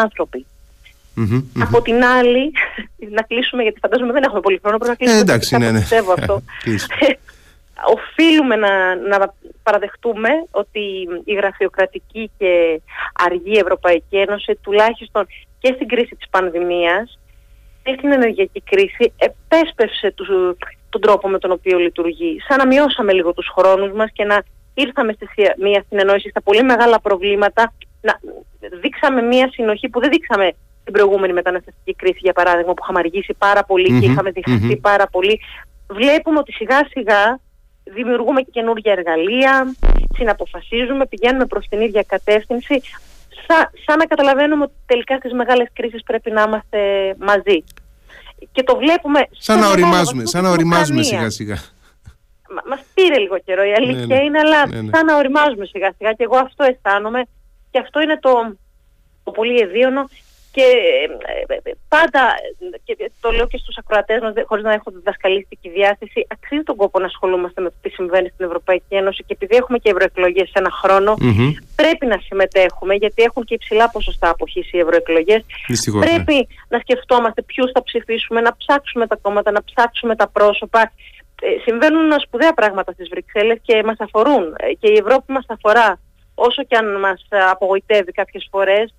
Από 1.60 1.82
την 1.82 2.04
άλλη, 2.04 2.52
να 3.18 3.22
κλείσουμε, 3.22 3.64
γιατί 3.64 3.80
φαντάζομαι 3.80 4.12
δεν 4.12 4.24
έχουμε 4.24 4.40
πολύ 4.40 4.60
χρόνο, 4.62 4.78
πρέπει 4.78 4.92
να 4.92 4.98
κλείσουμε. 4.98 5.20
Ε, 5.20 5.22
εντάξει, 5.22 5.58
ναι, 5.58 5.72
ναι. 5.72 5.80
Πιστεύω 5.80 6.12
αυτό. 6.12 6.42
Οφείλουμε 7.96 8.56
να, 8.56 8.96
να 8.96 9.34
παραδεχτούμε 9.64 10.30
ότι 10.52 10.80
η 11.24 11.34
γραφειοκρατική 11.34 12.32
και 12.38 12.82
αργή 13.14 13.58
Ευρωπαϊκή 13.58 14.18
Ένωση, 14.18 14.60
τουλάχιστον 14.62 15.28
και 15.60 15.72
στην 15.76 15.88
κρίση 15.88 16.16
της 16.16 16.30
πανδημίας, 16.30 17.20
στην 17.98 18.12
ενεργειακή 18.12 18.62
κρίση 18.62 19.14
επέσπευσε 19.18 20.12
τους, 20.12 20.28
τον 20.90 21.02
τρόπο 21.02 21.30
με 21.30 21.40
τον 21.40 21.52
οποίο 21.52 21.78
λειτουργεί. 21.78 22.38
Σαν 22.48 22.58
να 22.58 22.68
μειώσαμε 22.68 23.14
λίγο 23.14 23.34
τους 23.34 23.48
χρόνους 23.56 23.92
μας 23.92 24.10
και 24.14 24.24
να 24.24 24.44
ήρθαμε 24.74 25.14
στη 25.14 25.28
μία 25.58 25.84
συνεννόηση 25.90 26.30
στα 26.30 26.42
πολύ 26.42 26.64
μεγάλα 26.64 27.00
προβλήματα, 27.00 27.74
να 28.02 28.20
δείξαμε 28.82 29.22
μία 29.22 29.50
συνοχή 29.52 29.90
που 29.90 30.00
δεν 30.00 30.10
δείξαμε 30.10 30.52
την 30.84 30.94
προηγούμενη 30.94 31.34
μεταναστευτική 31.34 31.94
κρίση, 31.96 32.20
για 32.22 32.34
παράδειγμα, 32.34 32.74
που 32.74 32.84
είχαμε 32.84 33.00
αργήσει 33.00 33.36
πάρα 33.38 33.66
και 34.00 34.06
είχαμε 34.06 34.32
διχαστεί 34.32 34.78
πάρα 34.78 35.08
πολύ. 35.08 35.40
Βλέπουμε 35.88 36.40
ότι 36.40 36.52
σιγά 36.52 36.88
σιγά 36.90 37.40
δημιουργούμε 37.84 38.42
και 38.42 38.50
καινούργια 38.52 38.92
εργαλεία, 38.92 39.76
συναποφασίζουμε, 40.16 41.06
πηγαίνουμε 41.06 41.46
προς 41.46 41.68
την 41.68 41.82
ίδια 41.82 42.04
κατεύθυνση 42.08 42.82
σαν, 43.86 43.98
να 43.98 44.06
καταλαβαίνουμε 44.06 44.64
ότι 44.64 44.74
τελικά 44.86 45.16
στις 45.16 45.34
μεγάλες 45.34 45.68
κρίσεις 45.74 46.04
πρέπει 46.04 46.32
να 46.32 46.42
είμαστε 46.42 46.80
μαζί. 47.20 47.64
Και 48.52 48.64
το 48.64 48.78
βλέπουμε... 48.78 49.28
Σαν 49.38 49.60
να 49.60 49.70
οριμάζουμε, 49.70 50.26
σαν 50.26 50.44
να 50.44 50.50
οριμάζουμε 50.50 51.04
σιγά 51.04 51.30
σιγά. 51.30 51.58
Μα, 52.50 52.62
μας 52.70 52.80
πήρε 52.94 53.18
λίγο 53.18 53.40
καιρό 53.40 53.64
η 53.64 53.74
αλήθεια 53.74 54.06
ναι, 54.06 54.16
ναι. 54.16 54.24
είναι, 54.24 54.40
αλλά 54.40 54.68
ναι, 54.68 54.82
ναι. 54.82 54.90
σαν 54.94 55.06
να 55.06 55.18
οριμάζουμε 55.18 55.66
σιγά 55.66 55.94
σιγά 55.98 56.14
και 56.14 56.24
εγώ 56.24 56.38
αυτό 56.38 56.64
αισθάνομαι 56.64 57.24
και 57.72 57.80
αυτό 57.80 58.02
είναι 58.02 58.20
το, 58.20 58.58
το 59.24 59.32
πολύ 59.32 59.60
ευίωνο 59.60 60.10
και 60.58 60.68
ε, 61.50 61.70
ε, 61.70 61.72
πάντα, 61.88 62.24
και 62.84 63.12
το 63.22 63.32
λέω 63.32 63.48
και 63.48 63.58
στους 63.58 63.78
ακροατές 63.78 64.20
μας 64.22 64.34
χωρίς 64.46 64.64
να 64.64 64.74
έχω 64.74 64.92
διδασκαλιστική 64.92 65.70
διάθεση, 65.70 66.28
αξίζει 66.28 66.64
τον 66.64 66.76
κόπο 66.76 67.00
να 67.00 67.06
ασχολούμαστε 67.06 67.62
με 67.62 67.70
το 67.70 67.76
τι 67.82 67.90
συμβαίνει 67.90 68.30
στην 68.34 68.46
Ευρωπαϊκή 68.46 68.96
Ένωση 69.02 69.24
και 69.24 69.34
επειδή 69.34 69.56
έχουμε 69.56 69.78
και 69.78 69.90
ευρωεκλογές 69.90 70.48
σε 70.50 70.60
ένα 70.62 70.72
πρέπει 71.76 72.06
να 72.06 72.18
συμμετέχουμε 72.28 72.94
γιατί 72.94 73.24
έχουν 73.24 73.44
και 73.44 73.54
υψηλά 73.54 73.90
ποσοστά 73.90 74.30
αποχής 74.30 74.72
οι 74.72 74.80
ευρωεκλογές. 74.80 75.42
Πρέπει 76.00 76.34
ναι. 76.34 76.42
να 76.74 76.80
σκεφτόμαστε 76.80 77.42
ποιους 77.42 77.72
θα 77.74 77.84
ψηφίσουμε, 77.84 78.42
να 78.42 78.56
ψάξουμε 78.58 79.08
τα 79.08 79.16
κόμματα, 79.22 79.52
να 79.52 79.64
ψάξουμε 79.64 80.16
τα 80.16 80.28
πρόσωπα. 80.28 80.82
Ε, 81.42 81.48
συμβαίνουν 81.66 82.20
σπουδαία 82.20 82.54
πράγματα 82.54 82.92
στις 82.92 83.10
Βρυξέλλες 83.10 83.58
και 83.62 83.84
μας 83.84 84.00
αφορούν 84.00 84.56
και 84.80 84.90
η 84.92 84.98
Ευρώπη 85.04 85.32
μας 85.32 85.46
αφορά 85.48 86.00
όσο 86.36 86.64
και 86.64 86.76
αν 86.76 87.00
μας 87.00 87.28
απογοητεύει 87.52 88.12
κάποιες 88.12 88.48
φορές 88.52 88.86
ε, 88.90 88.94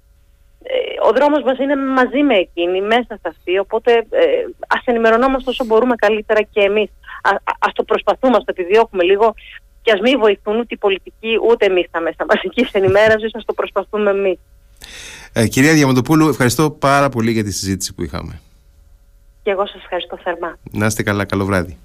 ο 1.09 1.13
δρόμος 1.13 1.43
μας 1.43 1.59
είναι 1.59 1.77
μαζί 1.77 2.23
με 2.23 2.35
εκείνη, 2.35 2.81
μέσα 2.81 3.15
σε 3.21 3.29
αυτή, 3.29 3.59
οπότε 3.59 3.93
ε, 3.93 4.27
ας 4.69 4.83
ενημερωνόμαστε 4.85 5.51
όσο 5.51 5.65
μπορούμε 5.65 5.95
καλύτερα 5.95 6.43
και 6.43 6.61
εμείς. 6.61 6.91
Α, 7.23 7.31
ας 7.59 7.73
το 7.73 7.83
προσπαθούμε, 7.83 8.37
ας 8.37 8.45
το 8.45 8.55
επιδιώκουμε 8.57 9.03
λίγο 9.03 9.35
και 9.83 9.93
ας 9.93 10.01
μην 10.01 10.19
βοηθούν 10.19 10.59
ούτε 10.59 10.75
οι 10.75 10.77
πολιτικοί 10.77 11.39
ούτε 11.49 11.67
εμείς 11.67 11.87
τα 11.91 12.01
μέσα 12.01 12.27
μαζικής 12.29 12.71
ενημέρωσης, 12.73 13.35
ας 13.35 13.45
το 13.45 13.53
προσπαθούμε 13.53 14.11
εμείς. 14.11 14.39
Ε, 15.33 15.47
κυρία 15.47 15.73
Διαμαντοπούλου, 15.73 16.29
ευχαριστώ 16.29 16.71
πάρα 16.71 17.09
πολύ 17.09 17.31
για 17.31 17.45
τη 17.45 17.53
συζήτηση 17.53 17.95
που 17.95 18.03
είχαμε. 18.03 18.41
Και 19.43 19.51
εγώ 19.51 19.67
σας 19.67 19.83
ευχαριστώ 19.83 20.19
θερμά. 20.23 20.59
Να 20.71 20.87
είστε 20.87 21.03
καλά, 21.03 21.25
καλό 21.25 21.45
βράδυ. 21.45 21.79